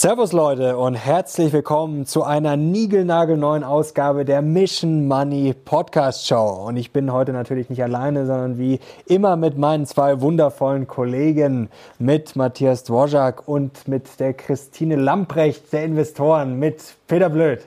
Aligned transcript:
Servus 0.00 0.30
Leute 0.30 0.76
und 0.76 0.94
herzlich 0.94 1.52
willkommen 1.52 2.06
zu 2.06 2.22
einer 2.22 2.56
niegelnagelneuen 2.56 3.64
Ausgabe 3.64 4.24
der 4.24 4.42
Mission 4.42 5.08
Money 5.08 5.56
Podcast 5.64 6.24
Show. 6.24 6.66
Und 6.68 6.76
ich 6.76 6.92
bin 6.92 7.12
heute 7.12 7.32
natürlich 7.32 7.68
nicht 7.68 7.82
alleine, 7.82 8.24
sondern 8.24 8.58
wie 8.58 8.78
immer 9.06 9.34
mit 9.34 9.58
meinen 9.58 9.86
zwei 9.86 10.20
wundervollen 10.20 10.86
Kollegen, 10.86 11.68
mit 11.98 12.36
Matthias 12.36 12.84
Dvorak 12.84 13.48
und 13.48 13.88
mit 13.88 14.20
der 14.20 14.34
Christine 14.34 14.94
Lamprecht, 14.94 15.72
der 15.72 15.82
Investoren, 15.82 16.60
mit 16.60 16.94
Peter 17.08 17.28
Blöd. 17.28 17.66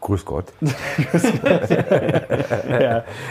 Grüß 0.00 0.24
Gott. 0.24 0.46
ja. 0.60 0.72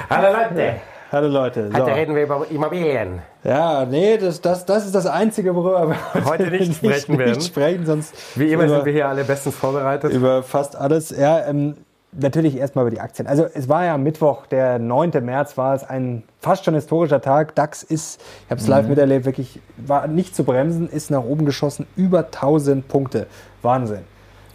Hallo 0.10 0.28
Leute. 0.32 0.80
Hallo 1.10 1.30
Leute. 1.30 1.70
Heute 1.74 1.96
reden 1.96 2.16
wir 2.16 2.24
über 2.24 2.46
Immobilien. 2.50 3.22
Ja, 3.46 3.86
nee, 3.86 4.18
das, 4.18 4.42
das, 4.42 4.66
das 4.66 4.86
ist 4.86 4.94
das 4.94 5.06
Einzige, 5.06 5.56
worüber 5.56 5.88
wir 5.88 6.26
Heute 6.26 6.48
nicht 6.52 6.76
sprechen 6.76 7.18
werden. 7.18 7.36
Nicht 7.36 7.48
sprechen, 7.48 7.86
sonst 7.86 8.14
Wie 8.38 8.52
immer 8.52 8.66
über, 8.66 8.76
sind 8.76 8.86
wir 8.86 8.92
hier 8.92 9.08
alle 9.08 9.24
bestens 9.24 9.56
vorbereitet. 9.56 10.12
über 10.12 10.44
fast 10.44 10.76
alles. 10.76 11.12
Ja, 11.18 11.46
ähm, 11.48 11.78
natürlich 12.12 12.58
erstmal 12.58 12.84
über 12.84 12.92
die 12.92 13.00
Aktien. 13.00 13.26
Also 13.26 13.46
es 13.46 13.70
war 13.70 13.86
ja 13.86 13.98
Mittwoch, 13.98 14.48
der 14.48 14.80
9. 14.80 15.12
März 15.22 15.58
war 15.58 15.76
es 15.76 15.86
ein 15.86 16.24
fast 16.42 16.66
schon 16.66 16.74
historischer 16.74 17.22
Tag. 17.22 17.56
DAX 17.56 17.84
ist, 17.84 18.20
ich 18.44 18.52
habe 18.52 18.60
es 18.60 18.68
live 18.68 18.88
miterlebt, 18.90 19.26
wirklich 19.26 19.62
war 19.78 20.08
nicht 20.08 20.36
zu 20.36 20.44
bremsen, 20.44 20.90
ist 20.90 21.10
nach 21.10 21.24
oben 21.24 21.46
geschossen, 21.46 21.88
über 21.96 22.26
1000 22.26 22.86
Punkte. 22.86 23.28
Wahnsinn. 23.62 24.02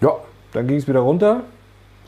Ja, 0.03 0.17
Dann 0.53 0.67
ging 0.67 0.77
es 0.77 0.87
wieder 0.87 1.01
runter, 1.01 1.45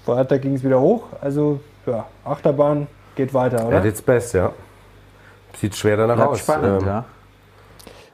Freitag 0.04 0.42
ging 0.42 0.54
es 0.54 0.62
wieder 0.62 0.82
hoch. 0.82 1.04
Also 1.22 1.60
ja, 1.86 2.04
Achterbahn 2.26 2.88
geht 3.14 3.34
weiter, 3.34 3.66
oder? 3.66 3.78
at 3.78 3.84
its 3.84 4.02
best, 4.02 4.34
ja. 4.34 4.52
Sieht 5.60 5.76
schwer 5.76 5.96
danach 5.96 6.16
Bleibt 6.16 6.30
aus. 6.30 6.38
spannend, 6.40 6.82
Ähm, 6.82 6.88
ja. 6.88 7.04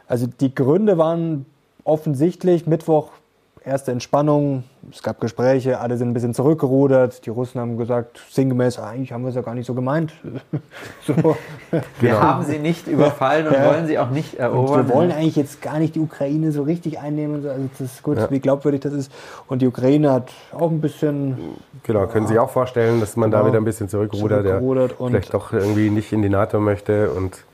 Also 0.06 0.26
die 0.26 0.54
Gründe 0.54 0.98
waren 0.98 1.46
offensichtlich. 1.84 2.66
Mittwoch 2.66 3.10
erste 3.70 3.92
Entspannung, 3.92 4.64
es 4.90 5.02
gab 5.02 5.20
Gespräche, 5.20 5.80
alle 5.80 5.96
sind 5.96 6.08
ein 6.08 6.14
bisschen 6.14 6.34
zurückgerudert. 6.34 7.24
Die 7.24 7.30
Russen 7.30 7.60
haben 7.60 7.76
gesagt, 7.78 8.20
sinngemäß, 8.30 8.78
eigentlich 8.78 9.12
haben 9.12 9.22
wir 9.22 9.28
es 9.30 9.34
ja 9.36 9.42
gar 9.42 9.54
nicht 9.54 9.66
so 9.66 9.74
gemeint. 9.74 10.12
so. 11.06 11.14
Wir 11.70 11.82
Genau. 12.00 12.20
haben 12.20 12.44
sie 12.44 12.58
nicht 12.58 12.86
überfallen 12.88 13.46
und 13.46 13.54
Ja. 13.54 13.66
wollen 13.66 13.86
sie 13.86 13.98
auch 13.98 14.10
nicht 14.10 14.34
Und 14.34 14.40
erobern. 14.40 14.88
wir 14.88 14.94
wollen 14.94 15.12
eigentlich 15.12 15.36
jetzt 15.36 15.62
gar 15.62 15.78
nicht 15.78 15.94
die 15.94 16.00
Ukraine 16.00 16.52
so 16.52 16.62
richtig 16.64 16.98
einnehmen. 16.98 17.36
und 17.36 17.42
so. 17.42 17.48
Also 17.50 17.62
das 17.78 17.80
ist 17.80 18.02
gut, 18.02 18.18
Ja. 18.18 18.30
wie 18.30 18.40
glaubwürdig 18.40 18.80
das 18.80 18.92
ist. 18.92 19.12
Und 19.46 19.62
die 19.62 19.66
Ukraine 19.66 20.12
hat 20.12 20.30
auch 20.52 20.70
ein 20.70 20.80
bisschen 20.80 21.36
Genau, 21.84 22.06
können 22.08 22.26
Sie 22.26 22.32
sich 22.34 22.38
auch 22.40 22.50
vorstellen, 22.50 23.00
dass 23.00 23.16
man 23.16 23.30
da 23.30 23.38
Genau. 23.38 23.50
wieder 23.50 23.60
ein 23.60 23.64
bisschen 23.64 23.88
zurückrudert, 23.88 24.44
Zurückgerudert 24.44 24.90
der 24.92 25.00
und- 25.00 25.10
vielleicht 25.12 25.32
doch 25.34 25.52
irgendwie 25.52 25.90
nicht 25.90 26.12
in 26.12 26.22
die 26.22 26.28
NATO 26.28 26.60
möchte 26.60 27.10
und 27.10 27.44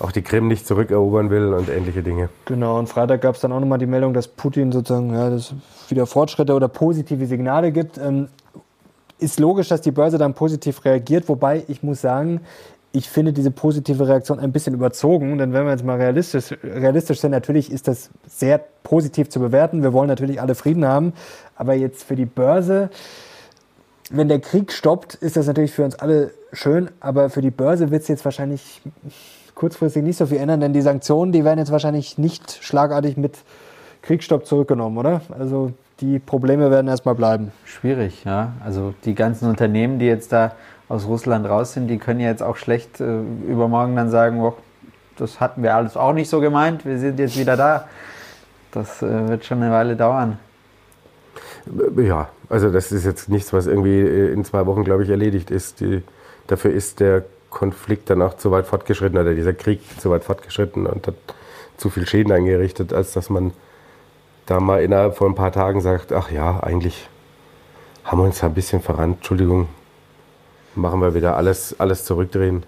auch 0.00 0.12
die 0.12 0.22
Krim 0.22 0.48
nicht 0.48 0.66
zurückerobern 0.66 1.30
will 1.30 1.54
und 1.54 1.68
ähnliche 1.68 2.02
Dinge. 2.02 2.28
Genau, 2.46 2.78
und 2.78 2.88
Freitag 2.88 3.20
gab 3.20 3.34
es 3.34 3.40
dann 3.40 3.52
auch 3.52 3.60
nochmal 3.60 3.78
die 3.78 3.86
Meldung, 3.86 4.14
dass 4.14 4.28
Putin 4.28 4.72
sozusagen 4.72 5.14
ja, 5.14 5.30
dass 5.30 5.54
wieder 5.88 6.06
Fortschritte 6.06 6.54
oder 6.54 6.68
positive 6.68 7.26
Signale 7.26 7.72
gibt. 7.72 7.98
Ähm, 7.98 8.28
ist 9.18 9.38
logisch, 9.38 9.68
dass 9.68 9.80
die 9.80 9.92
Börse 9.92 10.18
dann 10.18 10.34
positiv 10.34 10.84
reagiert, 10.84 11.28
wobei 11.28 11.64
ich 11.68 11.82
muss 11.82 12.00
sagen, 12.00 12.40
ich 12.92 13.08
finde 13.08 13.32
diese 13.32 13.50
positive 13.50 14.06
Reaktion 14.06 14.38
ein 14.38 14.52
bisschen 14.52 14.74
überzogen, 14.74 15.38
denn 15.38 15.52
wenn 15.52 15.64
wir 15.64 15.72
jetzt 15.72 15.84
mal 15.84 15.96
realistisch, 15.96 16.54
realistisch 16.62 17.20
sind, 17.20 17.32
natürlich 17.32 17.72
ist 17.72 17.88
das 17.88 18.10
sehr 18.26 18.60
positiv 18.84 19.28
zu 19.28 19.40
bewerten. 19.40 19.82
Wir 19.82 19.92
wollen 19.92 20.08
natürlich 20.08 20.40
alle 20.40 20.54
Frieden 20.54 20.86
haben, 20.86 21.12
aber 21.56 21.74
jetzt 21.74 22.04
für 22.04 22.14
die 22.14 22.24
Börse, 22.24 22.90
wenn 24.10 24.28
der 24.28 24.38
Krieg 24.38 24.70
stoppt, 24.70 25.14
ist 25.14 25.36
das 25.36 25.48
natürlich 25.48 25.72
für 25.72 25.84
uns 25.84 25.96
alle 25.96 26.30
schön, 26.52 26.88
aber 27.00 27.30
für 27.30 27.40
die 27.40 27.50
Börse 27.50 27.90
wird 27.90 28.02
es 28.02 28.08
jetzt 28.08 28.24
wahrscheinlich 28.24 28.80
kurzfristig 29.54 30.02
nicht 30.02 30.16
so 30.16 30.26
viel 30.26 30.38
ändern, 30.38 30.60
denn 30.60 30.72
die 30.72 30.82
Sanktionen, 30.82 31.32
die 31.32 31.44
werden 31.44 31.58
jetzt 31.58 31.72
wahrscheinlich 31.72 32.18
nicht 32.18 32.58
schlagartig 32.62 33.16
mit 33.16 33.38
Kriegsstopp 34.02 34.46
zurückgenommen, 34.46 34.98
oder? 34.98 35.22
Also 35.38 35.72
die 36.00 36.18
Probleme 36.18 36.70
werden 36.70 36.88
erstmal 36.88 37.14
bleiben. 37.14 37.52
Schwierig, 37.64 38.24
ja. 38.24 38.52
Also 38.64 38.94
die 39.04 39.14
ganzen 39.14 39.48
Unternehmen, 39.48 39.98
die 39.98 40.06
jetzt 40.06 40.32
da 40.32 40.52
aus 40.88 41.06
Russland 41.06 41.48
raus 41.48 41.72
sind, 41.72 41.88
die 41.88 41.98
können 41.98 42.20
ja 42.20 42.28
jetzt 42.28 42.42
auch 42.42 42.56
schlecht 42.56 43.00
äh, 43.00 43.20
übermorgen 43.48 43.96
dann 43.96 44.10
sagen, 44.10 44.40
oh, 44.40 44.54
das 45.16 45.40
hatten 45.40 45.62
wir 45.62 45.74
alles 45.74 45.96
auch 45.96 46.12
nicht 46.12 46.28
so 46.28 46.40
gemeint, 46.40 46.84
wir 46.84 46.98
sind 46.98 47.18
jetzt 47.18 47.38
wieder 47.38 47.56
da. 47.56 47.88
Das 48.72 49.02
äh, 49.02 49.28
wird 49.28 49.44
schon 49.44 49.62
eine 49.62 49.72
Weile 49.72 49.96
dauern. 49.96 50.38
Ja, 51.96 52.28
also 52.48 52.70
das 52.70 52.92
ist 52.92 53.04
jetzt 53.04 53.28
nichts, 53.28 53.52
was 53.52 53.66
irgendwie 53.66 54.00
äh, 54.00 54.32
in 54.32 54.44
zwei 54.44 54.66
Wochen, 54.66 54.84
glaube 54.84 55.04
ich, 55.04 55.10
erledigt 55.10 55.50
ist. 55.50 55.80
Die, 55.80 56.02
dafür 56.48 56.72
ist 56.72 57.00
der 57.00 57.24
Konflikt 57.54 58.10
dann 58.10 58.20
auch 58.20 58.34
zu 58.34 58.50
weit 58.50 58.66
fortgeschritten 58.66 59.18
oder 59.18 59.34
dieser 59.34 59.54
Krieg 59.54 59.80
zu 59.98 60.10
weit 60.10 60.24
fortgeschritten 60.24 60.86
und 60.86 61.06
hat 61.06 61.14
zu 61.78 61.88
viel 61.88 62.06
Schäden 62.06 62.32
angerichtet, 62.32 62.92
als 62.92 63.12
dass 63.12 63.30
man 63.30 63.52
da 64.46 64.60
mal 64.60 64.82
innerhalb 64.82 65.16
von 65.16 65.32
ein 65.32 65.34
paar 65.34 65.52
Tagen 65.52 65.80
sagt, 65.80 66.12
ach 66.12 66.30
ja, 66.30 66.60
eigentlich 66.60 67.08
haben 68.04 68.18
wir 68.18 68.24
uns 68.24 68.40
da 68.40 68.46
ein 68.46 68.54
bisschen 68.54 68.82
verrannt, 68.82 69.18
Entschuldigung, 69.18 69.68
machen 70.74 71.00
wir 71.00 71.14
wieder 71.14 71.36
alles, 71.36 71.78
alles 71.80 72.04
zurückdrehen. 72.04 72.64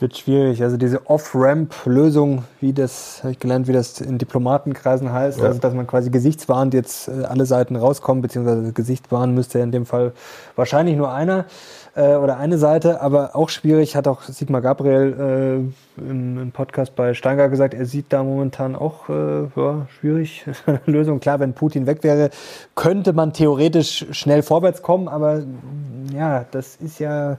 Wird 0.00 0.16
schwierig. 0.18 0.60
Also 0.62 0.76
diese 0.76 1.06
Off-Ramp-Lösung, 1.08 2.42
wie 2.60 2.72
das, 2.72 3.20
habe 3.22 3.30
ich 3.32 3.38
gelernt, 3.38 3.68
wie 3.68 3.72
das 3.72 4.00
in 4.00 4.18
Diplomatenkreisen 4.18 5.12
heißt, 5.12 5.38
Ja. 5.38 5.44
also 5.46 5.60
dass 5.60 5.72
man 5.72 5.86
quasi 5.86 6.10
gesichtswahrend 6.10 6.74
jetzt 6.74 7.06
äh, 7.08 7.24
alle 7.24 7.46
Seiten 7.46 7.76
rauskommen, 7.76 8.20
beziehungsweise 8.20 8.72
gesichtswahrend 8.72 9.34
müsste 9.34 9.58
ja 9.58 9.64
in 9.64 9.70
dem 9.70 9.86
Fall 9.86 10.12
wahrscheinlich 10.56 10.96
nur 10.96 11.12
einer 11.12 11.44
äh, 11.94 12.16
oder 12.16 12.38
eine 12.38 12.58
Seite, 12.58 13.00
aber 13.02 13.36
auch 13.36 13.48
schwierig, 13.50 13.94
hat 13.94 14.08
auch 14.08 14.22
Sigmar 14.22 14.62
Gabriel 14.62 15.70
äh, 15.96 16.00
im, 16.00 16.38
im 16.38 16.50
Podcast 16.50 16.96
bei 16.96 17.14
Steingart 17.14 17.52
gesagt, 17.52 17.72
er 17.72 17.86
sieht 17.86 18.06
da 18.12 18.24
momentan 18.24 18.74
auch 18.74 19.08
äh, 19.08 19.44
ja, 19.54 19.86
schwierig 20.00 20.44
Lösung. 20.86 21.20
Klar, 21.20 21.38
wenn 21.38 21.52
Putin 21.54 21.86
weg 21.86 22.02
wäre, 22.02 22.30
könnte 22.74 23.12
man 23.12 23.32
theoretisch 23.32 24.06
schnell 24.10 24.42
vorwärts 24.42 24.82
kommen, 24.82 25.06
aber 25.06 25.44
ja, 26.12 26.44
das 26.50 26.74
ist 26.76 26.98
ja 26.98 27.38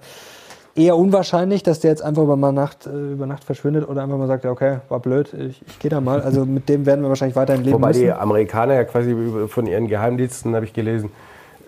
eher 0.75 0.97
unwahrscheinlich, 0.97 1.63
dass 1.63 1.80
der 1.80 1.91
jetzt 1.91 2.03
einfach 2.03 2.24
über, 2.24 2.36
mal 2.36 2.52
Nacht, 2.52 2.86
äh, 2.86 3.13
über 3.13 3.25
Nacht 3.25 3.44
verschwindet 3.44 3.88
oder 3.88 4.03
einfach 4.03 4.18
mal 4.18 4.28
sagt, 4.28 4.44
ja, 4.44 4.52
okay, 4.52 4.80
war 4.90 5.00
blöd, 5.00 5.34
ich, 5.34 5.62
ich 5.66 5.80
gehe 5.80 5.90
da 5.90 6.02
mal. 6.02 6.22
Also 6.22 6.46
mit 6.46 6.68
dem 6.69 6.86
werden 6.86 7.02
wir 7.02 7.09
wahrscheinlich 7.09 7.36
weiterhin 7.36 7.63
leben 7.63 7.75
Wobei 7.75 7.90
müssen. 7.90 8.02
die 8.02 8.12
Amerikaner 8.12 8.74
ja 8.75 8.84
quasi 8.84 9.16
von 9.47 9.68
ihren 9.68 9.88
Geheimdiensten, 9.88 10.53
habe 10.53 10.66
ich 10.66 10.74
gelesen, 10.74 11.12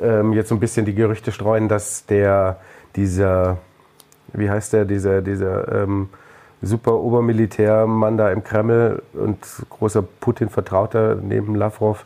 ähm, 0.01 0.33
jetzt 0.33 0.49
so 0.49 0.55
ein 0.55 0.59
bisschen 0.59 0.85
die 0.85 0.93
Gerüchte 0.93 1.31
streuen, 1.31 1.69
dass 1.69 2.05
der, 2.05 2.57
dieser, 2.95 3.57
wie 4.33 4.49
heißt 4.49 4.73
der, 4.73 4.85
dieser, 4.85 5.21
dieser 5.21 5.83
ähm, 5.83 6.09
super 6.61 6.95
Obermilitärmann 6.95 8.17
da 8.17 8.31
im 8.31 8.43
Kreml 8.43 9.01
und 9.13 9.37
großer 9.69 10.01
Putin-Vertrauter 10.01 11.15
neben 11.15 11.55
Lavrov, 11.55 12.05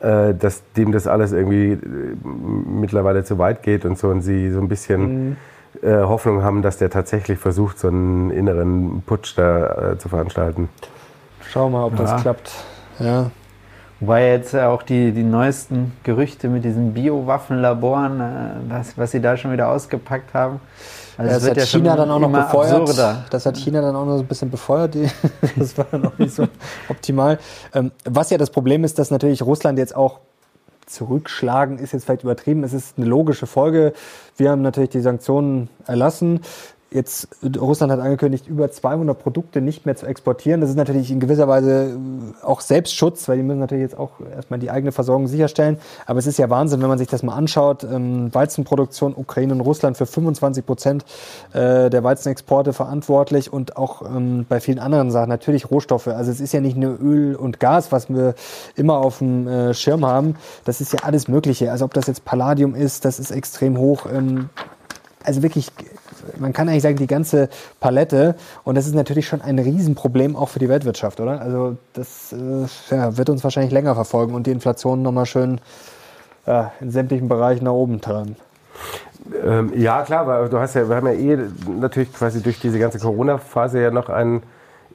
äh, 0.00 0.34
dass 0.34 0.62
dem 0.76 0.90
das 0.90 1.06
alles 1.06 1.32
irgendwie 1.32 1.72
äh, 1.72 1.78
mittlerweile 2.24 3.22
zu 3.22 3.38
weit 3.38 3.62
geht 3.62 3.84
und 3.84 3.98
so 3.98 4.08
und 4.08 4.22
sie 4.22 4.50
so 4.50 4.60
ein 4.60 4.68
bisschen 4.68 5.32
äh, 5.32 5.36
Hoffnung 5.82 6.42
haben, 6.42 6.62
dass 6.62 6.78
der 6.78 6.90
tatsächlich 6.90 7.38
versucht, 7.38 7.78
so 7.78 7.88
einen 7.88 8.30
inneren 8.30 9.02
Putsch 9.06 9.34
da 9.36 9.92
äh, 9.92 9.98
zu 9.98 10.08
veranstalten. 10.08 10.68
Schau 11.48 11.68
mal, 11.70 11.84
ob 11.84 11.92
Ja. 11.98 12.04
das 12.04 12.22
klappt. 12.22 12.52
Ja. 12.98 13.30
Wobei 14.00 14.28
jetzt 14.30 14.54
auch 14.56 14.82
die, 14.82 15.12
die 15.12 15.22
neuesten 15.22 15.92
Gerüchte 16.04 16.48
mit 16.48 16.64
diesen 16.64 16.94
Biowaffenlaboren, 16.94 18.20
äh, 18.20 18.24
was, 18.68 18.96
was 18.96 19.10
sie 19.10 19.20
da 19.20 19.36
schon 19.36 19.52
wieder 19.52 19.68
ausgepackt 19.68 20.32
haben. 20.34 20.60
Also 21.18 21.32
Das 21.34 21.42
es 21.42 21.50
hat 21.50 21.56
ja 21.58 21.64
China 21.66 21.96
dann 21.96 22.10
auch 22.10 22.18
noch 22.18 22.30
befeuert. 22.32 22.80
absurder. 22.80 23.24
Das 23.28 23.44
hat 23.44 23.56
China 23.58 23.82
dann 23.82 23.94
auch 23.94 24.06
noch 24.06 24.16
so 24.16 24.22
ein 24.22 24.26
bisschen 24.26 24.50
befeuert. 24.50 24.96
Das 25.56 25.76
war 25.76 25.86
dann 25.90 26.06
auch 26.06 26.16
nicht 26.18 26.34
so 26.34 26.46
optimal. 26.88 27.38
Ähm, 27.74 27.90
was 28.06 28.30
ja 28.30 28.38
das 28.38 28.48
Problem 28.50 28.84
ist, 28.84 28.98
dass 28.98 29.10
natürlich 29.10 29.42
Russland 29.42 29.78
jetzt 29.78 29.94
auch 29.94 30.20
zurückschlagen, 30.90 31.78
ist 31.78 31.92
jetzt 31.92 32.04
vielleicht 32.04 32.22
übertrieben. 32.22 32.64
Es 32.64 32.72
ist 32.72 32.98
eine 32.98 33.06
logische 33.06 33.46
Folge. 33.46 33.92
Wir 34.36 34.50
haben 34.50 34.62
natürlich 34.62 34.90
die 34.90 35.00
Sanktionen 35.00 35.68
erlassen. 35.86 36.40
Jetzt, 36.92 37.28
Russland 37.60 37.92
hat 37.92 38.00
angekündigt, 38.00 38.48
über 38.48 38.68
200 38.68 39.16
Produkte 39.16 39.60
nicht 39.60 39.86
mehr 39.86 39.94
zu 39.94 40.06
exportieren. 40.06 40.60
Das 40.60 40.70
ist 40.70 40.76
natürlich 40.76 41.12
in 41.12 41.20
gewisser 41.20 41.46
Weise 41.46 41.96
äh, 41.96 42.44
auch 42.44 42.60
Selbstschutz, 42.60 43.28
weil 43.28 43.36
die 43.36 43.44
müssen 43.44 43.60
natürlich 43.60 43.82
jetzt 43.82 43.96
auch 43.96 44.18
erstmal 44.34 44.58
die 44.58 44.72
eigene 44.72 44.90
Versorgung 44.90 45.28
sicherstellen. 45.28 45.78
Aber 46.06 46.18
es 46.18 46.26
ist 46.26 46.36
ja 46.38 46.50
Wahnsinn, 46.50 46.82
wenn 46.82 46.88
man 46.88 46.98
sich 46.98 47.06
das 47.06 47.22
mal 47.22 47.34
anschaut. 47.34 47.84
Ähm, 47.84 48.34
Weizenproduktion, 48.34 49.14
Ukraine 49.14 49.52
und 49.52 49.60
Russland 49.60 49.96
für 49.98 50.06
25 50.06 50.66
Prozent 50.66 51.04
äh, 51.52 51.90
der 51.90 52.02
Weizenexporte 52.02 52.72
verantwortlich 52.72 53.52
und 53.52 53.76
auch 53.76 54.02
ähm, 54.02 54.46
bei 54.48 54.58
vielen 54.58 54.80
anderen 54.80 55.12
Sachen 55.12 55.28
natürlich 55.28 55.70
Rohstoffe. 55.70 56.08
Also 56.08 56.32
es 56.32 56.40
ist 56.40 56.52
ja 56.52 56.60
nicht 56.60 56.76
nur 56.76 57.00
Öl 57.00 57.36
und 57.36 57.60
Gas, 57.60 57.92
was 57.92 58.08
wir 58.08 58.34
immer 58.74 58.96
auf 58.96 59.18
dem 59.18 59.46
äh, 59.46 59.74
Schirm 59.74 60.04
haben. 60.04 60.34
Das 60.64 60.80
ist 60.80 60.92
ja 60.92 61.04
alles 61.04 61.28
Mögliche. 61.28 61.70
Also 61.70 61.84
ob 61.84 61.94
das 61.94 62.08
jetzt 62.08 62.24
Palladium 62.24 62.74
ist, 62.74 63.04
das 63.04 63.20
ist 63.20 63.30
extrem 63.30 63.78
hoch. 63.78 64.06
Ähm, 64.12 64.48
also 65.22 65.42
wirklich, 65.42 65.70
man 66.38 66.52
kann 66.52 66.68
eigentlich 66.68 66.82
sagen, 66.82 66.96
die 66.96 67.06
ganze 67.06 67.48
Palette. 67.80 68.34
Und 68.64 68.76
das 68.76 68.86
ist 68.86 68.94
natürlich 68.94 69.26
schon 69.26 69.40
ein 69.40 69.58
Riesenproblem 69.58 70.36
auch 70.36 70.48
für 70.48 70.58
die 70.58 70.68
Weltwirtschaft, 70.68 71.20
oder? 71.20 71.40
Also 71.40 71.76
das 71.92 72.32
äh, 72.32 72.94
ja, 72.94 73.16
wird 73.16 73.30
uns 73.30 73.44
wahrscheinlich 73.44 73.72
länger 73.72 73.94
verfolgen 73.94 74.34
und 74.34 74.46
die 74.46 74.50
Inflation 74.50 75.02
nochmal 75.02 75.26
schön 75.26 75.60
ja, 76.46 76.72
in 76.80 76.90
sämtlichen 76.90 77.28
Bereichen 77.28 77.64
nach 77.64 77.72
oben 77.72 78.00
treiben. 78.00 78.36
Ähm, 79.44 79.72
ja, 79.76 80.02
klar, 80.02 80.26
weil 80.26 80.48
du 80.48 80.58
hast 80.58 80.74
ja, 80.74 80.88
wir 80.88 80.96
haben 80.96 81.06
ja 81.06 81.12
eh 81.12 81.38
natürlich 81.78 82.12
quasi 82.12 82.42
durch 82.42 82.58
diese 82.58 82.78
ganze 82.78 82.98
Corona-Phase 82.98 83.80
ja 83.80 83.90
noch 83.90 84.08
einen 84.08 84.42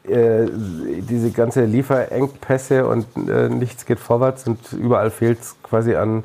äh, 0.07 0.45
diese 0.51 1.31
ganze 1.31 1.65
Lieferengpässe 1.65 2.85
und 2.87 3.05
äh, 3.27 3.49
nichts 3.49 3.85
geht 3.85 3.99
vorwärts 3.99 4.47
und 4.47 4.59
überall 4.73 5.09
fehlt 5.09 5.41
es 5.41 5.55
quasi 5.63 5.95
an 5.95 6.19
äh, 6.19 6.23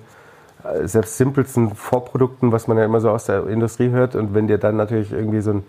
selbst 0.85 1.17
simpelsten 1.17 1.75
Vorprodukten, 1.75 2.53
was 2.53 2.67
man 2.67 2.79
ja 2.79 2.85
immer 2.85 3.01
so 3.01 3.11
aus 3.11 3.25
der 3.25 3.47
Industrie 3.47 3.91
hört. 3.91 4.15
Und 4.15 4.35
wenn 4.35 4.47
dir 4.47 4.59
dann 4.59 4.77
natürlich 4.77 5.13
irgendwie 5.13 5.41
so 5.41 5.53
ein 5.53 5.65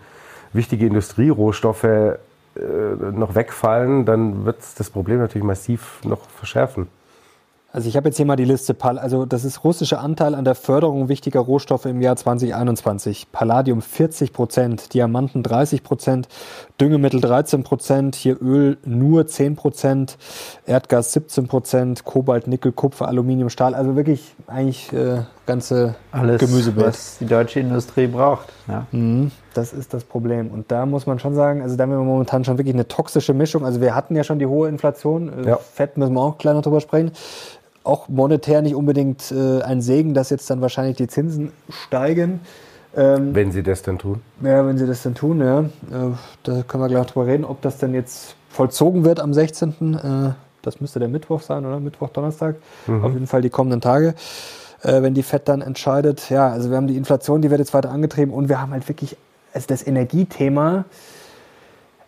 wichtige 0.53 0.85
Industrierohstoffe 0.85 1.83
äh, 1.83 2.17
noch 3.11 3.35
wegfallen, 3.35 4.05
dann 4.05 4.45
wird 4.45 4.57
das 4.77 4.89
Problem 4.89 5.19
natürlich 5.19 5.45
massiv 5.45 5.99
noch 6.03 6.29
verschärfen. 6.29 6.87
Also 7.73 7.87
ich 7.87 7.95
habe 7.95 8.09
jetzt 8.09 8.17
hier 8.17 8.25
mal 8.25 8.35
die 8.35 8.45
Liste. 8.45 8.75
Also 8.81 9.25
das 9.25 9.45
ist 9.45 9.63
russischer 9.63 10.01
Anteil 10.01 10.35
an 10.35 10.43
der 10.43 10.55
Förderung 10.55 11.07
wichtiger 11.07 11.39
Rohstoffe 11.39 11.85
im 11.85 12.01
Jahr 12.01 12.17
2021. 12.17 13.31
Palladium 13.31 13.81
40 13.81 14.33
Prozent, 14.33 14.93
Diamanten 14.93 15.41
30 15.41 15.81
Prozent, 15.81 16.27
Düngemittel 16.81 17.21
13 17.21 17.63
Prozent, 17.63 18.15
hier 18.15 18.41
Öl 18.41 18.77
nur 18.83 19.25
10 19.25 19.55
Prozent, 19.55 20.17
Erdgas 20.65 21.13
17 21.13 21.47
Prozent, 21.47 22.03
Kobalt, 22.03 22.47
Nickel, 22.47 22.73
Kupfer, 22.73 23.07
Aluminium, 23.07 23.49
Stahl. 23.49 23.73
Also 23.73 23.95
wirklich 23.95 24.35
eigentlich 24.47 24.91
äh, 24.91 25.21
ganze 25.45 25.95
Alles, 26.11 26.41
Gemüsebild. 26.41 26.87
was 26.87 27.19
die 27.19 27.25
deutsche 27.25 27.61
Industrie 27.61 28.07
braucht. 28.07 28.51
Ja. 28.67 28.85
Mhm, 28.91 29.31
das 29.53 29.71
ist 29.71 29.93
das 29.93 30.03
Problem. 30.03 30.49
Und 30.49 30.71
da 30.71 30.85
muss 30.85 31.05
man 31.05 31.19
schon 31.19 31.35
sagen, 31.35 31.61
also 31.61 31.77
da 31.77 31.83
haben 31.83 31.91
wir 31.91 31.99
momentan 31.99 32.43
schon 32.43 32.57
wirklich 32.57 32.75
eine 32.75 32.89
toxische 32.89 33.33
Mischung. 33.33 33.63
Also 33.65 33.79
wir 33.79 33.95
hatten 33.95 34.13
ja 34.17 34.25
schon 34.25 34.39
die 34.39 34.45
hohe 34.45 34.67
Inflation. 34.67 35.31
Ja. 35.45 35.55
Fett 35.55 35.95
müssen 35.95 36.13
wir 36.13 36.21
auch 36.21 36.37
kleiner 36.37 36.61
drüber 36.61 36.81
sprechen 36.81 37.13
auch 37.83 38.09
monetär 38.09 38.61
nicht 38.61 38.75
unbedingt 38.75 39.31
äh, 39.31 39.61
ein 39.61 39.81
Segen, 39.81 40.13
dass 40.13 40.29
jetzt 40.29 40.49
dann 40.49 40.61
wahrscheinlich 40.61 40.97
die 40.97 41.07
Zinsen 41.07 41.51
steigen. 41.69 42.41
Ähm, 42.95 43.33
wenn 43.33 43.51
sie 43.51 43.63
das 43.63 43.81
dann 43.81 43.97
tun? 43.97 44.21
Ja, 44.41 44.65
wenn 44.67 44.77
sie 44.77 44.85
das 44.85 45.01
dann 45.03 45.15
tun, 45.15 45.39
ja. 45.39 45.61
Äh, 45.61 46.13
da 46.43 46.63
können 46.63 46.83
wir 46.83 46.89
gleich 46.89 47.05
drüber 47.07 47.25
reden, 47.25 47.45
ob 47.45 47.61
das 47.61 47.77
dann 47.77 47.93
jetzt 47.93 48.35
vollzogen 48.49 49.05
wird 49.05 49.19
am 49.19 49.33
16. 49.33 49.93
Äh, 49.93 50.31
das 50.61 50.81
müsste 50.81 50.99
der 50.99 51.07
Mittwoch 51.07 51.41
sein, 51.41 51.65
oder? 51.65 51.79
Mittwoch, 51.79 52.09
Donnerstag. 52.09 52.57
Mhm. 52.87 53.03
Auf 53.03 53.13
jeden 53.13 53.27
Fall 53.27 53.41
die 53.41 53.49
kommenden 53.49 53.81
Tage, 53.81 54.13
äh, 54.83 55.01
wenn 55.01 55.13
die 55.13 55.23
FED 55.23 55.47
dann 55.47 55.61
entscheidet. 55.61 56.29
Ja, 56.29 56.49
also 56.49 56.69
wir 56.69 56.77
haben 56.77 56.87
die 56.87 56.97
Inflation, 56.97 57.41
die 57.41 57.49
wird 57.49 57.59
jetzt 57.59 57.73
weiter 57.73 57.91
angetrieben 57.91 58.33
und 58.33 58.49
wir 58.49 58.61
haben 58.61 58.73
halt 58.73 58.87
wirklich 58.87 59.17
also 59.53 59.67
das 59.67 59.85
Energiethema. 59.85 60.85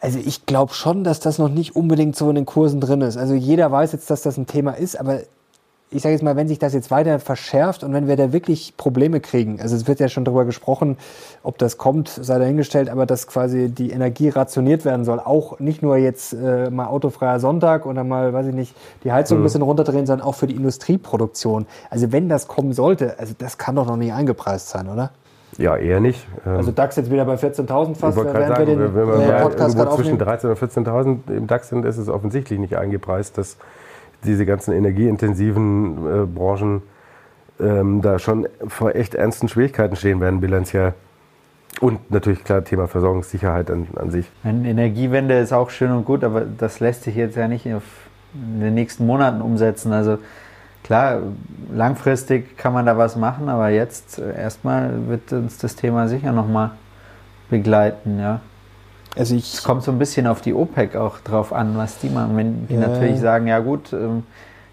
Also 0.02 0.20
ich 0.20 0.46
glaube 0.46 0.74
schon, 0.74 1.06
dass 1.06 1.22
das 1.22 1.40
noch 1.40 1.50
nicht 1.50 1.76
unbedingt 1.78 2.16
so 2.16 2.30
in 2.30 2.36
den 2.36 2.46
Kursen 2.46 2.82
drin 2.82 3.02
ist. 3.02 3.18
Also 3.18 3.34
jeder 3.34 3.72
weiß 3.72 3.94
jetzt, 3.94 4.10
dass 4.10 4.22
das 4.22 4.38
ein 4.38 4.48
Thema 4.48 4.72
ist, 4.72 5.00
aber 5.00 5.22
ich 5.94 6.02
sage 6.02 6.14
jetzt 6.14 6.24
mal, 6.24 6.36
wenn 6.36 6.48
sich 6.48 6.60
das 6.60 6.74
jetzt 6.74 6.92
weiter 6.92 7.20
verschärft 7.20 7.84
und 7.84 7.94
wenn 7.94 8.08
wir 8.08 8.16
da 8.16 8.34
wirklich 8.34 8.76
Probleme 8.78 9.20
kriegen, 9.20 9.62
also 9.62 9.76
es 9.76 9.88
wird 9.88 10.00
ja 10.00 10.10
schon 10.10 10.26
darüber 10.26 10.46
gesprochen, 10.46 10.98
ob 11.44 11.58
das 11.58 11.78
kommt, 11.78 12.10
sei 12.10 12.40
dahingestellt, 12.40 12.90
aber 12.90 13.06
dass 13.06 13.28
quasi 13.28 13.70
die 13.70 13.92
Energie 13.92 14.30
rationiert 14.30 14.86
werden 14.86 15.06
soll, 15.06 15.20
auch 15.20 15.60
nicht 15.60 15.82
nur 15.82 15.98
jetzt 15.98 16.34
äh, 16.34 16.70
mal 16.70 16.88
autofreier 16.88 17.40
Sonntag 17.40 17.86
oder 17.86 18.04
mal, 18.04 18.34
weiß 18.34 18.48
ich 18.48 18.56
nicht, 18.56 18.76
die 19.04 19.12
Heizung 19.12 19.38
mhm. 19.38 19.44
ein 19.44 19.46
bisschen 19.46 19.62
runterdrehen, 19.62 20.06
sondern 20.06 20.28
auch 20.28 20.36
für 20.36 20.48
die 20.48 20.56
Industrieproduktion. 20.56 21.68
Also 21.90 22.12
wenn 22.12 22.30
das 22.30 22.48
kommen 22.48 22.74
sollte, 22.74 23.20
also 23.20 23.34
das 23.38 23.58
kann 23.58 23.76
doch 23.76 23.86
noch 23.86 23.98
nicht 23.98 24.14
eingepreist 24.14 24.70
sein, 24.70 24.90
oder? 24.90 25.12
Ja, 25.58 25.78
eher 25.78 26.00
nicht. 26.00 26.26
Ähm, 26.46 26.58
also 26.58 26.72
DAX 26.72 26.96
jetzt 26.96 27.12
wieder 27.12 27.26
bei 27.26 27.36
14.000 27.36 27.96
fast, 27.96 28.18
während 28.18 28.32
sagen, 28.34 28.58
wir 28.58 28.66
den 28.66 28.96
wenn 28.96 29.08
wir 29.08 29.36
äh, 29.36 29.42
Podcast 29.44 29.76
gerade 29.76 29.96
zwischen 29.96 30.18
13.000 30.20 30.50
und 30.50 30.60
14.000 31.28 31.38
im 31.38 31.48
DAX 31.48 31.70
sind, 31.70 31.86
ist 31.86 31.98
es 31.98 32.10
offensichtlich 32.10 32.60
nicht 32.60 32.78
eingepreist, 32.78 33.38
dass 33.38 33.58
diese 34.24 34.46
ganzen 34.46 34.74
energieintensiven 34.74 36.24
äh, 36.24 36.26
Branchen 36.26 36.82
ähm, 37.60 38.02
da 38.02 38.20
schon 38.20 38.48
vor 38.68 38.96
echt 38.96 39.16
ernsten 39.16 39.48
Schwierigkeiten 39.48 39.96
stehen 39.96 40.20
werden, 40.20 40.42
bilanziell. 40.42 40.94
Und 41.80 42.12
natürlich 42.12 42.44
klar 42.44 42.64
Thema 42.64 42.88
Versorgungssicherheit 42.88 43.72
an, 43.72 43.88
an 43.96 44.12
sich. 44.12 44.30
Eine 44.44 44.70
Energiewende 44.70 45.40
ist 45.40 45.54
auch 45.54 45.70
schön 45.70 45.92
und 45.92 46.06
gut, 46.06 46.24
aber 46.24 46.42
das 46.42 46.80
lässt 46.80 47.04
sich 47.04 47.16
jetzt 47.16 47.36
ja 47.36 47.48
nicht 47.48 47.66
in 47.66 47.82
den 48.34 48.74
nächsten 48.74 49.06
Monaten 49.06 49.42
umsetzen. 49.42 49.92
Also 49.92 50.20
klar, 50.84 51.22
langfristig 51.74 52.58
kann 52.58 52.74
man 52.74 52.86
da 52.86 52.98
was 52.98 53.16
machen, 53.16 53.50
aber 53.50 53.70
jetzt 53.70 54.20
äh, 54.20 54.36
erstmal 54.36 55.08
wird 55.08 55.34
uns 55.34 55.58
das 55.58 55.76
Thema 55.76 56.08
sicher 56.08 56.32
nochmal 56.32 56.72
begleiten, 57.50 58.20
ja. 58.20 58.42
Also 59.16 59.36
ich, 59.36 59.54
es 59.54 59.64
kommt 59.64 59.84
so 59.84 59.92
ein 59.92 60.00
bisschen 60.00 60.26
auf 60.28 60.42
die 60.42 60.54
OPEC 60.54 60.96
auch 60.96 61.20
drauf 61.20 61.54
an, 61.54 61.78
was 61.78 62.00
die 62.00 62.10
machen. 62.10 62.36
Wenn 62.36 62.68
die 62.68 62.76
ja. 62.76 62.82
natürlich 62.82 63.20
sagen, 63.20 63.48
ja 63.48 63.60
gut, 63.60 63.94
ähm, 63.94 64.24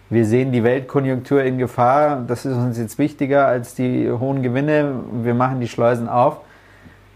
wir 0.09 0.25
sehen 0.25 0.51
die 0.51 0.65
Weltkonjunktur 0.65 1.43
in 1.43 1.59
Gefahr, 1.59 2.25
das 2.27 2.45
ist 2.45 2.57
uns 2.57 2.79
jetzt 2.79 2.99
wichtiger 2.99 3.47
als 3.47 3.75
die 3.75 4.11
hohen 4.11 4.43
Gewinne, 4.43 4.93
wir 5.23 5.35
machen 5.35 5.61
die 5.61 5.69
Schleusen 5.69 6.09
auf, 6.09 6.39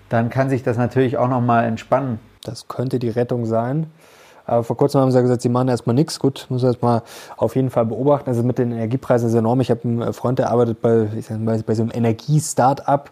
dann 0.08 0.30
kann 0.30 0.48
sich 0.48 0.62
das 0.62 0.76
natürlich 0.76 1.16
auch 1.16 1.28
nochmal 1.28 1.64
entspannen. 1.64 2.20
Das 2.44 2.68
könnte 2.68 2.98
die 2.98 3.08
Rettung 3.08 3.46
sein. 3.46 3.86
Aber 4.46 4.62
vor 4.62 4.76
kurzem 4.76 5.00
haben 5.00 5.10
sie 5.10 5.16
ja 5.16 5.22
gesagt, 5.22 5.40
sie 5.40 5.48
machen 5.48 5.68
erstmal 5.68 5.94
nichts. 5.94 6.18
Gut, 6.18 6.46
muss 6.50 6.62
man 6.62 6.72
erstmal 6.72 7.02
auf 7.36 7.56
jeden 7.56 7.70
Fall 7.70 7.86
beobachten. 7.86 8.28
Also 8.28 8.42
mit 8.42 8.58
den 8.58 8.72
Energiepreisen 8.72 9.26
ist 9.28 9.32
es 9.32 9.38
enorm. 9.38 9.60
Ich 9.60 9.70
habe 9.70 9.80
einen 9.84 10.12
Freund, 10.12 10.38
der 10.38 10.50
arbeitet 10.50 10.82
bei, 10.82 11.08
ich 11.16 11.26
sag 11.26 11.40
mal, 11.40 11.60
bei 11.62 11.74
so 11.74 11.82
einem 11.82 11.92
Energie-Start-up 11.94 13.10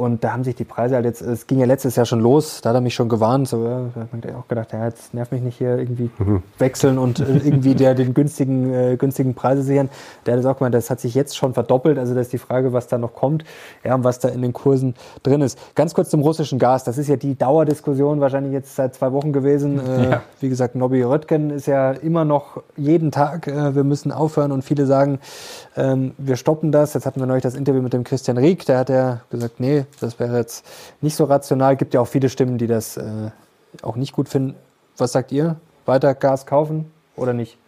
und 0.00 0.24
da 0.24 0.32
haben 0.32 0.44
sich 0.44 0.54
die 0.54 0.64
Preise 0.64 0.94
halt 0.94 1.04
jetzt, 1.04 1.20
es 1.20 1.46
ging 1.46 1.58
ja 1.58 1.66
letztes 1.66 1.94
Jahr 1.94 2.06
schon 2.06 2.20
los, 2.20 2.62
da 2.62 2.70
hat 2.70 2.74
er 2.74 2.80
mich 2.80 2.94
schon 2.94 3.10
gewarnt, 3.10 3.46
so, 3.48 3.62
da 3.62 4.00
hat 4.00 4.12
man 4.12 4.34
auch 4.34 4.48
gedacht, 4.48 4.72
ja, 4.72 4.86
jetzt 4.86 5.12
nerv 5.12 5.30
mich 5.30 5.42
nicht 5.42 5.58
hier 5.58 5.76
irgendwie 5.76 6.08
mhm. 6.16 6.42
wechseln 6.56 6.96
und 6.96 7.20
äh, 7.20 7.24
irgendwie 7.24 7.74
der, 7.74 7.94
den 7.94 8.14
günstigen, 8.14 8.72
äh, 8.72 8.96
günstigen 8.96 9.34
Preise 9.34 9.62
sichern. 9.62 9.90
Der 10.24 10.38
hat 10.38 10.46
auch 10.46 10.56
gemeint, 10.56 10.74
das 10.74 10.88
hat 10.88 11.00
sich 11.00 11.14
jetzt 11.14 11.36
schon 11.36 11.52
verdoppelt, 11.52 11.98
also 11.98 12.14
das 12.14 12.28
ist 12.28 12.32
die 12.32 12.38
Frage, 12.38 12.72
was 12.72 12.86
da 12.86 12.96
noch 12.96 13.14
kommt, 13.14 13.44
ja, 13.84 13.94
und 13.94 14.02
was 14.02 14.20
da 14.20 14.30
in 14.30 14.40
den 14.40 14.54
Kursen 14.54 14.94
drin 15.22 15.42
ist. 15.42 15.58
Ganz 15.74 15.92
kurz 15.92 16.08
zum 16.08 16.22
russischen 16.22 16.58
Gas, 16.58 16.82
das 16.84 16.96
ist 16.96 17.08
ja 17.08 17.16
die 17.16 17.36
Dauerdiskussion 17.36 18.20
wahrscheinlich 18.20 18.54
jetzt 18.54 18.76
seit 18.76 18.94
zwei 18.94 19.12
Wochen 19.12 19.34
gewesen. 19.34 19.86
Äh, 19.86 20.10
ja. 20.10 20.22
Wie 20.40 20.48
gesagt, 20.48 20.76
Nobby 20.76 21.02
Röttgen 21.02 21.50
ist 21.50 21.66
ja 21.66 21.92
immer 21.92 22.24
noch 22.24 22.62
jeden 22.74 23.10
Tag, 23.10 23.48
äh, 23.48 23.74
wir 23.74 23.84
müssen 23.84 24.12
aufhören 24.12 24.50
und 24.50 24.62
viele 24.62 24.86
sagen, 24.86 25.18
ähm, 25.76 26.12
wir 26.16 26.36
stoppen 26.36 26.72
das. 26.72 26.94
Jetzt 26.94 27.04
hatten 27.04 27.20
wir 27.20 27.26
neulich 27.26 27.42
das 27.42 27.54
Interview 27.54 27.82
mit 27.82 27.92
dem 27.92 28.04
Christian 28.04 28.38
Rieck, 28.38 28.64
der 28.64 28.78
hat 28.78 28.88
ja 28.88 29.20
gesagt, 29.28 29.60
nee, 29.60 29.84
das 30.00 30.18
wäre 30.20 30.36
jetzt 30.36 30.66
nicht 31.00 31.16
so 31.16 31.24
rational. 31.24 31.76
Gibt 31.76 31.94
ja 31.94 32.00
auch 32.00 32.08
viele 32.08 32.28
Stimmen, 32.28 32.58
die 32.58 32.66
das 32.66 32.96
äh, 32.96 33.30
auch 33.82 33.96
nicht 33.96 34.12
gut 34.12 34.28
finden. 34.28 34.54
Was 34.96 35.12
sagt 35.12 35.32
ihr? 35.32 35.56
Weiter 35.86 36.14
Gas 36.14 36.46
kaufen 36.46 36.90
oder 37.16 37.32
nicht? 37.32 37.58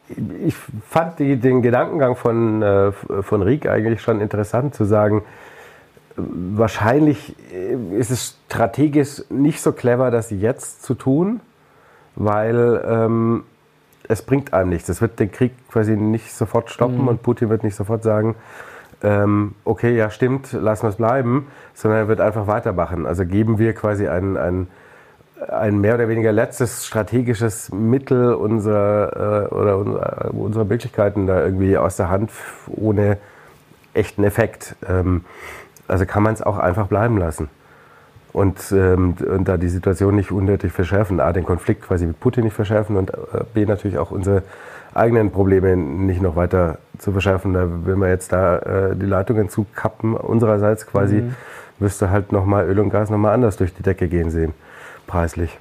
Ich 0.44 0.54
fand 0.54 1.18
die, 1.18 1.36
den 1.36 1.62
Gedankengang 1.62 2.16
von, 2.16 2.62
äh, 2.62 2.92
von 2.92 3.42
Rieck 3.42 3.66
eigentlich 3.66 4.02
schon 4.02 4.20
interessant 4.20 4.74
zu 4.74 4.84
sagen, 4.84 5.24
wahrscheinlich 6.16 7.34
äh, 7.52 7.74
ist 7.96 8.10
es 8.10 8.36
strategisch 8.46 9.22
nicht 9.30 9.60
so 9.60 9.72
clever, 9.72 10.10
das 10.10 10.30
jetzt 10.30 10.82
zu 10.82 10.94
tun, 10.94 11.40
weil 12.14 12.82
ähm, 12.86 13.44
es 14.08 14.22
bringt 14.22 14.52
einem 14.52 14.70
nichts. 14.70 14.88
Es 14.88 15.00
wird 15.00 15.18
den 15.18 15.32
Krieg 15.32 15.52
quasi 15.70 15.96
nicht 15.96 16.32
sofort 16.32 16.70
stoppen 16.70 17.02
mhm. 17.02 17.08
und 17.08 17.22
Putin 17.22 17.48
wird 17.48 17.64
nicht 17.64 17.76
sofort 17.76 18.02
sagen, 18.02 18.36
ähm, 19.02 19.54
okay, 19.64 19.96
ja 19.96 20.10
stimmt, 20.10 20.52
lassen 20.52 20.84
wir 20.84 20.90
es 20.90 20.96
bleiben, 20.96 21.48
sondern 21.74 22.00
er 22.00 22.08
wird 22.08 22.20
einfach 22.20 22.46
weitermachen. 22.46 23.06
Also 23.06 23.26
geben 23.26 23.58
wir 23.58 23.72
quasi 23.74 24.06
ein, 24.08 24.36
ein, 24.36 24.68
ein 25.48 25.80
mehr 25.80 25.94
oder 25.96 26.08
weniger 26.08 26.32
letztes 26.32 26.86
strategisches 26.86 27.72
Mittel 27.72 28.34
unserer, 28.34 29.48
äh, 29.50 29.54
oder 29.54 29.78
unserer, 29.78 30.34
unserer 30.34 30.64
Möglichkeiten 30.64 31.26
da 31.26 31.44
irgendwie 31.44 31.76
aus 31.76 31.96
der 31.96 32.10
Hand 32.10 32.30
ohne 32.68 33.18
echten 33.94 34.24
Effekt. 34.24 34.76
Ähm, 34.88 35.24
also 35.88 36.06
kann 36.06 36.22
man 36.22 36.34
es 36.34 36.42
auch 36.42 36.58
einfach 36.58 36.86
bleiben 36.86 37.18
lassen. 37.18 37.48
Und, 38.32 38.72
ähm, 38.72 39.14
und 39.28 39.46
da 39.46 39.58
die 39.58 39.68
Situation 39.68 40.16
nicht 40.16 40.32
unnötig 40.32 40.72
verschärfen. 40.72 41.20
A, 41.20 41.32
den 41.32 41.44
Konflikt 41.44 41.82
quasi 41.82 42.06
mit 42.06 42.18
Putin 42.18 42.44
nicht 42.44 42.54
verschärfen 42.54 42.96
und 42.96 43.12
äh, 43.12 43.44
B, 43.52 43.66
natürlich 43.66 43.98
auch 43.98 44.10
unsere 44.10 44.42
eigenen 44.94 45.30
Probleme 45.30 45.76
nicht 45.76 46.22
noch 46.22 46.36
weiter 46.36 46.78
zu 46.98 47.12
verschärfen. 47.12 47.54
Da 47.54 47.66
will 47.84 47.96
man 47.96 48.08
jetzt 48.08 48.32
da 48.32 48.58
äh, 48.58 48.96
die 48.96 49.06
Leitungen 49.06 49.48
zukappen, 49.48 50.14
unsererseits 50.14 50.86
quasi, 50.86 51.16
mhm. 51.16 51.34
müsste 51.78 52.10
halt 52.10 52.32
nochmal 52.32 52.66
Öl 52.66 52.78
und 52.80 52.90
Gas 52.90 53.10
nochmal 53.10 53.34
anders 53.34 53.56
durch 53.56 53.74
die 53.74 53.82
Decke 53.82 54.08
gehen 54.08 54.30
sehen, 54.30 54.54
preislich. 55.06 55.58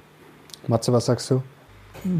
Matze, 0.68 0.92
was 0.92 1.06
sagst 1.06 1.30
du? 1.30 1.42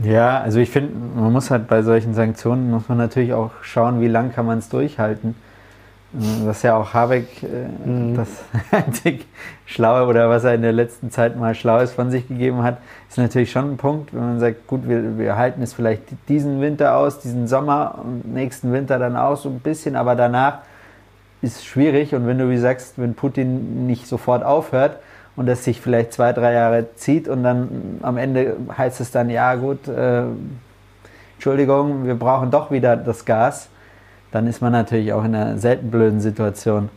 Ja, 0.04 0.40
also 0.40 0.60
ich 0.60 0.70
finde, 0.70 0.92
man 1.20 1.32
muss 1.32 1.50
halt 1.50 1.66
bei 1.66 1.82
solchen 1.82 2.14
Sanktionen, 2.14 2.70
muss 2.70 2.88
man 2.88 2.98
natürlich 2.98 3.32
auch 3.32 3.50
schauen, 3.62 4.00
wie 4.00 4.08
lange 4.08 4.30
kann 4.30 4.46
man 4.46 4.58
es 4.58 4.68
durchhalten. 4.68 5.34
Was 6.14 6.62
ja 6.62 6.76
auch 6.76 6.92
Habeck 6.92 7.42
äh, 7.42 7.88
mhm. 7.88 8.14
das 8.16 8.28
einzig 8.70 9.26
Schlaue 9.64 10.06
oder 10.06 10.28
was 10.28 10.44
er 10.44 10.54
in 10.54 10.60
der 10.60 10.72
letzten 10.72 11.10
Zeit 11.10 11.38
mal 11.38 11.54
Schlaues 11.54 11.92
von 11.92 12.10
sich 12.10 12.28
gegeben 12.28 12.62
hat, 12.62 12.78
ist 13.08 13.16
natürlich 13.16 13.50
schon 13.50 13.72
ein 13.72 13.76
Punkt, 13.78 14.12
wenn 14.12 14.20
man 14.20 14.40
sagt, 14.40 14.66
gut, 14.66 14.86
wir, 14.86 15.16
wir 15.16 15.36
halten 15.36 15.62
es 15.62 15.72
vielleicht 15.72 16.02
diesen 16.28 16.60
Winter 16.60 16.96
aus, 16.98 17.20
diesen 17.20 17.46
Sommer 17.48 17.98
und 18.04 18.30
nächsten 18.30 18.72
Winter 18.72 18.98
dann 18.98 19.16
auch 19.16 19.38
so 19.38 19.48
ein 19.48 19.60
bisschen, 19.60 19.96
aber 19.96 20.14
danach 20.14 20.58
ist 21.40 21.56
es 21.56 21.64
schwierig 21.64 22.14
und 22.14 22.26
wenn 22.26 22.38
du 22.38 22.50
wie 22.50 22.58
sagst, 22.58 22.98
wenn 22.98 23.14
Putin 23.14 23.86
nicht 23.86 24.06
sofort 24.06 24.44
aufhört 24.44 24.98
und 25.34 25.46
das 25.46 25.64
sich 25.64 25.80
vielleicht 25.80 26.12
zwei, 26.12 26.34
drei 26.34 26.52
Jahre 26.52 26.94
zieht 26.96 27.26
und 27.26 27.42
dann 27.42 28.00
am 28.02 28.18
Ende 28.18 28.56
heißt 28.76 29.00
es 29.00 29.12
dann, 29.12 29.30
ja 29.30 29.54
gut, 29.54 29.88
äh, 29.88 30.24
Entschuldigung, 31.34 32.04
wir 32.04 32.16
brauchen 32.16 32.50
doch 32.50 32.70
wieder 32.70 32.96
das 32.96 33.24
Gas 33.24 33.68
dann 34.32 34.46
ist 34.46 34.60
man 34.60 34.72
natürlich 34.72 35.12
auch 35.12 35.24
in 35.24 35.34
einer 35.34 35.58
selten 35.58 35.90
blöden 35.90 36.20
Situation. 36.20 36.88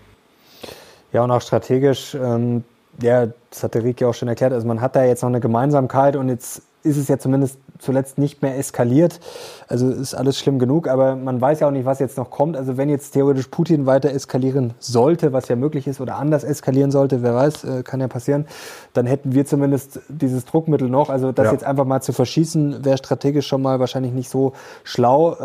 Ja, 1.13 1.23
und 1.23 1.31
auch 1.31 1.41
strategisch, 1.41 2.15
ähm, 2.15 2.63
Ja, 3.01 3.27
das 3.49 3.61
hat 3.61 3.73
der 3.75 3.83
Rieke 3.83 4.07
auch 4.07 4.13
schon 4.13 4.29
erklärt. 4.29 4.53
Also 4.53 4.65
man 4.65 4.79
hat 4.79 4.95
da 4.95 5.03
jetzt 5.03 5.21
noch 5.21 5.29
eine 5.29 5.41
Gemeinsamkeit 5.41 6.15
und 6.15 6.29
jetzt 6.29 6.61
ist 6.83 6.97
es 6.97 7.07
ja 7.07 7.17
zumindest 7.17 7.57
zuletzt 7.79 8.17
nicht 8.17 8.41
mehr 8.41 8.57
eskaliert. 8.57 9.19
Also 9.67 9.89
ist 9.89 10.13
alles 10.13 10.39
schlimm 10.39 10.59
genug, 10.59 10.87
aber 10.87 11.15
man 11.15 11.41
weiß 11.41 11.59
ja 11.59 11.67
auch 11.67 11.71
nicht, 11.71 11.85
was 11.85 11.99
jetzt 11.99 12.15
noch 12.15 12.29
kommt. 12.29 12.55
Also 12.55 12.77
wenn 12.77 12.89
jetzt 12.89 13.11
theoretisch 13.11 13.47
Putin 13.47 13.85
weiter 13.85 14.11
eskalieren 14.11 14.73
sollte, 14.79 15.33
was 15.33 15.47
ja 15.47 15.55
möglich 15.55 15.87
ist, 15.87 15.99
oder 15.99 16.15
anders 16.15 16.43
eskalieren 16.43 16.91
sollte, 16.91 17.21
wer 17.23 17.35
weiß, 17.35 17.63
äh, 17.63 17.83
kann 17.83 17.99
ja 17.99 18.07
passieren, 18.07 18.45
dann 18.93 19.07
hätten 19.07 19.33
wir 19.33 19.45
zumindest 19.45 19.99
dieses 20.07 20.45
Druckmittel 20.45 20.87
noch. 20.87 21.09
Also 21.09 21.31
das 21.31 21.47
ja. 21.47 21.51
jetzt 21.51 21.65
einfach 21.65 21.85
mal 21.85 22.01
zu 22.01 22.13
verschießen, 22.13 22.85
wäre 22.85 22.97
strategisch 22.97 23.47
schon 23.47 23.61
mal 23.61 23.79
wahrscheinlich 23.79 24.13
nicht 24.13 24.29
so 24.29 24.53
schlau. 24.83 25.35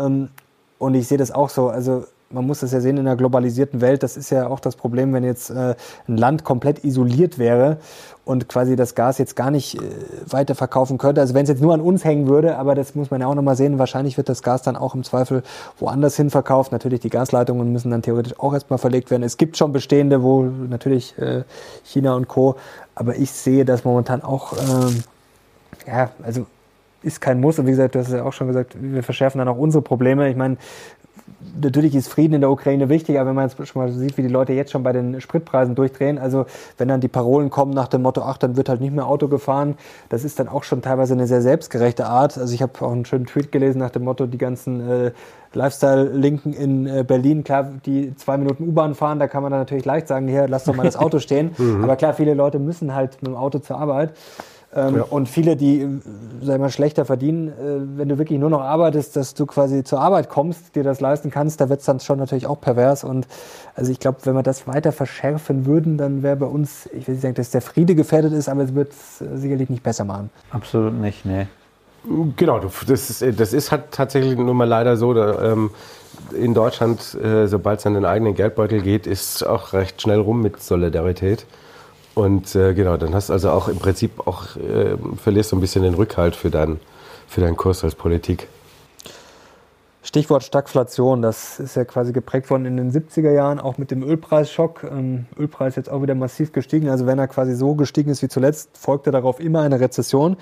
Und 0.81 0.95
ich 0.95 1.07
sehe 1.07 1.19
das 1.19 1.29
auch 1.29 1.49
so. 1.49 1.69
Also 1.69 2.05
man 2.31 2.47
muss 2.47 2.61
das 2.61 2.71
ja 2.71 2.81
sehen 2.81 2.97
in 2.97 3.05
einer 3.05 3.15
globalisierten 3.15 3.81
Welt. 3.81 4.01
Das 4.01 4.17
ist 4.17 4.31
ja 4.31 4.47
auch 4.47 4.59
das 4.59 4.75
Problem, 4.75 5.13
wenn 5.13 5.23
jetzt 5.23 5.51
äh, 5.51 5.75
ein 6.07 6.17
Land 6.17 6.43
komplett 6.43 6.83
isoliert 6.83 7.37
wäre 7.37 7.77
und 8.25 8.49
quasi 8.49 8.75
das 8.75 8.95
Gas 8.95 9.19
jetzt 9.19 9.35
gar 9.35 9.51
nicht 9.51 9.75
äh, 9.75 9.81
weiterverkaufen 10.25 10.97
könnte. 10.97 11.21
Also 11.21 11.35
wenn 11.35 11.43
es 11.43 11.49
jetzt 11.49 11.61
nur 11.61 11.75
an 11.75 11.81
uns 11.81 12.03
hängen 12.03 12.27
würde, 12.27 12.57
aber 12.57 12.73
das 12.73 12.95
muss 12.95 13.11
man 13.11 13.21
ja 13.21 13.27
auch 13.27 13.35
nochmal 13.35 13.55
sehen. 13.55 13.77
Wahrscheinlich 13.77 14.17
wird 14.17 14.27
das 14.27 14.41
Gas 14.41 14.63
dann 14.63 14.75
auch 14.75 14.95
im 14.95 15.03
Zweifel 15.03 15.43
woanders 15.77 16.15
hin 16.15 16.31
verkauft. 16.31 16.71
Natürlich 16.71 17.01
die 17.01 17.11
Gasleitungen 17.11 17.71
müssen 17.71 17.91
dann 17.91 18.01
theoretisch 18.01 18.39
auch 18.39 18.55
erstmal 18.55 18.79
verlegt 18.79 19.11
werden. 19.11 19.21
Es 19.21 19.37
gibt 19.37 19.57
schon 19.57 19.73
bestehende, 19.73 20.23
wo 20.23 20.41
natürlich 20.41 21.15
äh, 21.19 21.43
China 21.83 22.15
und 22.15 22.27
Co. 22.27 22.55
Aber 22.95 23.17
ich 23.17 23.29
sehe 23.29 23.65
das 23.65 23.83
momentan 23.83 24.23
auch, 24.23 24.53
ähm, 24.53 25.03
ja, 25.85 26.09
also 26.23 26.47
ist 27.03 27.21
kein 27.21 27.39
Muss. 27.39 27.59
Und 27.59 27.67
wie 27.67 27.71
gesagt, 27.71 27.95
du 27.95 27.99
hast 27.99 28.11
ja 28.11 28.23
auch 28.23 28.33
schon 28.33 28.47
gesagt, 28.47 28.75
wir 28.79 29.03
verschärfen 29.03 29.39
dann 29.39 29.47
auch 29.47 29.57
unsere 29.57 29.81
Probleme. 29.81 30.29
Ich 30.29 30.35
meine, 30.35 30.57
natürlich 31.59 31.95
ist 31.95 32.07
Frieden 32.07 32.35
in 32.35 32.41
der 32.41 32.51
Ukraine 32.51 32.89
wichtig, 32.89 33.19
aber 33.19 33.29
wenn 33.29 33.35
man 33.35 33.49
jetzt 33.49 33.67
schon 33.67 33.81
mal 33.81 33.91
sieht, 33.91 34.17
wie 34.17 34.21
die 34.21 34.27
Leute 34.27 34.53
jetzt 34.53 34.71
schon 34.71 34.83
bei 34.83 34.91
den 34.91 35.21
Spritpreisen 35.21 35.75
durchdrehen, 35.75 36.17
also 36.17 36.45
wenn 36.77 36.87
dann 36.87 37.01
die 37.01 37.07
Parolen 37.07 37.49
kommen 37.49 37.73
nach 37.73 37.87
dem 37.87 38.01
Motto, 38.03 38.21
ach, 38.21 38.37
dann 38.37 38.57
wird 38.57 38.69
halt 38.69 38.81
nicht 38.81 38.93
mehr 38.93 39.07
Auto 39.07 39.27
gefahren, 39.27 39.75
das 40.09 40.23
ist 40.23 40.39
dann 40.39 40.47
auch 40.47 40.63
schon 40.63 40.81
teilweise 40.81 41.13
eine 41.13 41.27
sehr 41.27 41.41
selbstgerechte 41.41 42.05
Art. 42.05 42.37
Also 42.37 42.53
ich 42.53 42.61
habe 42.61 42.73
auch 42.81 42.91
einen 42.91 43.05
schönen 43.05 43.25
Tweet 43.25 43.51
gelesen 43.51 43.79
nach 43.79 43.91
dem 43.91 44.03
Motto, 44.03 44.27
die 44.27 44.37
ganzen 44.37 44.87
äh, 44.87 45.11
Lifestyle-Linken 45.53 46.53
in 46.53 46.87
äh, 46.87 47.03
Berlin, 47.05 47.43
klar, 47.43 47.69
die 47.85 48.15
zwei 48.15 48.37
Minuten 48.37 48.67
U-Bahn 48.67 48.95
fahren, 48.95 49.19
da 49.19 49.27
kann 49.27 49.43
man 49.43 49.51
dann 49.51 49.61
natürlich 49.61 49.85
leicht 49.85 50.07
sagen, 50.07 50.27
hier, 50.27 50.47
lass 50.47 50.63
doch 50.63 50.75
mal 50.75 50.83
das 50.83 50.95
Auto 50.95 51.19
stehen. 51.19 51.51
mhm. 51.57 51.83
Aber 51.83 51.95
klar, 51.95 52.13
viele 52.13 52.33
Leute 52.33 52.59
müssen 52.59 52.93
halt 52.93 53.21
mit 53.21 53.27
dem 53.27 53.35
Auto 53.35 53.59
zur 53.59 53.77
Arbeit. 53.77 54.13
Ähm, 54.73 54.97
ja. 54.97 55.03
Und 55.03 55.27
viele, 55.27 55.57
die, 55.57 55.85
sag 56.41 56.59
mal, 56.59 56.69
schlechter 56.69 57.03
verdienen, 57.03 57.49
äh, 57.49 57.97
wenn 57.97 58.07
du 58.07 58.17
wirklich 58.17 58.39
nur 58.39 58.49
noch 58.49 58.61
arbeitest, 58.61 59.15
dass 59.17 59.33
du 59.33 59.45
quasi 59.45 59.83
zur 59.83 59.99
Arbeit 59.99 60.29
kommst, 60.29 60.75
dir 60.75 60.83
das 60.83 61.01
leisten 61.01 61.29
kannst, 61.29 61.59
da 61.59 61.67
wird 61.67 61.81
es 61.81 61.85
dann 61.85 61.99
schon 61.99 62.19
natürlich 62.19 62.47
auch 62.47 62.61
pervers. 62.61 63.03
Und 63.03 63.27
also 63.75 63.91
ich 63.91 63.99
glaube, 63.99 64.19
wenn 64.23 64.33
wir 64.33 64.43
das 64.43 64.67
weiter 64.67 64.91
verschärfen 64.91 65.65
würden, 65.65 65.97
dann 65.97 66.23
wäre 66.23 66.37
bei 66.37 66.45
uns, 66.45 66.87
ich 66.93 67.07
will 67.07 67.15
nicht 67.15 67.21
sagen, 67.21 67.35
dass 67.35 67.51
der 67.51 67.61
Friede 67.61 67.95
gefährdet 67.95 68.31
ist, 68.31 68.47
aber 68.47 68.63
es 68.63 68.73
wird 68.73 68.91
es 68.91 69.17
sicherlich 69.41 69.69
nicht 69.69 69.83
besser 69.83 70.05
machen. 70.05 70.29
Absolut 70.51 70.93
nicht, 70.93 71.25
nee. 71.25 71.47
Genau, 72.35 72.59
das 72.59 73.21
ist, 73.21 73.39
das 73.39 73.53
ist 73.53 73.71
halt 73.71 73.91
tatsächlich 73.91 74.35
nun 74.35 74.57
mal 74.57 74.67
leider 74.67 74.97
so. 74.97 75.13
Da, 75.13 75.51
ähm, 75.51 75.69
in 76.33 76.53
Deutschland, 76.53 77.15
äh, 77.15 77.47
sobald 77.47 77.79
es 77.79 77.85
an 77.85 77.93
den 77.93 78.05
eigenen 78.05 78.35
Geldbeutel 78.35 78.81
geht, 78.81 79.05
ist 79.05 79.43
auch 79.45 79.73
recht 79.73 80.01
schnell 80.01 80.19
rum 80.19 80.41
mit 80.41 80.61
Solidarität. 80.61 81.45
Und 82.13 82.55
äh, 82.55 82.73
genau, 82.73 82.97
dann 82.97 83.15
hast 83.15 83.29
du 83.29 83.33
also 83.33 83.51
auch 83.51 83.67
im 83.67 83.79
Prinzip 83.79 84.27
auch, 84.27 84.55
äh, 84.57 84.97
verlierst 85.17 85.49
so 85.49 85.55
ein 85.55 85.61
bisschen 85.61 85.83
den 85.83 85.93
Rückhalt 85.93 86.35
für, 86.35 86.49
dein, 86.49 86.79
für 87.27 87.41
deinen 87.41 87.55
Kurs 87.55 87.83
als 87.83 87.95
Politik. 87.95 88.47
Stichwort 90.03 90.43
Stagflation, 90.43 91.21
das 91.21 91.59
ist 91.59 91.75
ja 91.75 91.85
quasi 91.85 92.11
geprägt 92.11 92.49
worden 92.49 92.65
in 92.65 92.75
den 92.75 92.91
70er 92.91 93.31
Jahren, 93.31 93.59
auch 93.59 93.77
mit 93.77 93.91
dem 93.91 94.03
Ölpreisschock. 94.03 94.83
Ähm, 94.83 95.27
Ölpreis 95.37 95.75
jetzt 95.75 95.89
auch 95.89 96.01
wieder 96.01 96.15
massiv 96.15 96.51
gestiegen. 96.51 96.89
Also 96.89 97.05
wenn 97.05 97.19
er 97.19 97.27
quasi 97.27 97.55
so 97.55 97.75
gestiegen 97.75 98.09
ist 98.09 98.23
wie 98.23 98.27
zuletzt, 98.27 98.77
folgte 98.77 99.11
darauf 99.11 99.39
immer 99.39 99.61
eine 99.61 99.79
Rezession. 99.79 100.37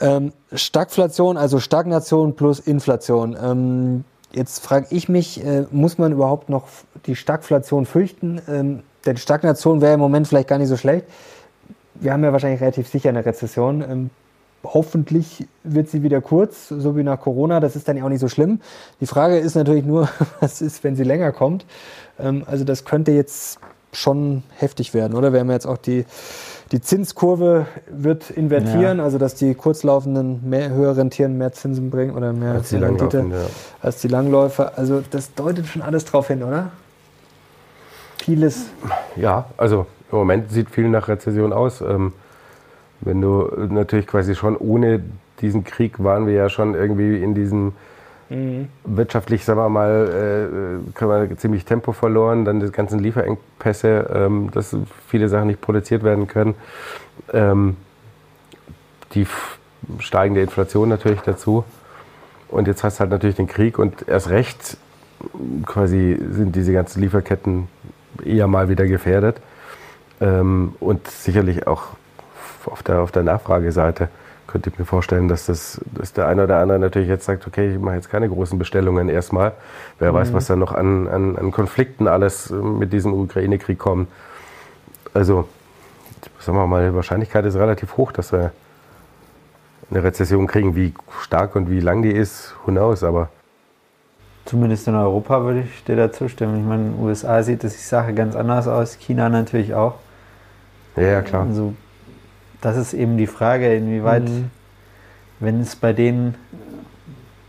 Ähm, 0.00 0.32
Stagflation, 0.52 1.38
also 1.38 1.60
Stagnation 1.60 2.36
plus 2.36 2.60
Inflation. 2.60 3.36
Ähm, 3.42 4.04
jetzt 4.32 4.62
frage 4.62 4.86
ich 4.90 5.08
mich, 5.08 5.42
äh, 5.42 5.64
muss 5.70 5.96
man 5.96 6.12
überhaupt 6.12 6.50
noch 6.50 6.66
die 7.06 7.16
Stagflation 7.16 7.86
fürchten? 7.86 8.82
Denn 9.06 9.16
Stagnation 9.16 9.80
wäre 9.80 9.94
im 9.94 10.00
Moment 10.00 10.28
vielleicht 10.28 10.48
gar 10.48 10.58
nicht 10.58 10.68
so 10.68 10.76
schlecht. 10.76 11.06
Wir 11.94 12.12
haben 12.12 12.24
ja 12.24 12.32
wahrscheinlich 12.32 12.60
relativ 12.60 12.88
sicher 12.88 13.10
eine 13.10 13.24
Rezession. 13.24 13.82
Ähm, 13.82 14.10
hoffentlich 14.64 15.46
wird 15.62 15.88
sie 15.88 16.02
wieder 16.02 16.20
kurz, 16.20 16.68
so 16.68 16.96
wie 16.96 17.02
nach 17.02 17.20
Corona. 17.20 17.60
Das 17.60 17.76
ist 17.76 17.86
dann 17.86 17.96
ja 17.96 18.04
auch 18.04 18.08
nicht 18.08 18.20
so 18.20 18.28
schlimm. 18.28 18.60
Die 19.00 19.06
Frage 19.06 19.38
ist 19.38 19.54
natürlich 19.54 19.84
nur, 19.84 20.08
was 20.40 20.62
ist, 20.62 20.82
wenn 20.84 20.96
sie 20.96 21.04
länger 21.04 21.32
kommt? 21.32 21.66
Ähm, 22.18 22.44
also 22.46 22.64
das 22.64 22.84
könnte 22.84 23.12
jetzt 23.12 23.58
schon 23.92 24.42
heftig 24.56 24.92
werden, 24.92 25.14
oder? 25.14 25.32
Wir 25.32 25.40
haben 25.40 25.50
jetzt 25.50 25.66
auch 25.66 25.76
die, 25.76 26.04
die 26.72 26.80
Zinskurve 26.80 27.66
wird 27.88 28.30
invertieren, 28.30 28.98
ja. 28.98 29.04
also 29.04 29.18
dass 29.18 29.36
die 29.36 29.54
kurzlaufenden 29.54 30.48
mehr 30.48 30.70
höher 30.70 30.96
rentieren, 30.96 31.38
mehr 31.38 31.52
Zinsen 31.52 31.90
bringen 31.90 32.16
oder 32.16 32.32
mehr, 32.32 32.54
als 32.54 32.70
die, 32.70 32.76
Rendite 32.76 33.18
ja. 33.18 33.36
als 33.80 34.00
die 34.00 34.08
Langläufer. 34.08 34.76
Also 34.76 35.00
das 35.10 35.34
deutet 35.34 35.66
schon 35.66 35.82
alles 35.82 36.04
drauf 36.04 36.26
hin, 36.26 36.42
oder? 36.42 36.72
Vieles. 38.24 38.70
Ja, 39.16 39.46
also 39.56 39.86
im 40.10 40.18
Moment 40.18 40.50
sieht 40.50 40.70
viel 40.70 40.88
nach 40.88 41.08
Rezession 41.08 41.52
aus. 41.52 41.80
Ähm, 41.80 42.12
wenn 43.00 43.20
du 43.20 43.50
natürlich 43.68 44.06
quasi 44.06 44.34
schon 44.34 44.56
ohne 44.56 45.02
diesen 45.40 45.64
Krieg 45.64 46.02
waren 46.02 46.26
wir 46.26 46.34
ja 46.34 46.48
schon 46.48 46.74
irgendwie 46.74 47.22
in 47.22 47.34
diesem 47.34 47.72
mhm. 48.30 48.68
wirtschaftlich, 48.84 49.44
sagen 49.44 49.58
wir 49.58 49.68
mal, 49.68 50.08
äh, 50.08 50.92
können 50.94 51.30
wir 51.30 51.36
ziemlich 51.36 51.64
Tempo 51.66 51.92
verloren, 51.92 52.44
dann 52.44 52.60
die 52.60 52.70
ganzen 52.70 52.98
Lieferengpässe, 52.98 54.10
ähm, 54.14 54.50
dass 54.52 54.74
viele 55.06 55.28
Sachen 55.28 55.48
nicht 55.48 55.60
produziert 55.60 56.02
werden 56.02 56.26
können. 56.26 56.54
Ähm, 57.32 57.76
die 59.12 59.26
steigende 59.98 60.40
Inflation 60.40 60.88
natürlich 60.88 61.20
dazu. 61.20 61.64
Und 62.48 62.68
jetzt 62.68 62.84
hast 62.84 62.96
du 62.96 63.00
halt 63.00 63.10
natürlich 63.10 63.36
den 63.36 63.48
Krieg 63.48 63.78
und 63.78 64.08
erst 64.08 64.30
recht 64.30 64.78
quasi 65.66 66.18
sind 66.30 66.56
diese 66.56 66.72
ganzen 66.72 67.02
Lieferketten 67.02 67.68
eher 68.24 68.46
mal 68.46 68.68
wieder 68.68 68.86
gefährdet. 68.86 69.40
Ähm, 70.20 70.74
und 70.80 71.08
sicherlich 71.08 71.66
auch 71.66 71.88
auf 72.66 72.82
der, 72.82 73.00
auf 73.00 73.12
der 73.12 73.22
Nachfrageseite 73.22 74.08
könnte 74.46 74.70
ich 74.70 74.78
mir 74.78 74.84
vorstellen, 74.84 75.26
dass, 75.28 75.46
das, 75.46 75.80
dass 75.86 76.12
der 76.12 76.28
eine 76.28 76.44
oder 76.44 76.58
andere 76.58 76.78
natürlich 76.78 77.08
jetzt 77.08 77.24
sagt, 77.24 77.46
okay, 77.46 77.72
ich 77.72 77.78
mache 77.80 77.96
jetzt 77.96 78.08
keine 78.08 78.28
großen 78.28 78.58
Bestellungen 78.58 79.08
erstmal. 79.08 79.52
Wer 79.98 80.12
mhm. 80.12 80.16
weiß, 80.16 80.32
was 80.32 80.46
da 80.46 80.54
noch 80.54 80.72
an, 80.72 81.08
an, 81.08 81.36
an 81.36 81.50
Konflikten 81.50 82.06
alles 82.06 82.50
mit 82.50 82.92
diesem 82.92 83.12
Ukraine-Krieg 83.12 83.78
kommt. 83.78 84.08
Also, 85.12 85.48
sagen 86.38 86.56
wir 86.56 86.66
mal, 86.66 86.88
die 86.88 86.94
Wahrscheinlichkeit 86.94 87.44
ist 87.46 87.56
relativ 87.56 87.96
hoch, 87.96 88.12
dass 88.12 88.32
wir 88.32 88.52
eine 89.90 90.04
Rezession 90.04 90.46
kriegen. 90.46 90.76
Wie 90.76 90.94
stark 91.20 91.56
und 91.56 91.68
wie 91.68 91.80
lang 91.80 92.02
die 92.02 92.12
ist, 92.12 92.54
who 92.64 92.70
knows, 92.70 93.02
aber 93.02 93.30
Zumindest 94.44 94.86
in 94.88 94.94
Europa 94.94 95.42
würde 95.42 95.60
ich 95.60 95.84
dir 95.84 95.96
da 95.96 96.12
zustimmen. 96.12 96.60
Ich 96.60 96.66
meine, 96.66 96.86
in 96.86 96.92
den 96.92 97.02
USA 97.02 97.42
sieht 97.42 97.64
das 97.64 97.72
die 97.74 97.82
Sache 97.82 98.12
ganz 98.12 98.36
anders 98.36 98.68
aus, 98.68 98.98
China 98.98 99.28
natürlich 99.28 99.74
auch. 99.74 99.94
Ja, 100.96 101.02
ja 101.02 101.22
klar. 101.22 101.46
Also, 101.46 101.74
das 102.60 102.76
ist 102.76 102.92
eben 102.92 103.16
die 103.16 103.26
Frage, 103.26 103.74
inwieweit, 103.74 104.24
mhm. 104.24 104.50
wenn 105.40 105.60
es 105.60 105.76
bei 105.76 105.92
denen 105.92 106.34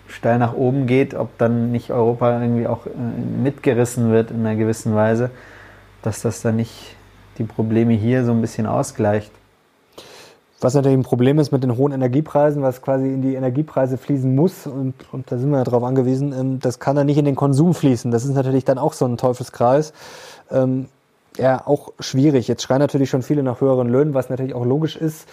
steil 0.08 0.40
nach 0.40 0.54
oben 0.54 0.88
geht, 0.88 1.14
ob 1.14 1.38
dann 1.38 1.72
nicht 1.72 1.92
Europa 1.92 2.42
irgendwie 2.42 2.68
auch 2.68 2.86
äh, 2.86 2.90
mitgerissen 3.44 4.12
wird 4.12 4.32
in 4.32 4.46
einer 4.46 4.56
gewissen 4.56 4.96
Weise, 4.96 5.32
dass 6.02 6.22
das 6.22 6.42
dann 6.42 6.56
nicht 6.56 6.96
die 7.38 7.44
Probleme 7.44 7.94
hier 7.94 8.24
so 8.24 8.32
ein 8.32 8.42
bisschen 8.42 8.66
ausgleicht. 8.66 9.32
Was 10.62 10.74
natürlich 10.74 10.98
ein 10.98 11.04
Problem 11.04 11.38
ist 11.38 11.52
mit 11.52 11.64
den 11.64 11.76
hohen 11.76 11.92
Energiepreisen, 11.92 12.62
was 12.62 12.82
quasi 12.82 13.08
in 13.08 13.22
die 13.22 13.36
Energiepreise 13.36 13.98
fließen 13.98 14.34
muss, 14.34 14.68
und, 14.68 14.94
und 15.12 15.32
da 15.32 15.38
sind 15.38 15.50
wir 15.50 15.58
ja 15.58 15.64
drauf 15.64 15.84
angewiesen, 15.84 16.34
ähm, 16.34 16.60
das 16.60 16.80
kann 16.80 16.96
dann 16.96 17.06
nicht 17.06 17.18
in 17.18 17.26
den 17.26 17.36
Konsum 17.36 17.74
fließen. 17.74 18.10
Das 18.12 18.24
ist 18.24 18.34
natürlich 18.34 18.64
dann 18.64 18.78
auch 18.78 18.94
so 18.94 19.06
ein 19.06 19.18
Teufelskreis. 19.18 19.94
Ähm, 20.50 20.88
ja, 21.38 21.66
auch 21.66 21.92
schwierig. 22.00 22.48
Jetzt 22.48 22.64
schreien 22.64 22.80
natürlich 22.80 23.10
schon 23.10 23.22
viele 23.22 23.44
nach 23.44 23.60
höheren 23.60 23.90
Löhnen, 23.90 24.14
was 24.14 24.30
natürlich 24.30 24.54
auch 24.54 24.66
logisch 24.66 24.96
ist. 24.96 25.28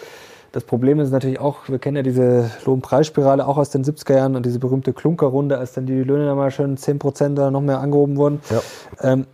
Das 0.51 0.65
Problem 0.65 0.99
ist 0.99 1.11
natürlich 1.11 1.39
auch, 1.39 1.67
wir 1.67 1.79
kennen 1.79 1.97
ja 1.97 2.03
diese 2.03 2.51
Lohnpreisspirale 2.65 3.47
auch 3.47 3.57
aus 3.57 3.71
den 3.71 3.83
70er 3.83 4.15
Jahren 4.15 4.35
und 4.35 4.45
diese 4.45 4.59
berühmte 4.59 4.93
Klunkerrunde, 4.93 5.57
als 5.57 5.73
dann 5.73 5.87
die 5.87 6.03
Löhne 6.03 6.27
dann 6.27 6.37
mal 6.37 6.51
schön 6.51 6.77
10% 6.77 7.31
oder 7.31 7.49
noch 7.49 7.61
mehr 7.61 7.79
angehoben 7.79 8.17
wurden. 8.17 8.39
Ja. 8.51 9.13
Ähm, 9.13 9.25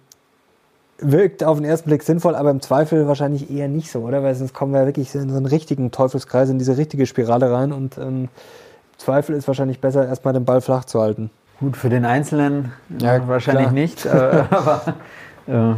wirkt 1.01 1.44
auf 1.44 1.58
den 1.58 1.65
ersten 1.65 1.89
Blick 1.89 2.03
sinnvoll, 2.03 2.36
aber 2.36 2.51
im 2.51 2.62
Zweifel 2.62 3.08
wahrscheinlich 3.08 3.50
eher 3.51 3.68
nicht 3.68 3.91
so, 3.91 4.00
oder? 4.00 4.24
Weil 4.24 4.36
sonst 4.36 4.53
kommen 4.53 4.74
wir 4.74 4.86
wirklich 4.86 5.13
in 5.15 5.29
so 5.29 5.38
einen 5.38 5.46
richtigen 5.46 5.91
Teufelskreis, 5.91 6.50
in 6.50 6.60
diese 6.60 6.77
richtige 6.77 7.06
Spirale 7.06 7.51
rein 7.51 7.72
und 7.72 7.98
ähm, 7.98 8.06
im 8.06 8.29
Zweifel 8.98 9.36
ist 9.36 9.48
wahrscheinlich 9.48 9.79
besser, 9.79 10.08
erstmal 10.08 10.34
den 10.34 10.46
Ball 10.46 10.62
flach 10.62 10.86
zu 10.86 11.01
halten. 11.01 11.29
Gut, 11.60 11.77
für 11.77 11.89
den 11.89 12.06
Einzelnen 12.06 12.72
ja, 13.00 13.27
wahrscheinlich 13.27 13.65
klar. 13.65 13.74
nicht, 13.74 14.06
äh, 14.06 14.10
aber 14.50 14.82
äh, 15.48 15.75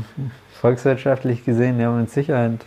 volkswirtschaftlich 0.60 1.46
gesehen, 1.46 1.80
ja, 1.80 1.92
mit 1.92 2.10
Sicherheit 2.10 2.60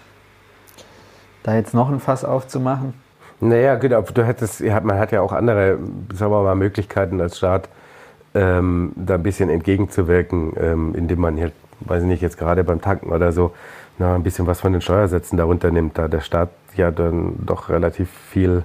da 1.45 1.55
jetzt 1.55 1.75
noch 1.75 1.91
ein 1.91 2.01
Fass 2.01 2.25
aufzumachen. 2.25 2.95
Naja, 3.41 3.75
genau, 3.77 4.03
du 4.03 4.25
hättest, 4.25 4.63
man 4.63 4.99
hat 4.99 5.13
ja 5.13 5.21
auch 5.21 5.33
andere, 5.33 5.79
sagen 6.13 6.33
wir 6.33 6.43
mal, 6.43 6.55
Möglichkeiten 6.55 7.21
als 7.21 7.37
Staat, 7.37 7.69
ähm, 8.35 8.93
da 8.97 9.15
ein 9.15 9.23
bisschen 9.23 9.51
entgegenzuwirken, 9.51 10.55
ähm, 10.57 10.95
indem 10.97 11.21
man 11.21 11.39
halt 11.39 11.53
weiß 11.87 12.03
ich 12.03 12.09
nicht, 12.09 12.23
jetzt 12.23 12.39
gerade 12.39 12.65
beim 12.65 12.81
Tanken 12.81 13.13
oder 13.13 13.33
so, 13.33 13.53
na, 13.99 14.15
ein 14.15 14.23
bisschen 14.23 14.47
was 14.47 14.61
von 14.61 14.73
den 14.73 14.81
Steuersätzen 14.81 15.39
darunter 15.39 15.71
nimmt, 15.71 15.99
da 15.99 16.09
der 16.09 16.21
Staat 16.21 16.51
ja 16.77 16.91
dann 16.91 17.35
doch 17.45 17.69
relativ 17.69 18.11
viel 18.11 18.65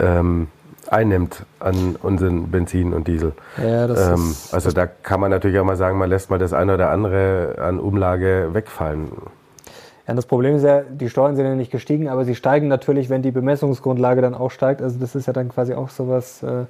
ähm, 0.00 0.48
einnimmt 0.90 1.44
an 1.60 1.96
unseren 2.02 2.50
Benzin 2.50 2.92
und 2.92 3.08
Diesel. 3.08 3.32
Ja, 3.56 3.86
das 3.86 4.08
Ähm, 4.08 4.34
also 4.52 4.72
da 4.72 4.86
kann 4.86 5.20
man 5.20 5.30
natürlich 5.30 5.58
auch 5.58 5.64
mal 5.64 5.76
sagen, 5.76 5.98
man 5.98 6.08
lässt 6.08 6.30
mal 6.30 6.38
das 6.38 6.52
eine 6.52 6.74
oder 6.74 6.90
andere 6.90 7.56
an 7.58 7.78
Umlage 7.78 8.50
wegfallen. 8.52 9.08
ja, 10.06 10.14
das 10.14 10.26
Problem 10.26 10.56
ist 10.56 10.62
ja, 10.62 10.80
die 10.80 11.10
Steuern 11.10 11.36
sind 11.36 11.46
ja 11.46 11.54
nicht 11.54 11.70
gestiegen, 11.70 12.08
aber 12.08 12.24
sie 12.24 12.34
steigen 12.34 12.68
natürlich, 12.68 13.10
wenn 13.10 13.22
die 13.22 13.30
Bemessungsgrundlage 13.30 14.22
dann 14.22 14.34
auch 14.34 14.50
steigt. 14.50 14.82
Also 14.82 14.98
das 14.98 15.14
ist 15.14 15.26
ja 15.26 15.32
dann 15.32 15.48
quasi 15.50 15.74
auch 15.74 15.90
sowas, 15.90 16.42
äh, 16.42 16.64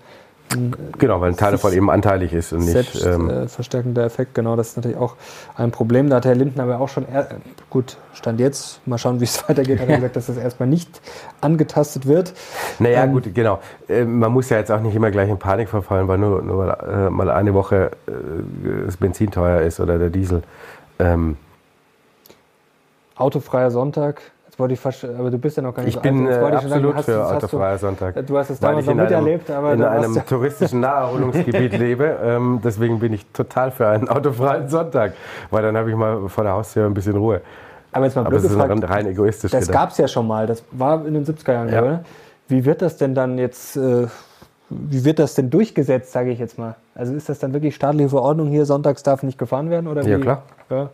Genau, 0.98 1.20
weil 1.20 1.30
ein 1.30 1.36
Teil 1.36 1.52
davon 1.52 1.72
eben 1.72 1.90
anteilig 1.90 2.32
ist 2.32 2.52
und 2.52 2.60
nicht. 2.60 2.72
selbst 2.72 3.04
Ähm, 3.04 3.28
äh, 3.28 3.48
verstärkender 3.48 4.04
Effekt. 4.04 4.34
Genau, 4.34 4.56
das 4.56 4.70
ist 4.70 4.76
natürlich 4.76 4.96
auch 4.96 5.16
ein 5.56 5.70
Problem. 5.70 6.08
Da 6.08 6.16
hat 6.16 6.24
Herr 6.24 6.34
Lindner 6.34 6.62
aber 6.62 6.80
auch 6.80 6.88
schon, 6.88 7.06
er, 7.06 7.28
gut, 7.68 7.98
stand 8.14 8.40
jetzt, 8.40 8.80
mal 8.86 8.98
schauen, 8.98 9.20
wie 9.20 9.24
es 9.24 9.42
weitergeht, 9.48 9.80
hat 9.80 9.88
er 9.88 9.96
gesagt, 9.96 10.16
dass 10.16 10.26
das 10.26 10.36
erstmal 10.38 10.68
nicht 10.68 11.00
angetastet 11.40 12.06
wird. 12.06 12.32
Naja, 12.78 13.04
Ähm, 13.04 13.12
gut, 13.12 13.34
genau. 13.34 13.60
Äh, 13.88 14.04
Man 14.04 14.32
muss 14.32 14.48
ja 14.48 14.56
jetzt 14.56 14.70
auch 14.70 14.80
nicht 14.80 14.94
immer 14.94 15.10
gleich 15.10 15.28
in 15.28 15.38
Panik 15.38 15.68
verfallen, 15.68 16.08
weil 16.08 16.18
nur, 16.18 16.42
nur 16.42 16.66
weil, 16.66 17.06
äh, 17.06 17.10
mal 17.10 17.30
eine 17.30 17.52
Woche 17.54 17.90
äh, 18.06 18.12
das 18.86 18.96
Benzin 18.96 19.30
teuer 19.30 19.60
ist 19.60 19.80
oder 19.80 19.98
der 19.98 20.10
Diesel. 20.10 20.42
Ähm, 20.98 21.36
Autofreier 23.16 23.70
Sonntag. 23.70 24.22
Fast, 24.76 25.04
aber 25.04 25.30
du 25.30 25.38
bist 25.38 25.56
ja 25.56 25.62
noch 25.62 25.72
gar 25.72 25.82
nicht 25.84 25.90
Ich 25.90 25.94
so 25.94 26.00
bin 26.00 26.26
alt. 26.26 26.36
Äh, 26.36 26.40
sagen, 26.40 26.56
absolut 26.56 26.96
hast 26.96 27.04
für 27.04 27.26
autofreier 27.26 27.78
Sonntag. 27.78 28.26
Du 28.26 28.36
hast 28.36 28.50
es 28.50 28.58
damals 28.58 28.80
ich 28.80 28.86
noch 28.86 28.94
in 28.94 29.00
einem, 29.00 29.08
miterlebt, 29.24 29.50
aber 29.50 29.72
in 29.74 29.84
einem 29.84 30.14
ja- 30.14 30.22
touristischen 30.28 30.80
Naherholungsgebiet 30.80 31.78
lebe. 31.78 32.16
Ähm, 32.22 32.60
deswegen 32.64 32.98
bin 32.98 33.12
ich 33.12 33.24
total 33.26 33.70
für 33.70 33.86
einen 33.86 34.08
autofreien 34.08 34.68
Sonntag, 34.68 35.12
weil 35.50 35.62
dann 35.62 35.76
habe 35.76 35.90
ich 35.90 35.96
mal 35.96 36.28
vor 36.28 36.42
der 36.42 36.54
Haustür 36.54 36.86
ein 36.86 36.94
bisschen 36.94 37.16
Ruhe. 37.16 37.40
Aber 37.92 38.04
jetzt 38.04 38.16
mal 38.16 38.22
Aber 38.22 38.30
blöd 38.30 38.42
ist 38.44 38.50
gefragt, 38.50 38.90
rein, 38.90 39.06
egoistisch 39.06 39.50
das 39.52 39.70
gab 39.70 39.90
es 39.90 39.98
ja 39.98 40.08
schon 40.08 40.26
mal. 40.26 40.46
Das 40.46 40.62
war 40.72 41.06
in 41.06 41.14
den 41.14 41.24
70er 41.24 41.52
Jahren, 41.52 41.68
Ja. 41.72 41.80
oder? 41.82 42.04
Wie 42.48 42.64
wird 42.64 42.82
das 42.82 42.96
denn 42.96 43.14
dann 43.14 43.38
jetzt, 43.38 43.76
äh, 43.76 44.06
wie 44.70 45.04
wird 45.04 45.18
das 45.20 45.34
denn 45.34 45.50
durchgesetzt, 45.50 46.12
sage 46.12 46.30
ich 46.30 46.38
jetzt 46.38 46.58
mal? 46.58 46.74
Also 46.94 47.14
ist 47.14 47.28
das 47.28 47.38
dann 47.38 47.52
wirklich 47.52 47.74
staatliche 47.76 48.08
Verordnung 48.08 48.48
hier, 48.48 48.64
sonntags 48.66 49.02
darf 49.04 49.22
nicht 49.22 49.38
gefahren 49.38 49.70
werden? 49.70 49.86
Oder 49.86 50.02
Ja, 50.02 50.16
wie? 50.18 50.20
klar. 50.20 50.42
Ja. 50.68 50.90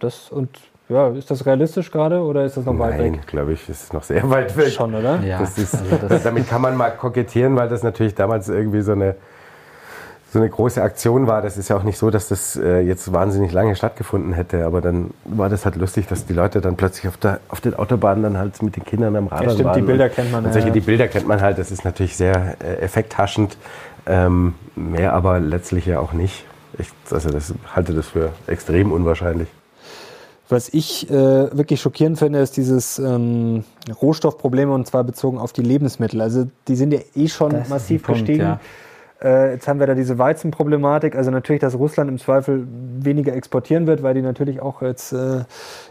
Das, 0.00 0.30
und 0.30 0.48
ja, 0.88 1.08
ist 1.08 1.30
das 1.30 1.44
realistisch 1.46 1.90
gerade 1.90 2.20
oder 2.20 2.44
ist 2.44 2.56
das 2.56 2.64
noch 2.64 2.78
weit 2.78 2.98
Nein, 2.98 3.12
weg? 3.14 3.26
glaube 3.26 3.52
ich, 3.52 3.68
ist 3.68 3.92
noch 3.92 4.02
sehr 4.04 4.28
weit 4.30 4.56
weg. 4.56 4.68
Schon, 4.68 4.94
oder? 4.94 5.20
Ja, 5.20 5.40
Das 5.40 5.58
ist, 5.58 5.74
also 5.74 6.08
das, 6.08 6.22
damit 6.24 6.48
kann 6.48 6.60
man 6.62 6.76
mal 6.76 6.90
kokettieren, 6.90 7.56
weil 7.56 7.68
das 7.68 7.82
natürlich 7.82 8.14
damals 8.14 8.48
irgendwie 8.48 8.82
so 8.82 8.92
eine, 8.92 9.16
so 10.32 10.38
eine 10.38 10.48
große 10.48 10.82
Aktion 10.82 11.26
war. 11.26 11.42
Das 11.42 11.56
ist 11.56 11.68
ja 11.68 11.76
auch 11.76 11.82
nicht 11.82 11.98
so, 11.98 12.10
dass 12.10 12.28
das 12.28 12.56
äh, 12.56 12.80
jetzt 12.80 13.12
wahnsinnig 13.12 13.52
lange 13.52 13.74
stattgefunden 13.74 14.32
hätte, 14.32 14.64
aber 14.64 14.80
dann 14.80 15.10
war 15.24 15.48
das 15.48 15.64
halt 15.64 15.76
lustig, 15.76 16.06
dass 16.08 16.26
die 16.26 16.32
Leute 16.34 16.60
dann 16.60 16.76
plötzlich 16.76 17.08
auf, 17.08 17.16
der, 17.16 17.40
auf 17.48 17.60
den 17.60 17.74
Autobahnen 17.74 18.22
dann 18.22 18.38
halt 18.38 18.62
mit 18.62 18.76
den 18.76 18.84
Kindern 18.84 19.16
am 19.16 19.26
Radl 19.28 19.44
Ja, 19.44 19.50
stimmt, 19.50 19.64
waren. 19.68 19.74
die 19.80 19.86
Bilder 19.86 20.08
kennt 20.08 20.30
man, 20.32 20.44
Und 20.44 20.52
solche, 20.52 20.68
ja. 20.68 20.74
die 20.74 20.80
Bilder 20.80 21.08
kennt 21.08 21.26
man 21.26 21.40
halt, 21.40 21.58
das 21.58 21.70
ist 21.70 21.84
natürlich 21.84 22.16
sehr 22.16 22.56
äh, 22.62 22.76
effekthaschend, 22.82 23.56
ähm, 24.06 24.54
mehr 24.76 25.14
aber 25.14 25.40
letztlich 25.40 25.86
ja 25.86 25.98
auch 26.00 26.12
nicht. 26.12 26.44
Ich 26.78 26.90
also 27.10 27.30
das, 27.30 27.54
halte 27.74 27.92
das 27.94 28.06
für 28.08 28.30
extrem 28.46 28.92
unwahrscheinlich. 28.92 29.48
Was 30.48 30.68
ich 30.68 31.10
äh, 31.10 31.14
wirklich 31.56 31.80
schockierend 31.80 32.18
finde, 32.18 32.38
ist 32.38 32.56
dieses 32.56 32.98
ähm, 33.00 33.64
Rohstoffprobleme 34.00 34.72
und 34.72 34.86
zwar 34.86 35.02
bezogen 35.02 35.38
auf 35.38 35.52
die 35.52 35.62
Lebensmittel. 35.62 36.20
Also 36.20 36.46
die 36.68 36.76
sind 36.76 36.92
ja 36.92 37.00
eh 37.16 37.28
schon 37.28 37.50
Das 37.50 37.68
massiv 37.68 38.04
Punkt, 38.04 38.20
gestiegen. 38.20 38.42
ja. 38.42 38.60
Äh, 39.22 39.52
jetzt 39.52 39.66
haben 39.66 39.80
wir 39.80 39.86
da 39.86 39.94
diese 39.94 40.18
Weizenproblematik. 40.18 41.16
Also 41.16 41.30
natürlich, 41.30 41.60
dass 41.60 41.74
Russland 41.74 42.10
im 42.10 42.18
Zweifel 42.18 42.66
weniger 42.98 43.34
exportieren 43.34 43.86
wird, 43.86 44.02
weil 44.02 44.14
die 44.14 44.22
natürlich 44.22 44.60
auch 44.60 44.82
jetzt 44.82 45.12
äh, 45.12 45.44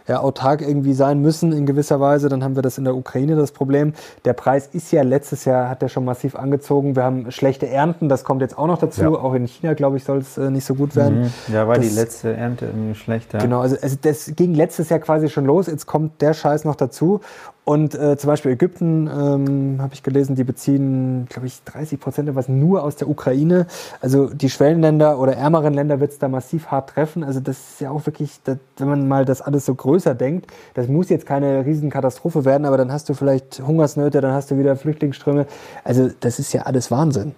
ja, 0.07 0.19
autark 0.19 0.61
irgendwie 0.61 0.93
sein 0.93 1.21
müssen 1.21 1.51
in 1.51 1.65
gewisser 1.65 1.99
Weise. 1.99 2.29
Dann 2.29 2.43
haben 2.43 2.55
wir 2.55 2.61
das 2.61 2.77
in 2.77 2.83
der 2.83 2.95
Ukraine 2.95 3.35
das 3.35 3.51
Problem. 3.51 3.93
Der 4.25 4.33
Preis 4.33 4.67
ist 4.71 4.91
ja 4.91 5.01
letztes 5.01 5.45
Jahr, 5.45 5.69
hat 5.69 5.81
der 5.81 5.87
schon 5.89 6.05
massiv 6.05 6.35
angezogen. 6.35 6.95
Wir 6.95 7.03
haben 7.03 7.31
schlechte 7.31 7.67
Ernten, 7.67 8.09
das 8.09 8.23
kommt 8.23 8.41
jetzt 8.41 8.57
auch 8.57 8.67
noch 8.67 8.77
dazu. 8.77 9.01
Ja. 9.01 9.09
Auch 9.09 9.33
in 9.33 9.47
China, 9.47 9.73
glaube 9.73 9.97
ich, 9.97 10.03
soll 10.03 10.19
es 10.19 10.37
äh, 10.37 10.51
nicht 10.51 10.65
so 10.65 10.75
gut 10.75 10.95
werden. 10.95 11.21
Mhm. 11.21 11.53
ja, 11.53 11.67
war 11.67 11.79
die 11.79 11.87
Das- 11.87 11.95
letzte 11.95 12.33
Ernte 12.33 12.65
irgendwie 12.67 12.95
schlecht. 12.95 13.33
Ja. 13.33 13.39
Genau, 13.39 13.61
also, 13.61 13.75
also 13.81 13.97
das 14.01 14.33
ging 14.35 14.53
letztes 14.53 14.89
Jahr 14.89 14.99
quasi 14.99 15.29
schon 15.29 15.45
los, 15.45 15.67
jetzt 15.67 15.87
kommt 15.87 16.21
der 16.21 16.33
Scheiß 16.33 16.63
noch 16.65 16.75
dazu. 16.75 17.21
Und 17.65 17.95
äh, 17.95 18.15
zum 18.15 18.27
Beispiel 18.27 18.51
Ägypten, 18.51 19.07
ähm, 19.07 19.77
habe 19.81 19.95
ich 19.95 20.03
gelesen, 20.03 20.35
die 20.35 20.43
beziehen, 20.43 21.25
glaube 21.27 21.47
ich, 21.47 21.63
30 21.63 21.99
Prozent 21.99 22.29
etwas 22.29 22.47
nur 22.47 22.83
aus 22.83 22.95
der 22.95 23.09
Ukraine. 23.09 23.65
Also 24.01 24.27
die 24.29 24.51
Schwellenländer 24.51 25.17
oder 25.17 25.35
ärmeren 25.35 25.73
Länder 25.73 25.99
wird 25.99 26.11
es 26.11 26.19
da 26.19 26.27
massiv 26.27 26.67
hart 26.67 26.91
treffen. 26.91 27.23
Also 27.23 27.39
das 27.39 27.57
ist 27.57 27.81
ja 27.81 27.89
auch 27.89 28.05
wirklich, 28.05 28.39
das, 28.43 28.57
wenn 28.77 28.87
man 28.87 29.07
mal 29.07 29.25
das 29.25 29.41
alles 29.41 29.65
so 29.65 29.73
größer 29.73 30.13
denkt, 30.13 30.45
das 30.75 30.87
muss 30.87 31.09
jetzt 31.09 31.25
keine 31.25 31.65
Riesenkatastrophe 31.65 32.45
werden, 32.45 32.65
aber 32.65 32.77
dann 32.77 32.91
hast 32.91 33.09
du 33.09 33.15
vielleicht 33.15 33.59
Hungersnöte, 33.65 34.21
dann 34.21 34.33
hast 34.33 34.51
du 34.51 34.59
wieder 34.59 34.75
Flüchtlingsströme. 34.75 35.47
Also 35.83 36.11
das 36.19 36.37
ist 36.37 36.53
ja 36.53 36.61
alles 36.63 36.91
Wahnsinn. 36.91 37.33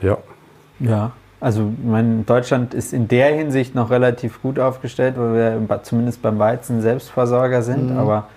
Ja. 0.00 0.16
Ja, 0.80 1.12
also 1.38 1.70
ich 1.78 1.84
meine, 1.84 2.22
Deutschland 2.22 2.72
ist 2.72 2.94
in 2.94 3.08
der 3.08 3.34
Hinsicht 3.34 3.74
noch 3.74 3.90
relativ 3.90 4.40
gut 4.40 4.58
aufgestellt, 4.58 5.16
weil 5.18 5.34
wir 5.68 5.82
zumindest 5.82 6.22
beim 6.22 6.38
Weizen 6.38 6.80
Selbstversorger 6.80 7.62
sind, 7.62 7.90
Mhm. 7.90 7.98
aber 7.98 8.28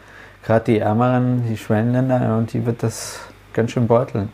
gerade 0.47 0.63
die 0.63 0.79
ärmeren, 0.79 1.43
die 1.49 1.57
Schwellenländer, 1.57 2.38
und 2.38 2.53
die 2.53 2.65
wird 2.65 2.81
das 2.81 3.19
ganz 3.51 3.71
schön 3.71 3.86
beuteln. 3.86 4.29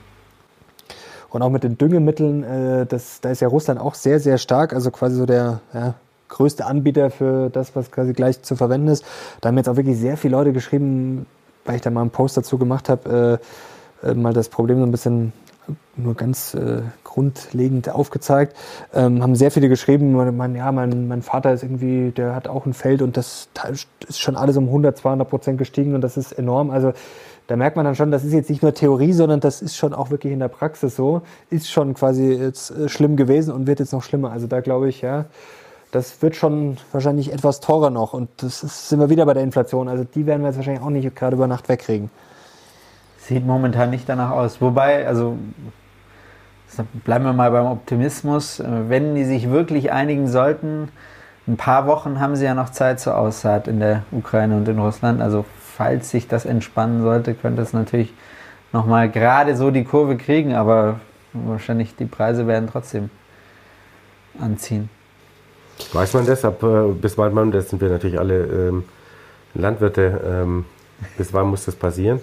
Und 1.31 1.41
auch 1.41 1.49
mit 1.49 1.63
den 1.63 1.75
Düngemitteln, 1.79 2.43
äh, 2.43 2.85
das, 2.85 3.19
da 3.19 3.31
ist 3.31 3.41
ja 3.41 3.47
Russland 3.47 3.81
auch 3.81 3.95
sehr, 3.95 4.19
sehr 4.19 4.37
stark, 4.37 4.73
also 4.73 4.91
quasi 4.91 5.15
so 5.15 5.25
der 5.25 5.61
ja, 5.73 5.95
größte 6.29 6.65
Anbieter 6.65 7.09
für 7.09 7.49
das, 7.49 7.75
was 7.75 7.89
quasi 7.89 8.13
gleich 8.13 8.43
zu 8.43 8.55
verwenden 8.55 8.89
ist. 8.89 9.03
Da 9.41 9.49
haben 9.49 9.57
jetzt 9.57 9.67
auch 9.67 9.75
wirklich 9.75 9.97
sehr 9.97 10.15
viele 10.15 10.37
Leute 10.37 10.53
geschrieben, 10.53 11.25
weil 11.65 11.77
ich 11.77 11.81
da 11.81 11.89
mal 11.89 12.01
einen 12.01 12.11
Post 12.11 12.37
dazu 12.37 12.59
gemacht 12.59 12.89
habe, 12.89 13.39
äh, 14.03 14.11
äh, 14.11 14.13
mal 14.13 14.33
das 14.33 14.49
Problem 14.49 14.77
so 14.77 14.85
ein 14.85 14.91
bisschen 14.91 15.33
nur 15.95 16.15
ganz 16.15 16.53
äh, 16.53 16.81
grundlegend 17.03 17.89
aufgezeigt. 17.89 18.55
Ähm, 18.93 19.21
haben 19.21 19.35
sehr 19.35 19.51
viele 19.51 19.69
geschrieben, 19.69 20.13
man, 20.13 20.55
ja, 20.55 20.71
mein, 20.71 21.07
mein 21.07 21.21
Vater 21.21 21.53
ist 21.53 21.63
irgendwie, 21.63 22.11
der 22.11 22.35
hat 22.35 22.47
auch 22.47 22.65
ein 22.65 22.73
Feld 22.73 23.01
und 23.01 23.17
das 23.17 23.49
da 23.53 23.69
ist 23.69 23.87
schon 24.19 24.35
alles 24.35 24.57
um 24.57 24.65
100, 24.65 24.97
200 24.97 25.29
Prozent 25.29 25.57
gestiegen 25.57 25.95
und 25.95 26.01
das 26.01 26.17
ist 26.17 26.31
enorm. 26.31 26.71
Also 26.71 26.93
da 27.47 27.55
merkt 27.55 27.75
man 27.75 27.85
dann 27.85 27.95
schon, 27.95 28.09
das 28.11 28.23
ist 28.23 28.33
jetzt 28.33 28.49
nicht 28.49 28.63
nur 28.63 28.73
Theorie, 28.73 29.13
sondern 29.13 29.39
das 29.39 29.61
ist 29.61 29.75
schon 29.75 29.93
auch 29.93 30.09
wirklich 30.09 30.33
in 30.33 30.39
der 30.39 30.47
Praxis 30.47 30.95
so. 30.95 31.21
Ist 31.49 31.69
schon 31.69 31.93
quasi 31.93 32.31
jetzt 32.33 32.71
äh, 32.71 32.89
schlimm 32.89 33.15
gewesen 33.15 33.53
und 33.53 33.67
wird 33.67 33.79
jetzt 33.79 33.93
noch 33.93 34.03
schlimmer. 34.03 34.31
Also 34.31 34.47
da 34.47 34.61
glaube 34.61 34.89
ich, 34.89 35.01
ja, 35.01 35.25
das 35.91 36.21
wird 36.21 36.35
schon 36.35 36.77
wahrscheinlich 36.91 37.31
etwas 37.31 37.59
teurer 37.59 37.91
noch 37.91 38.13
und 38.13 38.29
das 38.37 38.63
ist, 38.63 38.89
sind 38.89 38.99
wir 38.99 39.09
wieder 39.09 39.25
bei 39.25 39.33
der 39.33 39.43
Inflation. 39.43 39.87
Also 39.87 40.03
die 40.03 40.25
werden 40.25 40.41
wir 40.41 40.47
jetzt 40.47 40.57
wahrscheinlich 40.57 40.83
auch 40.83 40.89
nicht 40.89 41.15
gerade 41.15 41.35
über 41.35 41.47
Nacht 41.47 41.69
wegkriegen. 41.69 42.09
Sieht 43.23 43.45
momentan 43.45 43.89
nicht 43.89 44.09
danach 44.09 44.31
aus. 44.31 44.59
Wobei, 44.59 45.07
also 45.07 45.37
bleiben 47.05 47.23
wir 47.23 47.31
mal 47.31 47.51
beim 47.51 47.67
Optimismus. 47.67 48.61
Wenn 48.65 49.15
die 49.15 49.23
sich 49.23 49.49
wirklich 49.49 49.93
einigen 49.93 50.27
sollten, 50.27 50.89
ein 51.47 51.55
paar 51.55 51.87
Wochen 51.87 52.19
haben 52.19 52.35
sie 52.35 52.43
ja 52.43 52.53
noch 52.53 52.69
Zeit 52.69 52.99
zur 52.99 53.17
Aussaat 53.17 53.69
in 53.69 53.79
der 53.79 54.03
Ukraine 54.11 54.57
und 54.57 54.67
in 54.67 54.77
Russland. 54.77 55.21
Also 55.21 55.45
falls 55.77 56.09
sich 56.09 56.27
das 56.27 56.45
entspannen 56.45 57.01
sollte, 57.01 57.33
könnte 57.33 57.61
es 57.61 57.71
natürlich 57.71 58.13
nochmal 58.73 59.09
gerade 59.09 59.55
so 59.55 59.71
die 59.71 59.85
Kurve 59.85 60.17
kriegen, 60.17 60.53
aber 60.53 60.99
wahrscheinlich 61.31 61.95
die 61.95 62.05
Preise 62.05 62.45
werden 62.45 62.67
trotzdem 62.69 63.09
anziehen. 64.37 64.89
Weiß 65.93 66.13
man 66.13 66.25
das? 66.25 66.43
Ab, 66.43 66.61
äh, 66.61 66.91
bis 66.91 67.17
wann 67.17 67.51
das 67.51 67.69
sind 67.69 67.81
wir 67.81 67.89
natürlich 67.89 68.19
alle 68.19 68.43
ähm, 68.43 68.83
Landwirte, 69.53 70.21
ähm, 70.25 70.65
bis 71.17 71.33
wann 71.33 71.47
muss 71.47 71.65
das 71.65 71.75
passieren? 71.75 72.19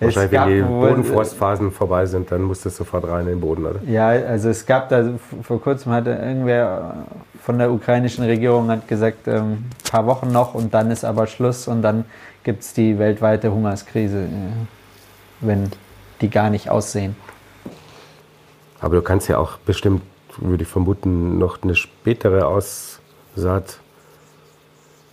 Wahrscheinlich, 0.00 0.32
wenn 0.32 0.48
die 0.48 0.66
wohl- 0.66 0.88
Bodenfrostphasen 0.88 1.70
vorbei 1.72 2.06
sind, 2.06 2.30
dann 2.32 2.42
muss 2.42 2.62
das 2.62 2.76
sofort 2.76 3.06
rein 3.06 3.22
in 3.22 3.34
den 3.34 3.40
Boden, 3.40 3.66
oder? 3.66 3.80
Ja, 3.86 4.08
also 4.08 4.48
es 4.48 4.64
gab 4.64 4.88
da, 4.88 5.10
vor 5.42 5.60
kurzem 5.60 5.92
hatte 5.92 6.10
irgendwer 6.10 7.04
von 7.42 7.58
der 7.58 7.70
ukrainischen 7.70 8.24
Regierung 8.24 8.70
hat 8.70 8.88
gesagt, 8.88 9.26
ähm, 9.28 9.66
paar 9.90 10.06
Wochen 10.06 10.28
noch 10.28 10.54
und 10.54 10.72
dann 10.72 10.90
ist 10.90 11.04
aber 11.04 11.26
Schluss 11.26 11.68
und 11.68 11.82
dann 11.82 12.04
gibt 12.44 12.62
es 12.62 12.72
die 12.72 12.98
weltweite 12.98 13.52
Hungerskrise, 13.52 14.22
äh, 14.22 14.26
wenn 15.40 15.70
die 16.20 16.30
gar 16.30 16.50
nicht 16.50 16.70
aussehen. 16.70 17.16
Aber 18.80 18.96
du 18.96 19.02
kannst 19.02 19.28
ja 19.28 19.36
auch 19.38 19.58
bestimmt, 19.58 20.02
würde 20.38 20.62
ich 20.62 20.68
vermuten, 20.68 21.38
noch 21.38 21.62
eine 21.62 21.74
spätere 21.74 22.46
Aussaat 22.46 23.78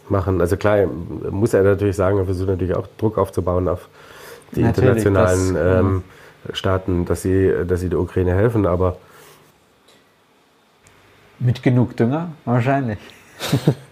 machen. 0.10 0.40
Also 0.40 0.56
klar, 0.56 0.86
muss 1.30 1.54
er 1.54 1.64
natürlich 1.64 1.96
sagen, 1.98 2.18
er 2.18 2.26
versucht 2.26 2.48
natürlich 2.48 2.76
auch 2.76 2.88
Druck 2.98 3.18
aufzubauen 3.18 3.68
auf 3.68 3.90
die 4.56 4.62
Natürlich, 4.62 5.06
internationalen 5.06 5.54
das, 5.54 5.80
ähm, 5.80 6.04
Staaten, 6.54 7.06
dass 7.06 7.22
sie, 7.22 7.52
dass 7.68 7.82
sie 7.82 7.90
der 7.90 8.00
Ukraine 8.00 8.34
helfen. 8.34 8.66
Aber 8.66 8.98
Mit 11.40 11.62
genug 11.62 11.96
Dünger? 11.98 12.32
Wahrscheinlich. 12.46 13.00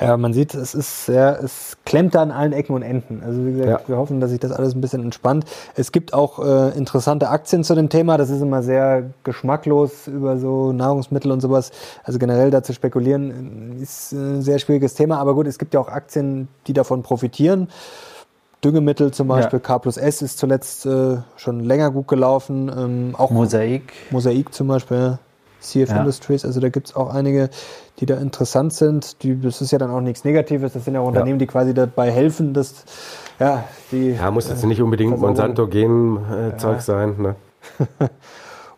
Ja, 0.00 0.16
man 0.16 0.32
sieht, 0.32 0.54
es 0.54 0.74
ist 0.74 1.06
sehr, 1.06 1.38
es 1.42 1.76
klemmt 1.84 2.16
da 2.16 2.22
an 2.22 2.32
allen 2.32 2.52
Ecken 2.52 2.74
und 2.74 2.82
Enden. 2.82 3.22
Also 3.24 3.46
wie 3.46 3.52
gesagt, 3.52 3.68
Ja. 3.68 3.88
wir 3.88 3.96
hoffen, 3.96 4.20
dass 4.20 4.30
sich 4.30 4.40
das 4.40 4.50
alles 4.50 4.74
ein 4.74 4.80
bisschen 4.80 5.02
entspannt. 5.02 5.44
Es 5.76 5.92
gibt 5.92 6.12
auch 6.12 6.44
äh, 6.44 6.76
interessante 6.76 7.28
Aktien 7.28 7.62
zu 7.62 7.74
dem 7.76 7.88
Thema. 7.88 8.18
Das 8.18 8.28
ist 8.28 8.42
immer 8.42 8.62
sehr 8.62 9.10
geschmacklos 9.22 10.08
über 10.08 10.36
so 10.38 10.72
Nahrungsmittel 10.72 11.30
und 11.30 11.40
sowas. 11.40 11.70
Also 12.02 12.18
generell 12.18 12.50
da 12.50 12.62
zu 12.64 12.72
spekulieren 12.72 13.78
äh, 13.78 13.82
ist 13.82 14.12
ein 14.12 14.42
sehr 14.42 14.58
schwieriges 14.58 14.94
Thema. 14.94 15.18
Aber 15.18 15.34
gut, 15.34 15.46
es 15.46 15.58
gibt 15.58 15.74
ja 15.74 15.80
auch 15.80 15.88
Aktien, 15.88 16.48
die 16.66 16.72
davon 16.72 17.02
profitieren. 17.02 17.68
Düngemittel 18.64 19.10
zum 19.12 19.28
Ja. 19.28 19.36
Beispiel, 19.36 19.60
K 19.60 19.78
plus 19.78 19.96
S 19.96 20.22
ist 20.22 20.38
zuletzt 20.38 20.86
äh, 20.86 21.18
schon 21.36 21.60
länger 21.60 21.90
gut 21.90 22.08
gelaufen. 22.08 22.70
Ähm, 22.76 23.14
auch 23.16 23.30
Mosaik. 23.30 23.92
Mosaik 24.10 24.54
zum 24.54 24.68
Beispiel, 24.68 24.96
ja. 24.96 25.18
CF 25.60 25.90
Ja. 25.90 25.98
Industries, 26.00 26.44
also 26.44 26.60
da 26.60 26.68
gibt 26.68 26.88
es 26.88 26.96
auch 26.96 27.12
einige, 27.14 27.48
die 28.00 28.06
da 28.06 28.16
interessant 28.16 28.72
sind. 28.74 29.22
Die, 29.22 29.40
das 29.40 29.60
ist 29.60 29.70
ja 29.70 29.78
dann 29.78 29.90
auch 29.90 30.00
nichts 30.00 30.24
Negatives, 30.24 30.72
das 30.74 30.84
sind 30.84 30.94
ja 30.94 31.00
auch 31.00 31.08
Unternehmen, 31.08 31.38
die 31.38 31.46
quasi 31.46 31.72
dabei 31.74 32.10
helfen, 32.10 32.52
dass 32.54 32.84
ja, 33.40 33.64
die. 33.90 34.10
Ja, 34.12 34.30
muss 34.30 34.48
jetzt 34.48 34.64
nicht 34.64 34.80
unbedingt. 34.82 35.18
Monsanto-Gen-Zeug 35.18 36.80
sein. 36.80 37.14
Ne? 37.18 37.36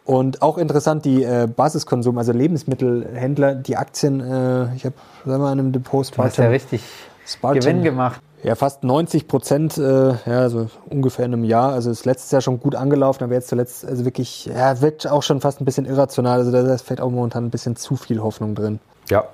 Und 0.04 0.40
auch 0.40 0.56
interessant, 0.56 1.04
die 1.04 1.24
äh, 1.24 1.48
Basiskonsum, 1.48 2.16
also 2.16 2.30
Lebensmittelhändler, 2.32 3.56
die 3.56 3.76
Aktien, 3.76 4.20
äh, 4.20 4.72
ich 4.76 4.84
habe, 4.84 4.94
sagen 5.24 5.38
wir 5.38 5.38
mal, 5.38 5.52
in 5.52 5.58
einem 5.58 5.72
Depot 5.72 6.06
Du 6.16 6.22
hast 6.22 6.36
ja 6.36 6.46
richtig 6.48 6.82
Spartan. 7.26 7.60
Gewinn 7.60 7.82
gemacht. 7.82 8.20
Ja, 8.42 8.54
fast 8.54 8.84
90 8.84 9.28
Prozent, 9.28 9.76
äh, 9.78 10.08
ja, 10.10 10.40
also 10.40 10.68
ungefähr 10.88 11.24
in 11.24 11.32
einem 11.32 11.44
Jahr. 11.44 11.72
Also 11.72 11.90
ist 11.90 12.04
letztes 12.04 12.30
Jahr 12.30 12.40
schon 12.42 12.60
gut 12.60 12.74
angelaufen, 12.74 13.24
aber 13.24 13.34
jetzt 13.34 13.48
zuletzt, 13.48 13.84
also 13.84 14.04
wirklich, 14.04 14.46
ja, 14.46 14.80
wird 14.80 15.06
auch 15.08 15.22
schon 15.22 15.40
fast 15.40 15.60
ein 15.60 15.64
bisschen 15.64 15.86
irrational. 15.86 16.38
Also 16.38 16.52
da 16.52 16.60
ist 16.74 16.82
vielleicht 16.82 17.00
auch 17.00 17.10
momentan 17.10 17.46
ein 17.46 17.50
bisschen 17.50 17.76
zu 17.76 17.96
viel 17.96 18.22
Hoffnung 18.22 18.54
drin. 18.54 18.78
Ja, 19.08 19.24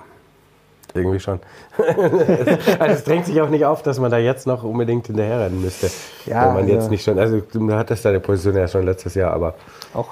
irgendwie 0.95 1.21
schon. 1.21 1.41
also 2.79 2.95
es 2.95 3.05
drängt 3.05 3.27
sich 3.27 3.41
auch 3.41 3.49
nicht 3.49 3.65
auf, 3.65 3.83
dass 3.83 3.99
man 3.99 4.11
da 4.11 4.19
jetzt 4.19 4.47
noch 4.47 4.63
unbedingt 4.63 5.07
hinterherrennen 5.07 5.61
müsste. 5.61 5.91
Ja, 6.27 6.47
Wenn 6.47 6.55
man 6.55 6.57
also- 6.65 6.73
jetzt 6.75 6.91
nicht 6.91 7.05
schon, 7.05 7.19
also 7.19 7.41
du 7.41 7.73
hattest 7.75 8.05
deine 8.05 8.21
Position 8.21 8.57
ja 8.57 8.69
schon 8.69 8.85
letztes 8.85 9.15
Jahr, 9.15 9.33
aber 9.33 9.55
auch 9.95 10.09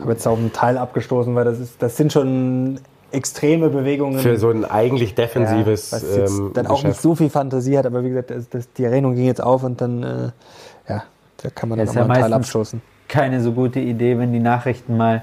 habe 0.00 0.12
jetzt 0.12 0.26
auch 0.26 0.36
einen 0.36 0.52
Teil 0.52 0.78
abgestoßen, 0.78 1.34
weil 1.34 1.44
das 1.44 1.58
ist, 1.58 1.82
das 1.82 1.96
sind 1.96 2.12
schon 2.12 2.80
extreme 3.12 3.70
Bewegungen. 3.70 4.18
für 4.18 4.36
so 4.38 4.50
ein 4.50 4.64
eigentlich 4.64 5.10
ja, 5.10 5.16
defensives 5.16 5.92
was 5.92 6.02
jetzt 6.16 6.38
ähm, 6.38 6.50
dann 6.54 6.66
auch 6.66 6.72
nicht 6.72 6.82
Geschäft. 6.82 7.02
so 7.02 7.14
viel 7.14 7.30
Fantasie 7.30 7.78
hat, 7.78 7.86
aber 7.86 8.04
wie 8.04 8.08
gesagt, 8.10 8.30
das, 8.30 8.48
das, 8.48 8.72
die 8.72 8.86
Rechnung 8.86 9.14
ging 9.14 9.24
jetzt 9.26 9.42
auf 9.42 9.62
und 9.64 9.80
dann, 9.80 10.02
äh, 10.02 10.30
ja, 10.88 11.02
da 11.42 11.50
kann 11.54 11.68
man 11.68 11.78
dann 11.78 11.86
Ist 11.86 11.92
auch 11.92 11.96
ja 11.96 12.00
mal 12.04 12.14
einen 12.14 12.22
Teil 12.22 12.30
meistens- 12.30 12.46
abstoßen. 12.46 12.82
Keine 13.08 13.40
so 13.40 13.52
gute 13.52 13.80
Idee, 13.80 14.18
wenn 14.18 14.32
die 14.34 14.38
Nachrichten 14.40 14.96
mal 14.98 15.22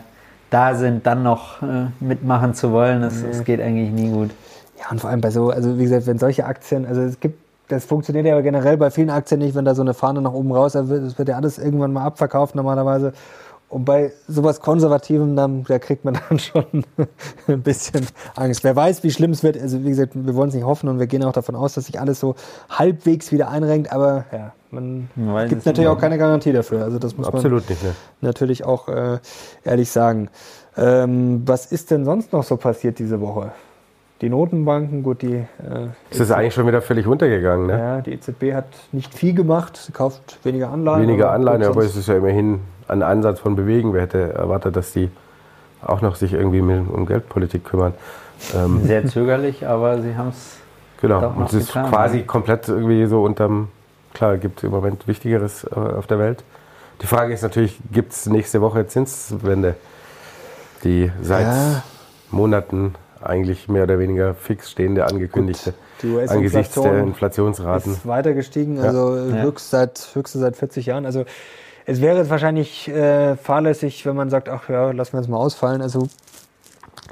da 0.49 0.73
sind, 0.73 1.05
dann 1.05 1.21
noch 1.21 1.61
äh, 1.61 1.87
mitmachen 1.99 2.53
zu 2.55 2.71
wollen. 2.71 3.01
Das, 3.01 3.23
das 3.23 3.43
geht 3.43 3.61
eigentlich 3.61 3.91
nie 3.91 4.09
gut. 4.11 4.31
Ja, 4.79 4.85
und 4.91 4.99
vor 5.01 5.09
allem 5.11 5.21
bei 5.21 5.29
so, 5.29 5.51
also 5.51 5.77
wie 5.77 5.83
gesagt, 5.83 6.07
wenn 6.07 6.17
solche 6.17 6.45
Aktien, 6.45 6.85
also 6.87 7.01
es 7.01 7.19
gibt, 7.19 7.39
das 7.67 7.85
funktioniert 7.85 8.25
ja 8.25 8.33
aber 8.33 8.41
generell 8.41 8.77
bei 8.77 8.89
vielen 8.89 9.09
Aktien 9.11 9.39
nicht, 9.39 9.53
wenn 9.55 9.65
da 9.65 9.75
so 9.75 9.81
eine 9.83 9.93
Fahne 9.93 10.21
nach 10.21 10.33
oben 10.33 10.51
raus, 10.51 10.73
da 10.73 10.87
wird, 10.87 11.03
das 11.05 11.17
wird 11.17 11.29
ja 11.29 11.35
alles 11.35 11.59
irgendwann 11.59 11.93
mal 11.93 12.03
abverkauft 12.05 12.55
normalerweise. 12.55 13.13
Und 13.75 13.83
bei 13.83 14.13
sowas 14.29 14.61
Konservativem, 14.61 15.35
dann, 15.35 15.65
da 15.65 15.79
kriegt 15.79 16.05
man 16.05 16.13
dann 16.29 16.39
schon 16.39 16.85
ein 17.49 17.61
bisschen 17.61 18.07
Angst. 18.33 18.63
Wer 18.63 18.73
weiß, 18.73 19.03
wie 19.03 19.11
schlimm 19.11 19.31
es 19.31 19.43
wird. 19.43 19.59
Also 19.59 19.83
wie 19.83 19.89
gesagt, 19.89 20.13
wir 20.15 20.33
wollen 20.33 20.47
es 20.47 20.55
nicht 20.55 20.63
hoffen 20.63 20.87
und 20.87 20.97
wir 20.97 21.07
gehen 21.07 21.21
auch 21.25 21.33
davon 21.33 21.57
aus, 21.57 21.73
dass 21.73 21.87
sich 21.87 21.99
alles 21.99 22.21
so 22.21 22.35
halbwegs 22.69 23.33
wieder 23.33 23.49
einrenkt. 23.49 23.91
Aber 23.91 24.23
ja, 24.31 24.53
man 24.71 25.09
weiß 25.17 25.49
gibt 25.49 25.65
natürlich 25.65 25.89
auch 25.89 25.99
keine 25.99 26.17
Garantie 26.17 26.53
dafür. 26.53 26.85
Also 26.85 26.99
das 26.99 27.17
muss 27.17 27.29
man 27.29 27.43
nicht, 27.43 27.83
ne? 27.83 27.93
natürlich 28.21 28.63
auch 28.63 28.87
äh, 28.87 29.19
ehrlich 29.65 29.91
sagen. 29.91 30.29
Ähm, 30.77 31.41
was 31.45 31.65
ist 31.65 31.91
denn 31.91 32.05
sonst 32.05 32.31
noch 32.31 32.43
so 32.45 32.55
passiert 32.55 32.97
diese 32.97 33.19
Woche? 33.19 33.51
Die 34.21 34.29
Notenbanken, 34.29 35.03
gut, 35.03 35.21
die, 35.21 35.33
äh, 35.35 35.45
Es 36.09 36.19
ist 36.21 36.31
eigentlich 36.31 36.53
schon 36.53 36.65
wieder 36.67 36.81
völlig 36.81 37.05
runtergegangen, 37.05 37.67
ne? 37.67 37.77
ja, 37.77 38.01
die 38.01 38.13
EZB 38.13 38.53
hat 38.53 38.67
nicht 38.93 39.13
viel 39.13 39.33
gemacht, 39.33 39.75
sie 39.75 39.91
kauft 39.91 40.39
weniger 40.43 40.69
Anleihen. 40.69 41.01
Weniger 41.01 41.31
Anleihen, 41.31 41.63
aber 41.63 41.83
es 41.83 41.97
ist 41.97 42.07
ja 42.07 42.15
immerhin 42.15 42.61
ein 42.87 43.03
Ansatz 43.03 43.39
von 43.41 43.55
Bewegen. 43.57 43.93
Wer 43.93 44.03
hätte 44.03 44.33
erwartet, 44.33 44.75
dass 44.77 44.93
die 44.93 45.09
auch 45.81 46.01
noch 46.01 46.15
sich 46.15 46.31
irgendwie 46.33 46.61
mit, 46.61 46.89
um 46.89 47.05
Geldpolitik 47.05 47.65
kümmern? 47.65 47.93
Ähm, 48.55 48.81
Sehr 48.85 49.05
zögerlich, 49.05 49.67
aber 49.67 50.01
sie 50.01 50.15
haben 50.15 50.29
es. 50.29 50.57
genau. 51.01 51.19
Doch 51.19 51.35
Und 51.35 51.47
es 51.47 51.53
ist 51.53 51.67
getan, 51.67 51.89
quasi 51.89 52.19
ja. 52.19 52.23
komplett 52.23 52.69
irgendwie 52.69 53.05
so 53.07 53.21
unterm, 53.23 53.67
klar, 54.13 54.37
gibt 54.37 54.59
es 54.59 54.63
im 54.63 54.71
Moment 54.71 55.07
Wichtigeres 55.09 55.65
äh, 55.65 55.75
auf 55.77 56.07
der 56.07 56.19
Welt. 56.19 56.43
Die 57.01 57.07
Frage 57.07 57.33
ist 57.33 57.41
natürlich, 57.41 57.77
gibt 57.91 58.13
es 58.13 58.27
nächste 58.27 58.61
Woche 58.61 58.87
Zinswende, 58.87 59.75
die 60.85 61.11
seit 61.21 61.47
Ja. 61.47 61.83
Monaten 62.31 62.95
eigentlich 63.25 63.67
mehr 63.67 63.83
oder 63.83 63.99
weniger 63.99 64.33
fix 64.33 64.71
stehende 64.71 65.05
angekündigte, 65.05 65.73
die 66.01 66.17
angesichts 66.27 66.75
der 66.75 66.99
Inflationsraten. 66.99 67.93
ist 67.93 68.07
weiter 68.07 68.33
gestiegen, 68.33 68.79
also 68.79 69.15
Ja. 69.15 69.43
höchst 69.43 69.69
seit, 69.69 70.09
höchste 70.13 70.39
seit 70.39 70.55
40 70.55 70.85
Jahren. 70.87 71.05
Also 71.05 71.25
es 71.85 72.01
wäre 72.01 72.29
wahrscheinlich 72.29 72.87
äh, 72.87 73.35
fahrlässig, 73.35 74.05
wenn 74.05 74.15
man 74.15 74.29
sagt, 74.29 74.49
ach 74.49 74.69
ja, 74.69 74.91
lassen 74.91 75.13
wir 75.13 75.19
es 75.19 75.27
mal 75.27 75.37
ausfallen. 75.37 75.81
Also 75.81 76.07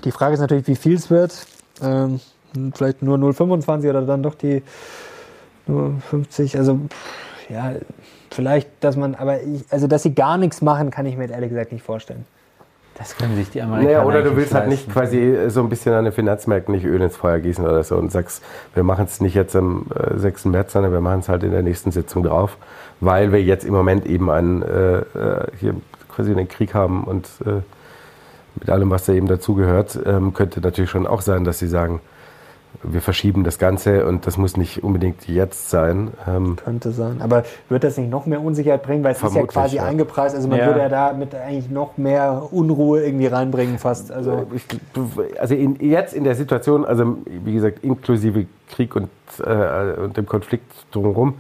die 0.04 0.12
Frage 0.12 0.34
ist 0.34 0.40
natürlich, 0.40 0.68
wie 0.68 0.76
viel 0.76 0.96
es 0.96 1.10
wird. 1.10 1.46
Ähm, 1.82 2.20
vielleicht 2.74 3.02
nur 3.02 3.18
0,25 3.18 3.90
oder 3.90 4.02
dann 4.04 4.24
doch 4.24 4.36
die 4.36 4.64
nur 5.68 5.94
50. 6.10 6.58
Also 6.58 6.80
ja, 7.50 7.74
vielleicht, 8.32 8.70
dass 8.82 8.96
man, 8.96 9.16
aber 9.16 9.42
ich, 9.42 9.64
also 9.70 9.88
dass 9.88 10.04
sie 10.04 10.14
gar 10.14 10.38
nichts 10.38 10.62
machen, 10.62 10.90
kann 10.92 11.06
ich 11.06 11.18
mir 11.18 11.30
ehrlich 11.30 11.50
gesagt 11.50 11.72
nicht 11.72 11.84
vorstellen. 11.84 12.26
Das 12.96 13.18
können 13.18 13.36
sich 13.36 13.50
die 13.50 13.62
Amerikaner 13.62 13.92
Naja, 13.92 14.06
oder 14.06 14.22
du 14.22 14.36
willst 14.36 14.54
halt 14.54 14.68
nicht 14.68 14.92
quasi 14.92 15.18
äh, 15.18 15.50
so 15.50 15.62
ein 15.62 15.70
bisschen 15.70 15.94
an 15.94 16.04
den 16.04 16.14
Finanzmärkten 16.14 16.76
nicht 16.76 16.86
Öl 16.86 17.02
ins 17.02 17.18
Feuer 17.18 17.40
gießen 17.40 17.66
oder 17.66 17.84
so 17.84 17.96
und 17.96 18.12
sagst, 18.12 18.44
wir 18.76 18.84
machen 18.84 19.06
es 19.06 19.20
nicht 19.20 19.34
jetzt 19.34 19.56
am 19.56 19.88
äh, 19.96 20.18
6. 20.18 20.46
März, 20.46 20.74
sondern 20.74 20.92
wir 20.92 21.02
machen 21.02 21.20
es 21.22 21.30
halt 21.30 21.44
in 21.44 21.52
der 21.52 21.64
nächsten 21.64 21.92
Sitzung 21.92 22.24
drauf, 22.24 22.58
weil 23.00 23.32
wir 23.32 23.42
jetzt 23.42 23.66
im 23.66 23.74
Moment 23.74 24.06
eben 24.06 24.30
einen, 24.30 24.62
äh, 24.62 24.98
äh, 25.00 25.48
hier 25.60 25.76
quasi 26.08 26.32
einen 26.32 26.48
Krieg 26.48 26.76
haben 26.76 27.04
und 27.04 27.28
äh, 27.46 27.62
mit 28.60 28.70
allem, 28.70 28.92
was 28.92 29.06
da 29.06 29.14
eben 29.14 29.28
dazugehört, 29.28 30.00
ähm, 30.06 30.34
könnte 30.34 30.62
natürlich 30.62 30.92
schon 30.92 31.08
auch 31.08 31.22
sein, 31.22 31.44
dass 31.44 31.58
sie 31.58 31.68
sagen, 31.68 32.00
wir 32.82 33.02
verschieben 33.02 33.44
das 33.44 33.60
Ganze 33.60 34.06
und 34.06 34.26
das 34.26 34.38
muss 34.38 34.58
nicht 34.58 34.84
unbedingt 34.84 35.28
jetzt 35.28 35.70
sein. 35.70 36.12
Ähm, 36.28 36.56
Könnte 36.56 36.92
sein. 36.92 37.22
Aber 37.22 37.44
wird 37.70 37.84
das 37.84 37.98
nicht 37.98 38.10
noch 38.10 38.26
mehr 38.26 38.42
Unsicherheit 38.42 38.84
bringen? 38.84 39.04
Weil 39.04 39.14
es 39.14 39.22
ist 39.22 39.36
ja 39.36 39.46
quasi 39.46 39.78
ja. 39.78 39.84
eingepreist. 39.86 40.36
Also 40.36 40.48
man 40.48 40.60
Ja. 40.60 40.68
würde 40.68 40.80
ja 40.80 40.90
damit 40.90 41.36
eigentlich 41.36 41.70
noch 41.70 41.98
mehr 41.98 42.48
Unruhe 42.52 43.04
irgendwie 43.04 43.28
reinbringen 43.28 43.78
fast. 43.78 44.12
Also 44.12 44.48
ich, 44.54 44.66
also 45.40 45.56
in, 45.56 45.76
jetzt 45.80 46.14
in 46.14 46.24
der 46.24 46.36
Situation, 46.36 46.86
also 46.86 47.18
wie 47.26 47.54
gesagt, 47.54 47.84
inklusive 47.84 48.48
Krieg 48.70 48.96
und, 48.96 49.10
äh, 49.44 50.00
und 50.00 50.18
dem 50.18 50.26
Konflikt 50.26 50.72
drumherum, 50.92 51.36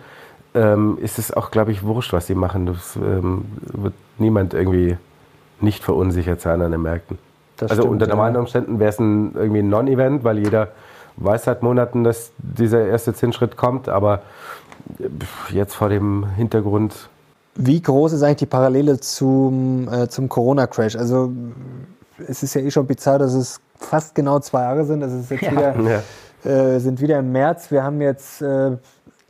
ähm, 0.54 0.98
ist 1.02 1.19
es 1.19 1.34
auch, 1.34 1.52
glaube 1.52 1.72
ich, 1.72 1.84
wurscht, 1.84 2.13
was 2.13 2.28
sie 2.28 2.36
machen. 2.36 2.67
Das 2.67 2.96
ähm, 2.96 3.46
wird 3.74 3.93
niemand 4.17 4.54
irgendwie 4.54 4.98
nicht 5.62 5.84
verunsichert 5.84 6.41
sein 6.41 6.62
an 6.62 6.72
den 6.72 6.82
Märkten. 6.82 7.17
Das 7.58 7.72
also 7.72 7.84
stimmt, 7.84 7.93
unter 7.93 8.08
ja. 8.08 8.15
normalen 8.15 8.36
Umständen 8.36 8.80
wäre 8.80 8.89
es 8.89 9.00
ein, 9.00 9.34
irgendwie 9.36 9.60
ein 9.60 9.69
Non-Event, 9.69 10.24
weil 10.24 10.39
jeder 10.39 10.69
weiß 11.17 11.43
seit 11.45 11.63
Monaten, 11.63 12.04
dass 12.04 12.32
dieser 12.38 12.86
erste 12.88 13.13
Zinsschritt 13.13 13.56
kommt, 13.58 13.89
aber 13.89 14.21
jetzt 15.49 15.76
vor 15.76 15.89
dem 15.89 16.26
Hintergrund 16.36 17.10
Wie 17.56 17.82
groß 17.82 18.13
ist 18.13 18.23
eigentlich 18.23 18.38
die 18.38 18.45
Parallele 18.47 18.99
zum, 18.99 19.88
äh, 19.91 20.08
zum 20.10 20.28
Corona-Crash? 20.30 20.95
Also 20.95 21.32
es 22.28 22.43
ist 22.43 22.54
ja 22.56 22.62
eh 22.62 22.71
schon 22.71 22.86
bizarr, 22.88 23.19
dass 23.19 23.34
es 23.34 23.60
fast 23.78 24.15
genau 24.15 24.39
zwei 24.39 24.62
Jahre 24.62 24.86
sind. 24.86 25.02
Das 25.02 25.12
ist 25.13 25.30
jetzt 25.32 25.41
Ja. 25.43 25.52
wieder, 25.52 25.76
Ja. 26.45 26.49
äh, 26.52 26.80
sind 26.80 26.99
wieder 27.02 27.19
im 27.19 27.32
März. 27.32 27.69
Wir 27.71 27.84
haben 27.84 28.02
jetzt 28.02 28.41
äh, 28.41 28.71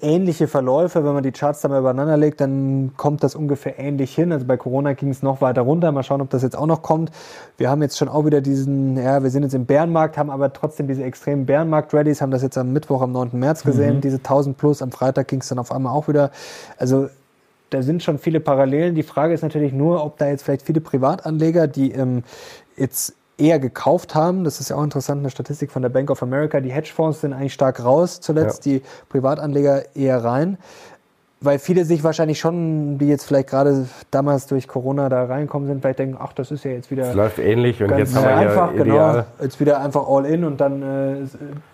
ähnliche 0.01 0.47
Verläufe. 0.47 1.03
Wenn 1.03 1.13
man 1.13 1.23
die 1.23 1.32
Charts 1.32 1.62
dann 1.62 1.71
mal 1.71 1.79
übereinander 1.79 2.17
legt, 2.17 2.41
dann 2.41 2.91
kommt 2.97 3.23
das 3.23 3.36
ungefähr 3.36 3.79
ähnlich 3.79 4.13
hin. 4.13 4.32
Also 4.32 4.45
bei 4.45 4.58
Corona 4.58 4.93
ging 4.93 5.10
es 5.10 5.23
noch 5.23 5.41
weiter 5.41 5.62
runter. 5.62 5.91
Mal 5.91 6.03
schauen, 6.03 6.21
ob 6.21 6.29
das 6.29 6.43
jetzt 6.43 6.58
auch 6.58 6.65
noch 6.65 6.82
kommt. 6.82 7.12
Wir 7.58 7.69
haben 7.69 7.82
jetzt 7.82 7.97
schon 7.97 8.10
auch 8.10 8.25
wieder 8.25 8.41
diesen, 8.41 8.97
ja, 8.97 9.23
wir 9.23 9.29
sind 9.29 9.43
jetzt 9.43 9.53
im 9.53 9.65
Bärenmarkt, 9.65 10.17
haben 10.17 10.29
aber 10.29 10.51
trotzdem 10.53 10.88
diese 10.88 11.03
extremen 11.03 11.45
Bärenmarkt-Rallys, 11.45 12.21
haben 12.21 12.32
das 12.32 12.41
jetzt 12.41 12.58
am 12.58 12.73
Mittwoch, 12.73 13.01
am 13.01 13.12
9. 13.12 13.29
März 13.34 13.63
gesehen, 13.63 14.01
diese 14.01 14.17
1000 14.17 14.58
plus. 14.58 14.82
Am 14.82 14.91
Freitag 14.91 15.27
ging 15.27 15.41
es 15.41 15.47
dann 15.47 15.60
auf 15.60 15.71
einmal 15.71 15.93
auch 15.93 16.08
wieder. 16.08 16.32
Also 16.77 17.10
da 17.69 17.82
sind 17.82 18.03
schon 18.03 18.19
viele 18.19 18.39
Parallelen. 18.39 18.95
Die 18.95 19.03
Frage 19.03 19.34
ist 19.34 19.41
natürlich 19.41 19.73
nur, 19.73 20.03
ob 20.03 20.17
da 20.17 20.27
jetzt 20.27 20.43
vielleicht 20.43 20.63
viele 20.63 20.82
Privatanleger, 20.82 21.67
die 21.67 21.91
ähm, 21.91 22.23
jetzt 22.77 23.15
eher 23.38 23.60
gekauft 23.60 24.15
haben, 24.15 24.43
das 24.43 24.60
ist 24.60 24.69
ja 24.69 24.76
auch 24.76 24.84
interessant, 24.84 25.19
eine 25.19 25.30
Statistik 25.30 25.72
von 25.72 25.82
der 25.82 25.89
Bank 25.89 26.10
of 26.12 26.22
America, 26.22 26.60
die 26.60 26.72
Hedgefonds 26.72 27.22
sind 27.22 27.34
eigentlich 27.34 27.54
stark 27.54 27.84
raus 27.84 28.22
zuletzt, 28.22 28.65
die 28.65 28.82
Privatanleger 29.10 29.96
eher 29.96 30.24
rein, 30.24 30.58
weil 31.41 31.60
viele 31.60 31.84
sich 31.84 32.04
wahrscheinlich 32.04 32.39
schon, 32.39 32.98
die 33.00 33.08
jetzt 33.08 33.26
vielleicht 33.26 33.50
gerade 33.50 33.86
damals 34.12 34.48
durch 34.48 34.67
Corona 34.67 35.10
da 35.10 35.26
reinkommen 35.26 35.67
sind, 35.67 35.82
vielleicht 35.82 36.00
denken, 36.00 36.17
ach, 36.19 36.32
das 36.34 36.52
ist 36.52 36.63
ja 36.63 36.72
jetzt 36.72 36.89
wieder 36.89 37.10
es 37.10 37.15
läuft 37.15 37.39
ähnlich 37.39 37.84
und 37.84 37.98
jetzt 37.98 38.15
haben 38.15 38.24
wir 38.24 38.36
einfach, 38.36 38.74
ideal. 38.74 38.86
genau, 38.86 39.26
jetzt 39.41 39.60
wieder 39.60 39.82
einfach 39.82 40.08
all 40.08 40.26
in 40.26 40.46
und 40.46 40.62
dann 40.62 40.82
äh, 40.82 41.15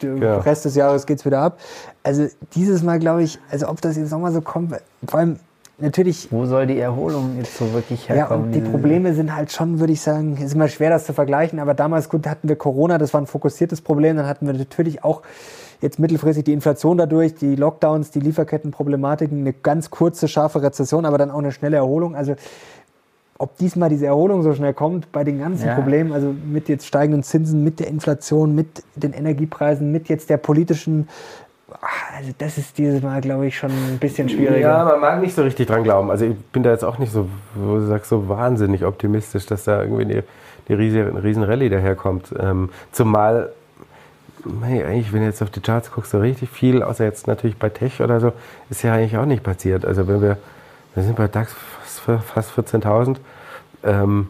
der 0.02 0.16
Ja. 0.16 0.38
Rest 0.40 0.66
des 0.66 0.76
Jahres 0.76 1.06
geht's 1.06 1.26
wieder 1.26 1.42
ab. 1.42 1.60
Also 2.04 2.26
dieses 2.56 2.82
Mal 2.84 3.00
glaube 3.00 3.22
ich, 3.24 3.38
also 3.52 3.68
ob 3.68 3.80
das 3.82 3.96
jetzt 3.98 4.12
nochmal 4.12 4.32
so 4.32 4.42
kommt, 4.42 4.74
vor 5.08 5.20
allem 5.20 5.40
natürlich 5.82 6.28
Wo 6.32 6.46
soll 6.46 6.68
die 6.68 6.80
Erholung 6.80 7.38
jetzt 7.38 7.58
so 7.58 7.72
wirklich 7.74 8.08
Ja, 8.08 8.16
herkommen? 8.16 8.46
und 8.48 8.52
die 8.54 8.62
Probleme 8.62 9.14
sind 9.14 9.36
halt 9.36 9.52
schon, 9.52 9.80
würde 9.80 9.94
ich 9.94 10.02
sagen, 10.02 10.38
ist 10.38 10.54
immer 10.54 10.68
schwer, 10.68 10.90
das 10.90 11.06
zu 11.06 11.14
vergleichen. 11.14 11.60
Aber 11.60 11.74
damals, 11.74 12.10
gut, 12.10 12.28
hatten 12.28 12.48
wir 12.50 12.56
Corona, 12.56 12.98
das 12.98 13.14
war 13.14 13.22
ein 13.22 13.28
fokussiertes 13.28 13.82
Problem. 13.82 14.18
Dann 14.18 14.28
hatten 14.28 14.46
wir 14.48 14.54
natürlich 14.54 15.04
auch 15.04 15.22
jetzt 15.82 16.00
mittelfristig 16.00 16.44
die 16.44 16.54
Inflation 16.54 16.98
dadurch, 16.98 17.36
die 17.36 17.56
Lockdowns, 17.56 18.12
die 18.12 18.20
Lieferkettenproblematiken, 18.20 19.40
eine 19.40 19.54
ganz 19.54 19.90
kurze, 19.90 20.28
scharfe 20.28 20.62
Rezession, 20.62 21.06
aber 21.06 21.18
dann 21.18 21.32
auch 21.32 21.40
eine 21.40 21.52
schnelle 21.52 21.78
Erholung. 21.78 22.16
Also, 22.16 22.36
ob 23.38 23.58
diesmal 23.58 23.88
diese 23.88 24.06
Erholung 24.06 24.44
so 24.44 24.54
schnell 24.54 24.74
kommt 24.74 25.14
bei 25.14 25.24
den 25.24 25.40
ganzen 25.40 25.68
Ja. 25.68 25.76
Problemen, 25.76 26.12
also 26.12 26.34
mit 26.52 26.68
jetzt 26.68 26.86
steigenden 26.86 27.24
Zinsen, 27.24 27.64
mit 27.64 27.80
der 27.80 27.88
Inflation, 27.88 28.54
mit 28.54 28.84
den 28.98 29.14
Energiepreisen, 29.14 29.90
mit 29.94 30.10
jetzt 30.10 30.30
der 30.30 30.36
politischen, 30.36 31.08
also 32.16 32.32
das 32.38 32.58
ist 32.58 32.78
dieses 32.78 33.02
Mal, 33.02 33.22
glaube 33.22 33.48
ich, 33.48 33.58
schon 33.58 33.72
ein 33.72 33.98
bisschen 34.00 34.30
schwieriger. 34.30 34.60
Ja, 34.60 34.86
man 34.86 35.00
mag 35.00 35.22
nicht 35.22 35.36
so 35.36 35.44
richtig 35.44 35.68
dran 35.68 35.84
glauben. 35.84 36.12
Also 36.12 36.26
ich 36.26 36.38
bin 36.38 36.64
da 36.64 36.72
jetzt 36.72 36.84
auch 36.84 36.98
nicht 36.98 37.12
so, 37.12 37.30
wo 37.56 37.76
du 37.76 37.86
sagst, 37.86 38.10
so 38.10 38.28
wahnsinnig 38.30 38.86
optimistisch, 38.86 39.46
dass 39.46 39.64
da 39.64 39.82
irgendwie 39.82 40.04
eine, 40.04 40.24
eine 40.68 40.78
riesen, 40.78 41.18
riesen 41.18 41.44
Rallye 41.44 41.70
daherkommt. 41.70 42.34
Ähm, 42.40 42.70
zumal, 42.92 43.52
hey, 44.64 44.84
eigentlich, 44.84 45.14
wenn 45.14 45.22
du 45.22 45.28
jetzt 45.28 45.42
auf 45.42 45.50
die 45.50 45.62
Charts 45.62 45.92
guckst, 45.92 46.12
so 46.12 46.20
richtig 46.20 46.50
viel, 46.50 46.84
außer 46.84 47.04
jetzt 47.06 47.28
natürlich 47.28 47.58
bei 47.58 47.70
Tech 47.70 48.02
oder 48.02 48.20
so, 48.20 48.34
ist 48.70 48.84
ja 48.84 48.94
eigentlich 48.94 49.18
auch 49.18 49.26
nicht 49.26 49.44
passiert. 49.44 49.86
Also 49.86 50.08
wenn 50.08 50.22
wir, 50.22 50.38
wir 50.96 51.04
sind 51.04 51.16
bei 51.16 51.28
DAX 51.28 51.54
fast, 51.82 52.22
fast 52.24 52.52
14.000. 52.58 53.18
Ähm, 53.84 54.28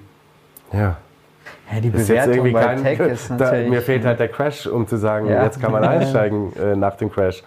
ja, 0.72 0.98
ja, 1.74 1.80
die 1.82 1.90
Bewertung 1.90 2.34
irgendwie 2.34 2.52
bei 2.52 2.64
kein, 2.64 2.84
Tech 2.84 3.00
ist 3.00 3.30
da, 3.30 3.36
natürlich... 3.36 3.70
mir 3.70 3.82
fehlt 3.82 4.06
halt 4.06 4.20
der 4.20 4.28
Crash, 4.30 4.68
um 4.68 4.88
zu 4.88 4.98
sagen, 4.98 5.28
Ja. 5.28 5.44
jetzt 5.44 5.62
kann 5.62 5.72
man 5.72 5.84
einsteigen 5.86 6.54
äh, 6.58 6.76
nach 6.76 6.96
dem 6.96 7.12
Crash. 7.12 7.44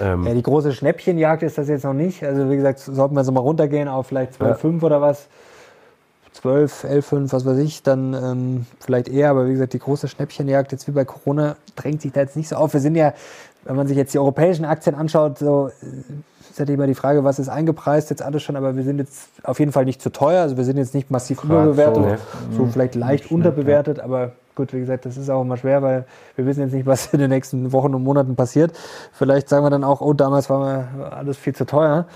Ähm, 0.00 0.26
Ja, 0.26 0.34
die 0.34 0.42
große 0.42 0.72
Schnäppchenjagd 0.72 1.42
ist 1.42 1.58
das 1.58 1.68
jetzt 1.68 1.84
noch 1.84 1.94
nicht. 1.94 2.22
Also 2.24 2.50
wie 2.50 2.56
gesagt, 2.56 2.78
sollten 2.80 3.14
wir 3.14 3.24
so 3.24 3.32
mal 3.32 3.40
runtergehen 3.40 3.88
auf 3.88 4.06
vielleicht 4.08 4.40
12,5 4.40 4.82
oder 4.82 5.00
was. 5.00 5.28
12, 6.32 6.84
11,5, 6.84 7.32
was 7.32 7.46
weiß 7.46 7.58
ich, 7.58 7.82
dann 7.84 8.12
ähm, 8.12 8.66
vielleicht 8.80 9.08
eher. 9.08 9.30
Aber 9.30 9.46
wie 9.46 9.52
gesagt, 9.52 9.72
die 9.72 9.78
große 9.78 10.08
Schnäppchenjagd 10.08 10.72
jetzt 10.72 10.88
wie 10.88 10.92
bei 10.92 11.04
Corona 11.04 11.56
drängt 11.76 12.02
sich 12.02 12.12
da 12.12 12.20
jetzt 12.20 12.36
nicht 12.36 12.48
so 12.48 12.56
auf. 12.56 12.72
Wir 12.74 12.80
sind 12.80 12.96
ja, 12.96 13.14
wenn 13.62 13.76
man 13.76 13.86
sich 13.86 13.96
jetzt 13.96 14.14
die 14.14 14.18
europäischen 14.18 14.64
Aktien 14.64 14.96
anschaut, 14.96 15.38
so 15.38 15.68
äh, 15.68 15.86
ist 16.54 16.60
halt 16.60 16.70
immer 16.70 16.86
die 16.86 16.94
Frage, 16.94 17.24
was 17.24 17.40
ist 17.40 17.48
eingepreist 17.48 18.10
jetzt 18.10 18.22
alles 18.22 18.42
schon. 18.42 18.54
Aber 18.56 18.76
wir 18.76 18.84
sind 18.84 18.98
jetzt 18.98 19.28
auf 19.42 19.58
jeden 19.58 19.72
Fall 19.72 19.84
nicht 19.84 20.00
zu 20.00 20.10
teuer. 20.10 20.42
Also 20.42 20.56
wir 20.56 20.64
sind 20.64 20.76
jetzt 20.76 20.94
nicht 20.94 21.10
massiv 21.10 21.40
Gerade 21.40 21.54
überbewertet, 21.54 21.94
so, 21.96 22.00
ne? 22.02 22.18
so 22.56 22.66
vielleicht 22.66 22.94
leicht 22.94 23.30
unterbewertet. 23.30 23.98
Aber 23.98 24.32
gut, 24.54 24.72
wie 24.72 24.78
gesagt, 24.78 25.04
das 25.04 25.16
ist 25.16 25.28
auch 25.30 25.42
immer 25.42 25.56
schwer, 25.56 25.82
weil 25.82 26.04
wir 26.36 26.46
wissen 26.46 26.60
jetzt 26.60 26.72
nicht, 26.72 26.86
was 26.86 27.12
in 27.12 27.18
den 27.18 27.30
nächsten 27.30 27.72
Wochen 27.72 27.92
und 27.92 28.04
Monaten 28.04 28.36
passiert. 28.36 28.72
Vielleicht 29.12 29.48
sagen 29.48 29.64
wir 29.64 29.70
dann 29.70 29.82
auch, 29.82 30.00
oh, 30.00 30.12
damals 30.12 30.48
war 30.48 30.60
mir 30.60 31.12
alles 31.12 31.36
viel 31.36 31.54
zu 31.54 31.66
teuer. 31.66 32.06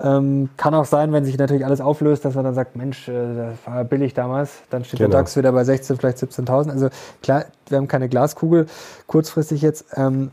Ähm, 0.00 0.48
kann 0.56 0.74
auch 0.74 0.86
sein, 0.86 1.12
wenn 1.12 1.26
sich 1.26 1.36
natürlich 1.36 1.66
alles 1.66 1.82
auflöst, 1.82 2.24
dass 2.24 2.34
man 2.34 2.44
dann 2.44 2.54
sagt, 2.54 2.76
Mensch, 2.76 3.08
äh, 3.08 3.12
das 3.12 3.58
war 3.66 3.84
billig 3.84 4.14
damals. 4.14 4.50
Dann 4.70 4.84
steht 4.84 4.98
Genau. 4.98 5.10
der 5.10 5.20
DAX 5.20 5.36
wieder 5.36 5.52
bei 5.52 5.64
16, 5.64 5.98
vielleicht 5.98 6.16
17.000. 6.18 6.70
Also 6.70 6.88
klar, 7.22 7.44
wir 7.68 7.76
haben 7.76 7.88
keine 7.88 8.08
Glaskugel, 8.08 8.66
kurzfristig 9.06 9.60
jetzt. 9.60 9.84
Ähm, 9.94 10.30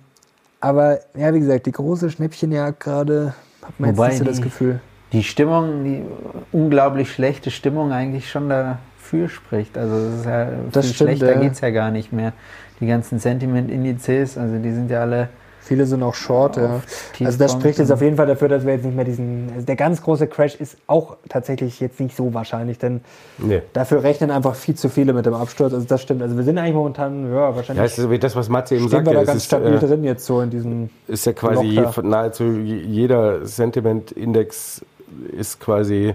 aber 0.62 1.00
ja, 1.15 1.34
wie 1.34 1.39
gesagt, 1.39 1.65
die 1.65 1.72
große 1.72 2.10
Schnäppchenjagd 2.10 2.80
gerade, 2.80 3.34
hat 3.69 3.79
man 3.79 3.89
jetzt 3.89 3.97
Wobei 3.97 4.10
nicht 4.10 4.17
so 4.19 4.23
das 4.25 4.36
die- 4.38 4.41
Gefühl. 4.43 4.79
die 5.13 5.23
Stimmung, 5.23 5.84
die 5.86 6.01
unglaublich 6.51 7.12
schlechte 7.12 7.49
Stimmung 7.51 7.91
eigentlich 7.93 8.29
schon 8.29 8.49
dafür 8.49 9.29
spricht. 9.29 9.77
Also 9.77 9.95
es 9.95 10.13
ist 10.19 10.25
ja 10.25 10.47
Das 10.71 10.86
viel 10.86 10.93
stimmt, 10.95 11.10
schlechter 11.12 11.34
ja. 11.36 11.39
geht 11.39 11.53
es 11.53 11.62
ja 11.62 11.69
gar 11.69 11.89
nicht 11.91 12.12
mehr. 12.13 12.34
Die 12.82 12.88
ganzen 12.88 13.19
Sentiment-Indizes, 13.19 14.38
also 14.38 14.58
die 14.58 14.71
sind 14.71 14.89
ja 14.91 15.01
alle 15.01 15.29
Viele 15.62 15.86
sind 15.86 16.02
auch 16.02 16.15
short, 16.15 16.58
ja. 16.58 16.82
Also 17.24 17.38
das 17.38 17.52
spricht 17.52 17.78
jetzt 17.78 17.91
auf 17.91 18.02
jeden 18.02 18.15
Fall 18.17 18.26
dafür, 18.26 18.48
dass 18.48 18.65
wir 18.65 18.74
jetzt 18.74 18.86
nicht 18.86 18.95
mehr 18.95 19.06
diesen. 19.06 19.50
Also 19.54 19.65
der 19.67 19.76
ganz 19.76 20.02
große 20.02 20.26
Crash 20.26 20.56
ist 20.56 20.78
auch 20.88 21.17
tatsächlich 21.28 21.80
jetzt 21.80 22.00
nicht 22.00 22.15
so 22.15 22.34
wahrscheinlich, 22.34 22.80
denn 22.80 23.02
nee. 23.38 23.62
dafür 23.74 24.02
rechnen 24.02 24.32
einfach 24.32 24.56
viel 24.56 24.74
zu 24.76 24.89
viele 24.89 25.13
mit 25.13 25.26
dem 25.28 25.36
Absturz. 25.36 25.74
Also 25.74 25.86
das 25.86 26.02
stimmt. 26.02 26.24
Also 26.24 26.38
wir 26.38 26.43
sind 26.43 26.58
eigentlich 26.58 26.74
momentan, 26.74 27.32
ja, 27.32 27.50
Ja, 27.50 27.56
wahrscheinlich 27.56 27.86
es 27.86 28.00
ist 28.00 28.10
wie 28.10 28.17
das, 28.17 28.36
was 28.36 28.50
Matze 28.50 28.76
eben 28.76 28.89
sagte. 28.89 29.12
wir 29.12 29.13
da 29.13 29.24
ganz 29.24 29.38
ist, 29.38 29.45
stabil 29.45 29.74
äh, 29.76 29.80
drin 29.80 30.04
jetzt 30.04 30.26
so 30.26 30.41
in 30.41 30.50
diesem. 30.50 30.89
ist 31.08 31.26
ja 31.26 31.34
quasi 31.34 31.65
je, 31.65 31.86
nahezu 32.04 32.45
jeder 32.45 33.45
Sentiment-Index 33.45 34.82
ist 35.38 35.60
quasi 35.60 36.13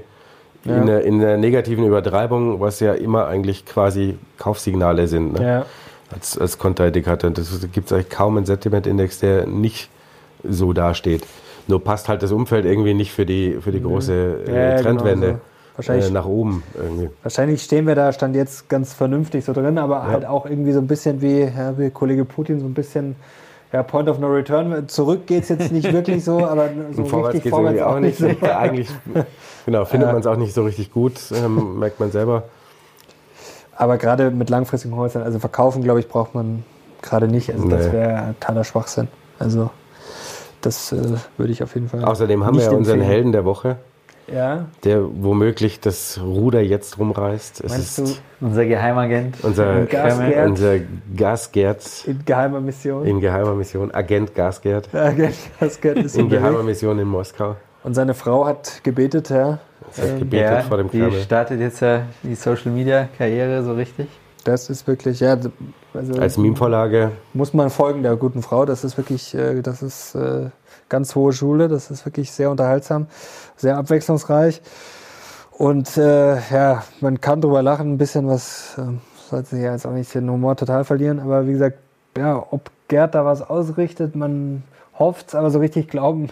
Ja. 0.64 0.76
in, 0.76 0.87
der, 0.87 1.04
in 1.04 1.20
der 1.20 1.37
negativen 1.37 1.85
Übertreibung, 1.85 2.59
was 2.61 2.80
ja 2.80 2.94
immer 2.94 3.26
eigentlich 3.26 3.66
quasi 3.66 4.16
Kaufsignale 4.38 5.07
sind 5.09 5.35
ne? 5.35 5.46
Ja. 5.46 5.66
Als, 6.14 6.38
als 6.38 6.59
Konterindikator. 6.59 7.31
Das 7.31 7.48
gibt 7.72 7.87
es 7.87 7.92
eigentlich 7.92 8.11
kaum 8.11 8.37
einen 8.37 8.46
Sentiment-Index, 8.46 9.18
der 9.20 9.46
nicht 9.46 9.90
so 10.42 10.72
dasteht. 10.72 11.24
Nur 11.66 11.83
passt 11.83 12.09
halt 12.09 12.22
das 12.22 12.31
Umfeld 12.33 12.66
irgendwie 12.66 12.94
nicht 12.94 13.12
für 13.12 13.24
die, 13.27 13.57
für 13.61 13.72
die 13.72 13.83
große 13.83 14.12
äh, 14.46 14.50
Mhm. 14.50 14.55
Ja, 14.55 14.70
genau 14.77 14.83
Trendwende 14.83 15.29
so. 15.33 15.38
Wahrscheinlich- 15.77 16.07
äh, 16.09 16.12
nach 16.12 16.27
oben 16.27 16.62
irgendwie. 16.77 17.11
Wahrscheinlich 17.22 17.62
stehen 17.62 17.87
wir 17.87 17.94
da, 17.94 18.12
stand 18.12 18.37
jetzt 18.37 18.68
ganz 18.68 18.92
vernünftig 18.92 19.44
so 19.44 19.53
drin, 19.53 19.77
aber 19.79 20.07
halt 20.07 20.24
auch 20.24 20.46
irgendwie 20.46 20.72
so 20.72 20.79
ein 20.79 20.87
bisschen 20.87 21.20
wie, 21.20 21.40
ja, 21.40 21.77
wie 21.79 21.90
Kollege 21.90 22.24
Putin, 22.24 22.61
so 22.61 22.66
ein 22.66 22.74
bisschen 22.74 23.16
ja, 23.72 23.83
Point 23.83 24.09
of 24.09 24.20
No 24.20 24.29
Return. 24.29 24.87
Zurück 24.88 25.27
geht 25.27 25.42
es 25.44 25.48
jetzt 25.48 25.72
nicht 25.72 25.92
wirklich 25.92 26.22
so, 26.22 26.38
aber 26.46 26.68
so 26.92 27.03
Und 27.03 27.09
vorwärts 27.09 27.35
richtig 27.35 27.53
geht 27.53 27.77
es 27.77 27.83
auch 27.83 27.98
nicht. 27.98 28.18
so. 28.18 28.27
Eigentlich 28.57 28.88
genau, 29.66 29.85
findet 29.85 30.12
man 30.12 30.20
es 30.20 30.27
auch 30.27 30.37
nicht 30.37 30.55
so 30.55 30.62
richtig 30.64 30.92
gut, 30.92 31.14
ähm, 31.35 31.79
merkt 31.81 31.98
man 31.98 32.12
selber. 32.12 32.44
Aber 33.76 33.98
gerade 33.98 34.30
mit 34.30 34.50
langfristigen 34.50 34.96
Häusern, 34.96 35.22
also 35.22 35.38
verkaufen, 35.38 35.82
glaube 35.82 36.00
ich, 36.00 36.08
braucht 36.08 36.34
man 36.34 36.64
gerade 37.02 37.28
nicht. 37.28 37.50
Also 37.52 37.68
das 37.68 37.87
Nee. 37.87 37.92
wäre 37.92 38.34
totaler 38.40 38.64
Schwachsinn. 38.64 39.08
Also 39.38 39.70
das 40.60 40.92
äh, 40.92 40.96
würde 41.37 41.52
ich 41.52 41.62
auf 41.62 41.74
jeden 41.74 41.88
Fall. 41.88 42.04
Außerdem 42.04 42.44
haben 42.44 42.56
wir 42.56 42.64
ja 42.64 42.70
unseren 42.70 43.00
empfehlen. 43.00 43.12
Helden 43.14 43.32
der 43.32 43.44
Woche, 43.44 43.76
Ja, 44.32 44.66
der 44.84 45.02
womöglich 45.02 45.80
das 45.80 46.18
Ruder 46.22 46.62
jetzt 46.62 46.98
rumreißt. 46.98 47.62
Es 47.62 47.70
meinst 47.72 47.98
ist 47.98 48.22
du 48.40 48.46
unser 48.46 48.64
Geheimagent. 48.64 49.37
unser, 49.42 49.84
Gasgert? 49.84 50.46
unser 50.48 50.74
Gasgert 51.14 52.04
in 52.06 52.24
geheimer 52.24 52.60
Mission? 52.60 53.04
in 53.04 53.20
geheimer 53.20 53.54
Mission, 53.54 53.90
Agent 53.92 54.34
Gasgert 54.34 54.88
das 55.60 55.80
Geld 55.80 55.98
ist 55.98 56.16
in 56.16 56.28
geheimer. 56.30 56.62
Mission 56.62 56.98
in 56.98 57.08
Moskau. 57.08 57.56
Und 57.85 57.94
seine 57.94 58.14
Frau 58.14 58.47
hat 58.47 58.83
gebetet, 58.83 59.31
ja. 59.31 59.59
Das 59.87 59.99
hat 59.99 60.09
Ähm, 60.12 60.18
gebetet 60.20 60.51
Ja, 60.51 60.61
vor 60.62 60.79
dem 60.79 60.90
die 60.90 60.99
Kreml. 61.01 61.20
startet 61.20 61.61
jetzt 61.61 61.81
ja 61.81 62.03
die 62.23 62.35
Social 62.35 62.73
Media 62.73 63.09
Karriere 63.16 63.62
so 63.62 63.75
richtig. 63.75 64.09
Das 64.44 64.68
ist 64.68 64.87
wirklich, 64.87 65.20
ja, 65.20 65.37
also 65.94 66.14
Als 66.20 66.37
Meme-Vorlage. 66.37 67.12
muss 67.33 67.55
man 67.55 67.70
folgen 67.70 68.03
der 68.03 68.16
guten 68.16 68.42
Frau. 68.42 68.64
Das 68.64 68.85
ist 68.85 68.97
wirklich, 68.97 69.35
äh, 69.35 69.61
das 69.62 69.83
ist 69.83 70.14
äh, 70.14 70.51
ganz 70.88 71.14
hohe 71.14 71.33
Schule. 71.33 71.68
Das 71.68 71.90
ist 71.90 72.05
wirklich 72.05 72.33
sehr 72.33 72.51
unterhaltsam, 72.51 73.07
sehr 73.57 73.77
abwechslungsreich. 73.79 74.61
Und 75.53 75.97
äh, 75.97 76.37
ja, 76.51 76.83
man 77.01 77.20
kann 77.20 77.40
drüber 77.40 77.62
lachen, 77.62 77.92
ein 77.92 77.99
bisschen 77.99 78.27
was, 78.27 78.75
ähm, 78.79 79.01
sollte 79.31 79.51
sich 79.51 79.62
ja 79.62 79.73
jetzt 79.73 79.87
auch 79.87 79.92
nicht 79.92 80.12
den 80.14 80.29
Humor 80.31 80.57
total 80.57 80.85
verlieren. 80.85 81.20
Aber 81.20 81.47
wie 81.47 81.53
gesagt, 81.53 81.79
ja, 82.18 82.44
ob 82.51 82.70
Gerd 82.88 83.14
da 83.14 83.25
was 83.25 83.40
ausrichtet, 83.42 84.14
man 84.16 84.62
hofft 84.98 85.28
es, 85.28 85.35
aber 85.35 85.50
so 85.50 85.59
richtig 85.59 85.88
glauben 85.88 86.28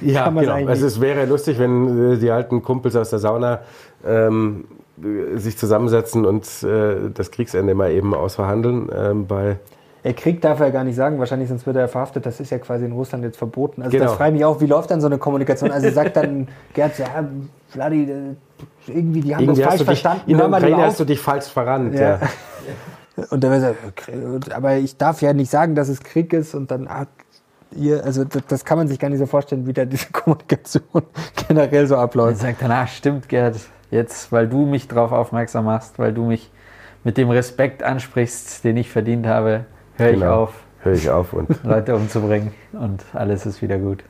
Ja, 0.00 0.24
kann 0.24 0.34
man 0.34 0.44
genau. 0.44 0.56
eigentlich 0.56 0.68
Also 0.70 0.86
es 0.86 1.00
wäre 1.00 1.24
lustig, 1.26 1.58
wenn 1.58 2.12
äh, 2.14 2.16
die 2.18 2.30
alten 2.30 2.62
Kumpels 2.62 2.96
aus 2.96 3.10
der 3.10 3.18
Sauna 3.18 3.60
ähm, 4.06 4.64
äh, 5.02 5.38
sich 5.38 5.56
zusammensetzen 5.58 6.24
und 6.26 6.44
äh, 6.62 7.10
das 7.12 7.30
Kriegsende 7.30 7.74
mal 7.74 7.90
eben 7.92 8.14
ausverhandeln. 8.14 8.88
Ähm, 8.94 9.26
bei 9.26 9.56
Er 10.02 10.12
Krieg 10.12 10.40
darf 10.42 10.60
er 10.60 10.70
gar 10.70 10.84
nicht 10.84 10.96
sagen, 10.96 11.18
wahrscheinlich 11.18 11.48
sonst 11.48 11.66
wird 11.66 11.76
er 11.76 11.88
verhaftet. 11.88 12.26
Das 12.26 12.40
ist 12.40 12.50
ja 12.50 12.58
quasi 12.58 12.84
in 12.84 12.92
Russland 12.92 13.24
jetzt 13.24 13.38
verboten. 13.38 13.80
Also 13.82 13.92
Genau. 13.92 14.04
das 14.10 14.14
frage 14.16 14.30
ich 14.30 14.34
mich 14.34 14.44
auch, 14.44 14.60
wie 14.60 14.66
läuft 14.66 14.90
dann 14.90 15.00
so 15.00 15.06
eine 15.06 15.16
Kommunikation? 15.18 15.70
Also 15.70 15.90
sagt 15.90 16.16
dann 16.16 16.48
Gerd, 16.74 16.98
ja, 16.98 17.06
Vladi, 17.68 18.02
äh, 18.02 18.16
irgendwie, 18.86 19.22
die 19.22 19.34
haben 19.34 19.44
irgendwie 19.44 19.62
das 19.62 19.68
falsch 19.68 19.78
dich, 19.80 19.86
verstanden. 19.86 20.30
in 20.30 20.36
der 20.36 20.46
Ukraine 20.48 20.76
hast 20.82 21.00
du 21.00 21.04
dich 21.06 21.18
falsch 21.20 21.46
verrannt. 21.46 21.94
Ja. 21.94 22.20
Ja. 22.20 23.24
Und 23.30 23.42
dann 23.44 23.62
wird 23.62 23.74
er, 24.48 24.56
aber 24.56 24.76
ich 24.76 24.96
darf 24.96 25.22
ja 25.22 25.32
nicht 25.32 25.50
sagen, 25.50 25.74
dass 25.74 25.88
es 25.88 26.00
Krieg 26.00 26.32
ist 26.32 26.54
und 26.54 26.70
dann 26.70 26.86
ah, 26.88 27.06
ihr, 27.76 28.04
also 28.04 28.24
das, 28.24 28.42
das 28.48 28.64
kann 28.64 28.78
man 28.78 28.88
sich 28.88 28.98
gar 28.98 29.08
nicht 29.08 29.18
so 29.18 29.26
vorstellen, 29.26 29.66
wie 29.66 29.72
da 29.72 29.84
diese 29.84 30.06
Kommunikation 30.12 30.82
generell 31.48 31.86
so 31.86 31.94
Und 31.96 32.00
abläuft. 32.02 32.38
sagt 32.40 32.62
dann, 32.62 32.70
ah, 32.70 32.86
stimmt, 32.86 33.28
Gerd, 33.28 33.56
jetzt, 33.90 34.32
weil 34.32 34.48
du 34.48 34.66
mich 34.66 34.88
darauf 34.88 35.12
aufmerksam 35.12 35.66
machst, 35.66 35.98
weil 35.98 36.12
du 36.12 36.24
mich 36.24 36.50
mit 37.04 37.16
dem 37.18 37.30
Respekt 37.30 37.82
ansprichst, 37.82 38.64
den 38.64 38.76
ich 38.76 38.90
verdient 38.90 39.26
habe, 39.26 39.64
höre 39.96 40.10
ich 40.10 40.20
Genau. 40.20 40.42
auf, 40.44 40.54
Höre 40.82 40.92
ich 40.94 41.10
auf. 41.10 41.32
Und 41.32 41.48
Leute 41.64 41.94
umzubringen 41.94 42.52
und 42.72 43.02
alles 43.12 43.46
ist 43.46 43.62
wieder 43.62 43.78
gut. 43.78 44.04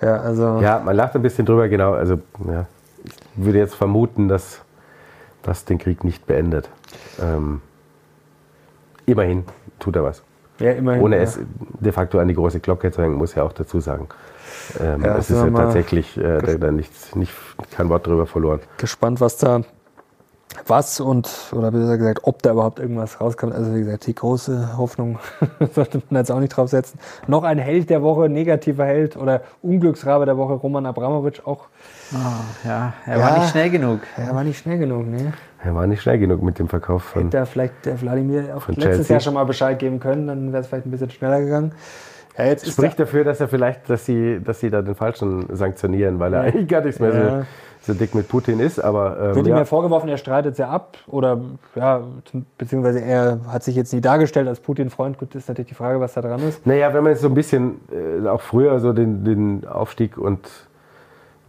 Ja, 0.00 0.16
also 0.18 0.60
ja, 0.60 0.78
man 0.78 0.96
lacht 0.96 1.14
ein 1.14 1.22
bisschen 1.22 1.44
drüber, 1.46 1.68
genau. 1.68 1.92
Also 1.92 2.20
ja, 2.46 2.66
ich 3.04 3.12
würde 3.44 3.58
jetzt 3.58 3.74
vermuten, 3.74 4.28
dass 4.28 4.60
das 5.42 5.64
den 5.66 5.78
Krieg 5.78 6.04
nicht 6.04 6.26
beendet. 6.26 6.68
Ähm, 7.20 7.60
immerhin 9.06 9.44
tut 9.78 9.96
er 9.96 10.04
was. 10.04 10.22
Ja, 10.60 10.72
immerhin. 10.72 11.02
Ohne 11.02 11.16
ja. 11.16 11.22
es 11.22 11.38
de 11.80 11.92
facto 11.92 12.18
an 12.18 12.28
die 12.28 12.34
große 12.34 12.60
Glocke 12.60 12.90
zu 12.90 13.02
hängen, 13.02 13.16
muss 13.16 13.34
ja 13.34 13.42
auch 13.42 13.52
dazu 13.52 13.80
sagen. 13.80 14.08
Ähm, 14.80 15.02
Ja, 15.04 15.16
es 15.16 15.30
ist 15.30 15.42
ja 15.42 15.50
tatsächlich 15.50 16.16
äh, 16.16 16.38
da, 16.38 16.54
da 16.54 16.70
nichts, 16.70 17.14
nicht, 17.16 17.32
kein 17.70 17.88
Wort 17.88 18.06
drüber 18.06 18.26
verloren. 18.26 18.60
gespannt, 18.76 19.20
was 19.20 19.36
da 19.36 19.62
was 20.66 21.00
und, 21.00 21.28
oder 21.52 21.70
besser 21.70 21.98
gesagt, 21.98 22.20
ob 22.22 22.42
da 22.42 22.52
überhaupt 22.52 22.78
irgendwas 22.78 23.20
rauskommt. 23.20 23.54
Also 23.54 23.74
wie 23.74 23.80
gesagt, 23.80 24.06
die 24.06 24.14
große 24.14 24.76
Hoffnung 24.76 25.18
sollte 25.74 26.02
man 26.10 26.20
jetzt 26.20 26.30
auch 26.30 26.40
nicht 26.40 26.56
draufsetzen. 26.56 26.98
Noch 27.26 27.42
ein 27.44 27.58
Held 27.58 27.90
der 27.90 28.02
Woche, 28.02 28.28
negativer 28.28 28.84
Held 28.84 29.16
oder 29.16 29.42
Unglücksrabe 29.62 30.26
der 30.26 30.36
Woche, 30.36 30.54
Roman 30.54 30.86
Abramowitsch 30.86 31.40
auch. 31.44 31.66
Oh, 32.12 32.16
ja, 32.66 32.92
er 33.06 33.18
Ja. 33.18 33.22
war 33.24 33.38
nicht 33.38 33.50
schnell 33.50 33.70
genug. 33.70 34.00
Er 34.16 34.34
war 34.34 34.44
nicht 34.44 34.58
schnell 34.58 34.78
genug, 34.78 35.06
ne? 35.06 35.32
Er 35.62 35.74
war 35.74 35.86
nicht 35.86 36.02
schnell 36.02 36.18
genug 36.18 36.42
mit 36.42 36.58
dem 36.58 36.68
Verkauf 36.68 37.02
von. 37.04 37.22
Hätte 37.24 37.36
da 37.36 37.44
vielleicht 37.44 37.84
der 37.84 38.00
Wladimir 38.00 38.56
auch 38.56 38.66
letztes 38.68 38.84
Chelsea. 38.84 39.14
Jahr 39.14 39.20
schon 39.20 39.34
mal 39.34 39.44
Bescheid 39.44 39.78
geben 39.78 40.00
können, 40.00 40.26
dann 40.26 40.52
wäre 40.52 40.62
es 40.62 40.66
vielleicht 40.68 40.86
ein 40.86 40.90
bisschen 40.90 41.10
schneller 41.10 41.40
gegangen. 41.40 41.72
Ja, 42.38 42.44
jetzt 42.46 42.66
ist 42.66 42.72
Spricht 42.72 42.98
dafür, 42.98 43.24
dass 43.24 43.40
er 43.40 43.48
vielleicht, 43.48 43.90
dass 43.90 44.06
sie, 44.06 44.40
dass 44.42 44.60
sie 44.60 44.70
da 44.70 44.80
den 44.82 44.94
Falschen 44.94 45.46
sanktionieren, 45.54 46.18
weil 46.18 46.32
er 46.32 46.40
eigentlich 46.42 46.68
gar 46.68 46.80
nichts 46.80 46.98
mehr 47.00 47.14
Ja. 47.14 47.40
so, 47.40 47.46
so 47.82 47.94
dick 47.94 48.14
mit 48.14 48.28
Putin 48.28 48.60
ist. 48.60 48.78
Aber 48.78 49.18
ähm, 49.20 49.34
Wird 49.36 49.46
ihm 49.46 49.56
ja. 49.56 49.64
vorgeworfen, 49.64 50.08
er 50.08 50.18
streitet 50.18 50.58
ja 50.58 50.68
ab 50.68 50.98
oder 51.06 51.40
ja, 51.74 52.02
beziehungsweise 52.58 53.00
er 53.00 53.40
hat 53.48 53.62
sich 53.62 53.76
jetzt 53.76 53.92
nie 53.92 54.00
dargestellt 54.00 54.48
als 54.48 54.60
Putin-Freund. 54.60 55.18
Gut, 55.18 55.34
ist 55.34 55.48
natürlich 55.48 55.68
die 55.70 55.74
Frage, 55.74 56.00
was 56.00 56.14
da 56.14 56.20
dran 56.20 56.40
ist. 56.40 56.66
Naja, 56.66 56.92
wenn 56.92 57.02
man 57.02 57.12
jetzt 57.12 57.22
so 57.22 57.28
ein 57.28 57.34
bisschen 57.34 57.80
äh, 57.90 58.28
auch 58.28 58.40
früher 58.40 58.78
so 58.80 58.92
den, 58.92 59.24
den 59.24 59.66
Aufstieg 59.66 60.18
und 60.18 60.46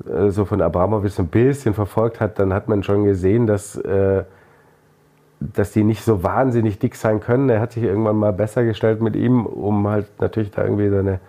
äh, 0.10 0.30
so 0.30 0.46
von 0.46 0.62
Abramowitsch 0.62 1.14
so 1.14 1.24
ein 1.24 1.28
bisschen 1.28 1.74
verfolgt 1.74 2.20
hat, 2.20 2.40
dann 2.40 2.54
hat 2.54 2.68
man 2.68 2.84
schon 2.84 3.04
gesehen, 3.04 3.48
dass, 3.48 3.76
äh, 3.76 4.24
dass 5.40 5.72
die 5.72 5.84
nicht 5.84 6.04
so 6.04 6.24
wahnsinnig 6.24 6.80
dick 6.80 6.96
sein 6.96 7.20
können. 7.20 7.50
Er 7.50 7.60
hat 7.60 7.74
sich 7.74 7.84
irgendwann 7.84 8.16
mal 8.16 8.34
besser 8.34 8.64
gestellt 8.64 9.02
mit 9.02 9.16
ihm, 9.16 9.46
um 9.46 9.88
halt 9.88 10.08
natürlich 10.20 10.52
da 10.52 10.64
irgendwie 10.64 10.90
seine 10.90 11.20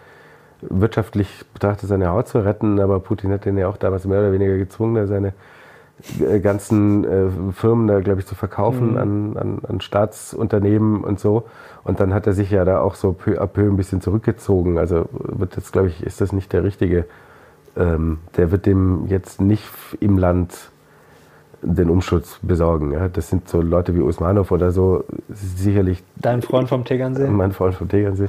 wirtschaftlich 0.63 1.45
betrachtet 1.53 1.89
seine 1.89 2.09
Haut 2.09 2.29
zu 2.29 2.39
retten. 2.39 2.81
Aber 2.81 3.01
Putin 3.01 3.33
hat 3.33 3.45
den 3.45 3.59
ja 3.59 3.69
auch 3.69 3.77
damals 3.77 4.05
mehr 4.05 4.21
oder 4.21 4.33
weniger 4.33 4.57
gezwungen, 4.57 5.07
seine 5.07 5.33
äh, 6.21 6.41
ganzen 6.41 7.05
äh, 7.05 7.53
Firmen 7.53 7.87
da, 7.87 8.01
glaube 8.01 8.21
ich, 8.21 8.27
zu 8.27 8.35
verkaufen 8.35 8.97
an, 8.99 9.37
an, 9.37 9.61
an 9.67 9.81
Staatsunternehmen 9.81 11.05
und 11.05 11.21
so. 11.21 11.45
Und 11.85 12.01
dann 12.01 12.15
hat 12.15 12.27
er 12.27 12.33
sich 12.33 12.51
ja 12.51 12.65
da 12.65 12.81
auch 12.81 12.95
so 12.95 13.13
peu 13.13 13.41
à 13.41 13.47
peu 13.47 13.63
ein 13.63 13.77
bisschen 13.77 14.01
zurückgezogen. 14.01 14.79
Also 14.79 15.09
wird 15.13 15.57
jetzt, 15.57 15.73
glaube 15.73 15.89
ich, 15.89 16.03
ist 16.03 16.21
das 16.21 16.33
nicht 16.33 16.53
der 16.53 16.65
richtige. 16.65 17.05
Ähm, 17.77 18.19
der 18.37 18.51
wird 18.51 18.67
dem 18.67 19.07
jetzt 19.07 19.41
nicht 19.41 19.65
im 20.01 20.19
Land 20.19 20.72
den 21.63 21.91
Umschutz 21.91 22.39
besorgen. 22.43 22.93
Ja? 22.93 23.09
Das 23.09 23.29
sind 23.29 23.49
so 23.49 23.61
Leute 23.61 23.95
wie 23.95 24.01
Usmanov 24.01 24.51
oder 24.51 24.73
so, 24.73 25.05
sicherlich 25.29 26.03
Dein 26.17 26.43
Freund 26.43 26.69
vom 26.69 26.85
Tegernsee. 26.85 27.29
mein 27.29 27.53
Freund 27.53 27.75
vom 27.75 27.89
Tegernsee, 27.89 28.29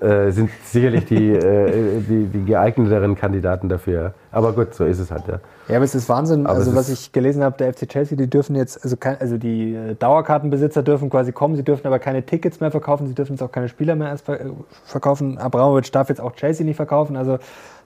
äh, 0.00 0.30
sind 0.30 0.50
sicherlich 0.64 1.04
die, 1.04 1.30
äh, 1.32 2.00
die, 2.00 2.26
die 2.26 2.44
geeigneteren 2.44 3.14
Kandidaten 3.14 3.68
dafür. 3.68 4.14
Aber 4.30 4.52
gut, 4.52 4.74
so 4.74 4.84
ist 4.84 4.98
es 4.98 5.10
halt. 5.10 5.28
Ja. 5.28 5.40
Ja, 5.68 5.76
aber 5.76 5.84
es 5.84 5.94
ist 5.94 6.08
Wahnsinn. 6.08 6.46
Aber 6.46 6.58
also 6.58 6.74
was 6.74 6.88
ich 6.88 7.12
gelesen 7.12 7.44
habe, 7.44 7.56
der 7.56 7.72
FC 7.72 7.88
Chelsea, 7.88 8.18
die 8.18 8.28
dürfen 8.28 8.56
jetzt, 8.56 8.82
also, 8.82 8.96
kein, 8.96 9.20
also 9.20 9.38
die 9.38 9.74
äh, 9.74 9.94
Dauerkartenbesitzer 9.94 10.82
dürfen 10.82 11.08
quasi 11.08 11.30
kommen, 11.32 11.54
sie 11.54 11.62
dürfen 11.62 11.86
aber 11.86 11.98
keine 12.00 12.24
Tickets 12.24 12.60
mehr 12.60 12.70
verkaufen, 12.70 13.06
sie 13.06 13.14
dürfen 13.14 13.34
jetzt 13.34 13.42
auch 13.42 13.52
keine 13.52 13.68
Spieler 13.68 13.94
mehr 13.94 14.12
äh, 14.12 14.38
verkaufen. 14.84 15.38
Abramowitsch 15.38 15.90
darf 15.92 16.08
jetzt 16.08 16.20
auch 16.20 16.32
Chelsea 16.32 16.66
nicht 16.66 16.76
verkaufen. 16.76 17.16
Also 17.16 17.38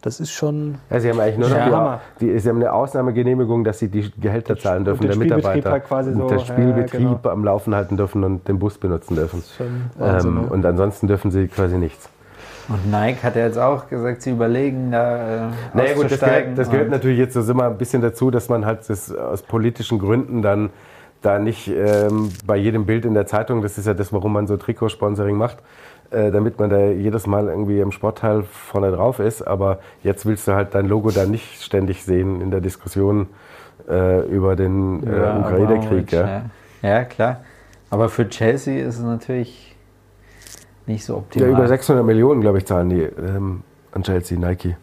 das 0.02 0.20
ist 0.20 0.30
schon. 0.30 0.76
Ja, 0.90 1.00
sie 1.00 1.10
haben 1.10 1.20
eigentlich 1.20 1.38
nur 1.38 1.48
noch 1.48 1.56
Ja, 1.56 2.00
die, 2.20 2.26
die, 2.26 2.38
sie 2.38 2.48
haben 2.48 2.56
eine 2.56 2.72
Ausnahmegenehmigung, 2.72 3.64
dass 3.64 3.78
sie 3.78 3.88
die 3.88 4.10
Gehälter 4.20 4.56
zahlen 4.56 4.84
dürfen 4.84 5.02
den 5.02 5.08
der 5.08 5.14
Spielbetrieb 5.14 5.44
Mitarbeiter 5.44 5.70
halt 5.72 5.84
quasi 5.84 6.10
und 6.10 6.18
so, 6.18 6.28
der 6.28 6.38
ja, 6.38 6.44
Spielbetrieb 6.44 7.22
genau. 7.22 7.30
am 7.30 7.44
Laufen 7.44 7.74
halten 7.74 7.96
dürfen 7.96 8.24
und 8.24 8.46
den 8.46 8.58
Bus 8.58 8.78
benutzen 8.78 9.16
dürfen. 9.16 9.42
Wahnsinn, 9.98 10.30
Ähm, 10.30 10.42
ne? 10.42 10.48
und 10.48 10.64
ansonsten 10.66 11.06
dürfen 11.06 11.30
sie 11.30 11.48
quasi 11.48 11.76
nichts. 11.76 12.08
Und 12.68 12.90
Nike 12.90 13.22
hat 13.22 13.36
ja 13.36 13.46
jetzt 13.46 13.58
auch 13.58 13.88
gesagt, 13.88 14.22
sie 14.22 14.30
überlegen, 14.30 14.90
da 14.90 15.48
äh, 15.48 15.50
Naja 15.74 15.94
gut, 15.94 16.10
das 16.10 16.18
gehört, 16.20 16.58
das 16.58 16.70
gehört 16.70 16.90
natürlich 16.90 17.18
jetzt 17.18 17.34
so 17.34 17.50
immer 17.50 17.66
ein 17.66 17.78
bisschen 17.78 18.02
dazu, 18.02 18.30
dass 18.30 18.48
man 18.48 18.66
halt 18.66 18.88
das 18.88 19.14
aus 19.14 19.42
politischen 19.42 19.98
Gründen 20.00 20.42
dann 20.42 20.70
da 21.22 21.38
nicht 21.38 21.68
ähm, 21.68 22.30
bei 22.44 22.56
jedem 22.56 22.86
Bild 22.86 23.04
in 23.04 23.14
der 23.14 23.26
Zeitung, 23.26 23.62
das 23.62 23.78
ist 23.78 23.86
ja 23.86 23.94
das, 23.94 24.12
warum 24.12 24.32
man 24.32 24.46
so 24.46 24.56
Trikotsponsoring 24.56 25.36
macht, 25.36 25.58
äh, 26.10 26.30
damit 26.30 26.58
man 26.58 26.70
da 26.70 26.86
jedes 26.86 27.26
Mal 27.26 27.48
irgendwie 27.48 27.80
im 27.80 27.92
Sportteil 27.92 28.42
vorne 28.44 28.90
drauf 28.92 29.18
ist. 29.18 29.42
Aber 29.42 29.78
jetzt 30.02 30.26
willst 30.26 30.46
du 30.48 30.52
halt 30.52 30.74
dein 30.74 30.86
Logo 30.86 31.10
da 31.10 31.26
nicht 31.26 31.62
ständig 31.62 32.04
sehen 32.04 32.40
in 32.40 32.50
der 32.50 32.60
Diskussion 32.60 33.28
äh, 33.88 34.26
über 34.26 34.56
den 34.56 35.06
äh, 35.06 35.16
Ja, 35.16 35.40
Ukraine-Krieg. 35.40 36.12
Ja. 36.12 36.26
ja. 36.82 36.88
ja, 36.88 37.04
klar. 37.04 37.40
Aber 37.90 38.08
für 38.08 38.28
Chelsea 38.28 38.86
ist 38.86 38.98
es 38.98 39.04
natürlich 39.04 39.76
nicht 40.86 41.04
so 41.04 41.14
ja, 41.14 41.18
optimal. 41.18 41.48
über 41.50 41.68
600 41.68 42.04
Millionen, 42.04 42.40
glaube 42.40 42.58
ich, 42.58 42.66
zahlen 42.66 42.90
die 42.90 43.02
ähm, 43.02 43.62
an 43.92 44.02
Chelsea, 44.02 44.38
Nike. 44.38 44.76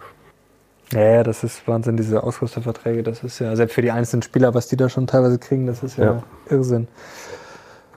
Ja, 0.92 1.02
ja, 1.02 1.24
das 1.24 1.44
ist 1.44 1.68
Wahnsinn, 1.68 1.98
diese 1.98 2.24
Ausrüsterverträge. 2.24 3.04
Das 3.04 3.24
ist 3.24 3.40
ja, 3.40 3.56
selbst 3.56 3.74
für 3.74 3.82
die 3.82 3.92
einzelnen 3.92 4.22
Spieler, 4.22 4.54
was 4.54 4.68
die 4.68 4.78
da 4.78 4.90
schon 4.90 5.08
teilweise 5.08 5.40
kriegen, 5.40 5.66
das 5.66 5.82
ist 5.84 5.98
ja, 5.98 6.06
Ja. 6.06 6.24
Irrsinn. 6.50 6.88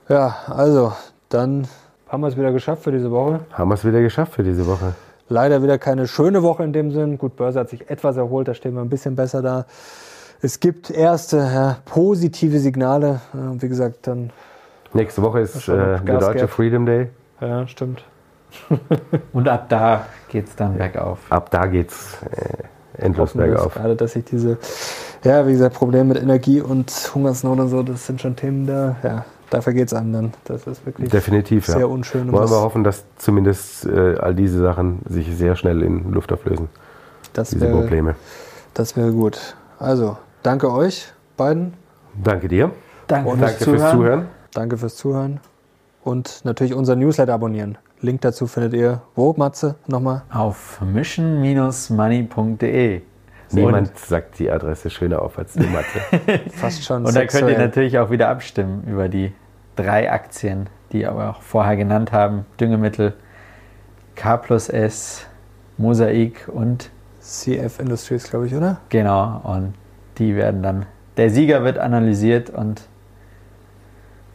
Ja, 0.09 0.35
also, 0.47 0.93
dann 1.29 1.67
haben 2.09 2.21
wir 2.21 2.27
es 2.27 2.37
wieder 2.37 2.51
geschafft 2.51 2.83
für 2.83 2.91
diese 2.91 3.11
Woche. 3.11 3.41
Haben 3.51 3.69
wir 3.69 3.75
es 3.75 3.85
wieder 3.85 4.01
geschafft 4.01 4.33
für 4.33 4.43
diese 4.43 4.65
Woche. 4.65 4.95
Leider 5.29 5.61
wieder 5.61 5.77
keine 5.77 6.07
schöne 6.07 6.41
Woche 6.41 6.63
in 6.63 6.71
dem 6.71 6.91
Sinn. 6.91 7.17
Gut, 7.17 7.35
Börse 7.35 7.59
hat 7.59 7.69
sich 7.69 7.89
etwas 7.89 8.15
erholt, 8.15 8.47
da 8.47 8.53
stehen 8.53 8.75
wir 8.75 8.81
ein 8.81 8.89
bisschen 8.89 9.15
besser 9.15 9.41
da. 9.41 9.65
Es 10.41 10.59
gibt 10.59 10.89
erste 10.89 11.37
ja, 11.37 11.77
positive 11.85 12.59
Signale. 12.59 13.21
Äh, 13.33 13.61
Wie 13.61 13.67
gesagt, 13.67 14.07
dann, 14.07 14.31
Nächste 14.93 15.21
Woche 15.21 15.41
ist 15.41 15.67
äh, 15.67 15.99
der 15.99 16.19
deutsche. 16.19 16.47
Freedom 16.47 16.85
Day. 16.85 17.09
ja, 17.41 17.67
stimmt. 17.67 18.03
Und 19.33 19.47
ab 19.47 19.67
da 19.67 20.05
geht 20.29 20.47
es 20.47 20.55
dann 20.55 20.77
bergauf. 20.77 21.19
Ab 21.29 21.51
da 21.51 21.65
geht's 21.65 22.17
äh, 22.31 23.03
endlos 23.03 23.33
bergauf. 23.33 23.73
Gerade, 23.73 23.95
dass 23.95 24.13
sich 24.13 24.23
diese, 24.23 24.57
ja, 25.23 25.45
wie 25.45 25.51
gesagt, 25.51 25.75
Probleme 25.75 26.13
mit 26.13 26.23
Energie 26.23 26.61
und 26.61 26.89
Hungersnot 27.13 27.59
und 27.59 27.67
so, 27.67 27.83
das 27.83 28.05
sind 28.05 28.21
schon 28.21 28.35
Themen 28.35 28.65
da, 28.65 28.95
ja, 29.03 29.25
dafür 29.49 29.73
geht 29.73 29.87
es 29.87 29.93
einem 29.93 30.13
dann. 30.13 30.33
Das 30.45 30.67
ist 30.67 30.85
wirklich 30.85 31.09
Definitiv, 31.09 31.65
sehr 31.65 31.79
ja. 31.79 31.85
unschön. 31.85 32.27
und 32.29 32.33
Wollen 32.33 32.49
wir 32.49 32.61
hoffen, 32.61 32.83
dass 32.83 33.03
zumindest 33.17 33.85
äh, 33.85 34.15
all 34.19 34.35
diese 34.35 34.59
Sachen 34.61 34.99
sich 35.07 35.35
sehr 35.35 35.55
schnell 35.55 35.81
in 35.81 36.11
Luft 36.11 36.31
auflösen, 36.31 36.69
das 37.33 37.49
diese 37.49 37.65
wäre 37.65 37.79
Probleme. 37.79 38.15
das 38.73 38.95
wäre 38.95 39.11
gut. 39.11 39.55
Also, 39.79 40.17
danke 40.43 40.71
euch 40.71 41.07
beiden. 41.35 41.73
Danke 42.23 42.47
dir. 42.47 42.71
Danke, 43.07 43.29
Und 43.29 43.41
Danke 43.41 43.63
fürs 43.63 43.91
Zuhören. 43.91 44.27
Danke 44.53 44.77
fürs 44.77 44.95
Zuhören. 44.95 45.39
Und 46.03 46.41
natürlich 46.45 46.73
unser 46.73 46.95
Newsletter 46.95 47.33
abonnieren. 47.33 47.77
Link 48.01 48.21
dazu 48.21 48.47
findet 48.47 48.73
ihr 48.73 49.01
wo, 49.15 49.33
Matze? 49.37 49.75
Nochmal? 49.87 50.23
Auf 50.31 50.79
mission-money.de. 50.81 53.01
Niemand 53.51 53.97
sagt 53.97 54.39
die 54.39 54.51
Adresse 54.51 54.89
schöner 54.89 55.21
auf 55.21 55.37
als 55.37 55.53
du, 55.53 55.63
Mathe. 55.63 56.41
Fast 56.51 56.83
schon. 56.83 57.05
Und 57.05 57.15
da 57.15 57.25
könnt 57.25 57.49
ihr 57.49 57.57
natürlich 57.57 57.97
auch 57.97 58.09
wieder 58.09 58.29
abstimmen 58.29 58.83
über 58.87 59.07
die 59.07 59.33
drei 59.75 60.11
Aktien, 60.11 60.67
die 60.91 60.99
wir 61.01 61.13
auch 61.29 61.41
vorher 61.41 61.77
genannt 61.77 62.11
haben. 62.11 62.45
Düngemittel, 62.59 63.13
K 64.15 64.37
plus 64.37 64.69
S, 64.69 65.25
Mosaik 65.77 66.49
und 66.51 66.89
CF 67.21 67.79
Industries, 67.79 68.29
glaube 68.29 68.47
ich, 68.47 68.55
oder? 68.55 68.81
genau. 68.89 69.41
Und 69.43 69.73
die 70.17 70.35
werden 70.35 70.63
dann, 70.63 70.85
der 71.17 71.29
Sieger 71.29 71.63
wird 71.63 71.77
analysiert 71.77 72.49
und 72.49 72.81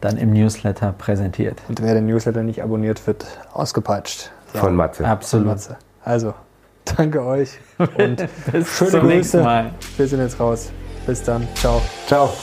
dann 0.01 0.17
im 0.17 0.31
Newsletter 0.31 0.93
präsentiert. 0.97 1.61
Und 1.69 1.81
wer 1.81 1.93
den 1.93 2.05
Newsletter 2.05 2.43
nicht 2.43 2.61
abonniert, 2.61 3.05
wird 3.07 3.25
ausgepeitscht. 3.53 4.31
So, 4.53 4.59
Von 4.59 4.75
Mathe. 4.75 4.97
von 4.97 5.05
Absolut. 5.05 5.47
Matze. 5.47 5.77
Also, 6.03 6.33
danke 6.97 7.23
euch 7.23 7.57
und 7.77 8.17
Bis 8.51 8.77
schöne 8.77 8.91
zum 8.91 9.07
nächsten 9.07 9.37
Grüße. 9.37 9.43
Mal. 9.43 9.71
Wir 9.97 10.07
sind 10.07 10.19
jetzt 10.19 10.39
raus. 10.39 10.71
Bis 11.05 11.23
dann. 11.23 11.47
Ciao. 11.55 11.81
Ciao. 12.07 12.33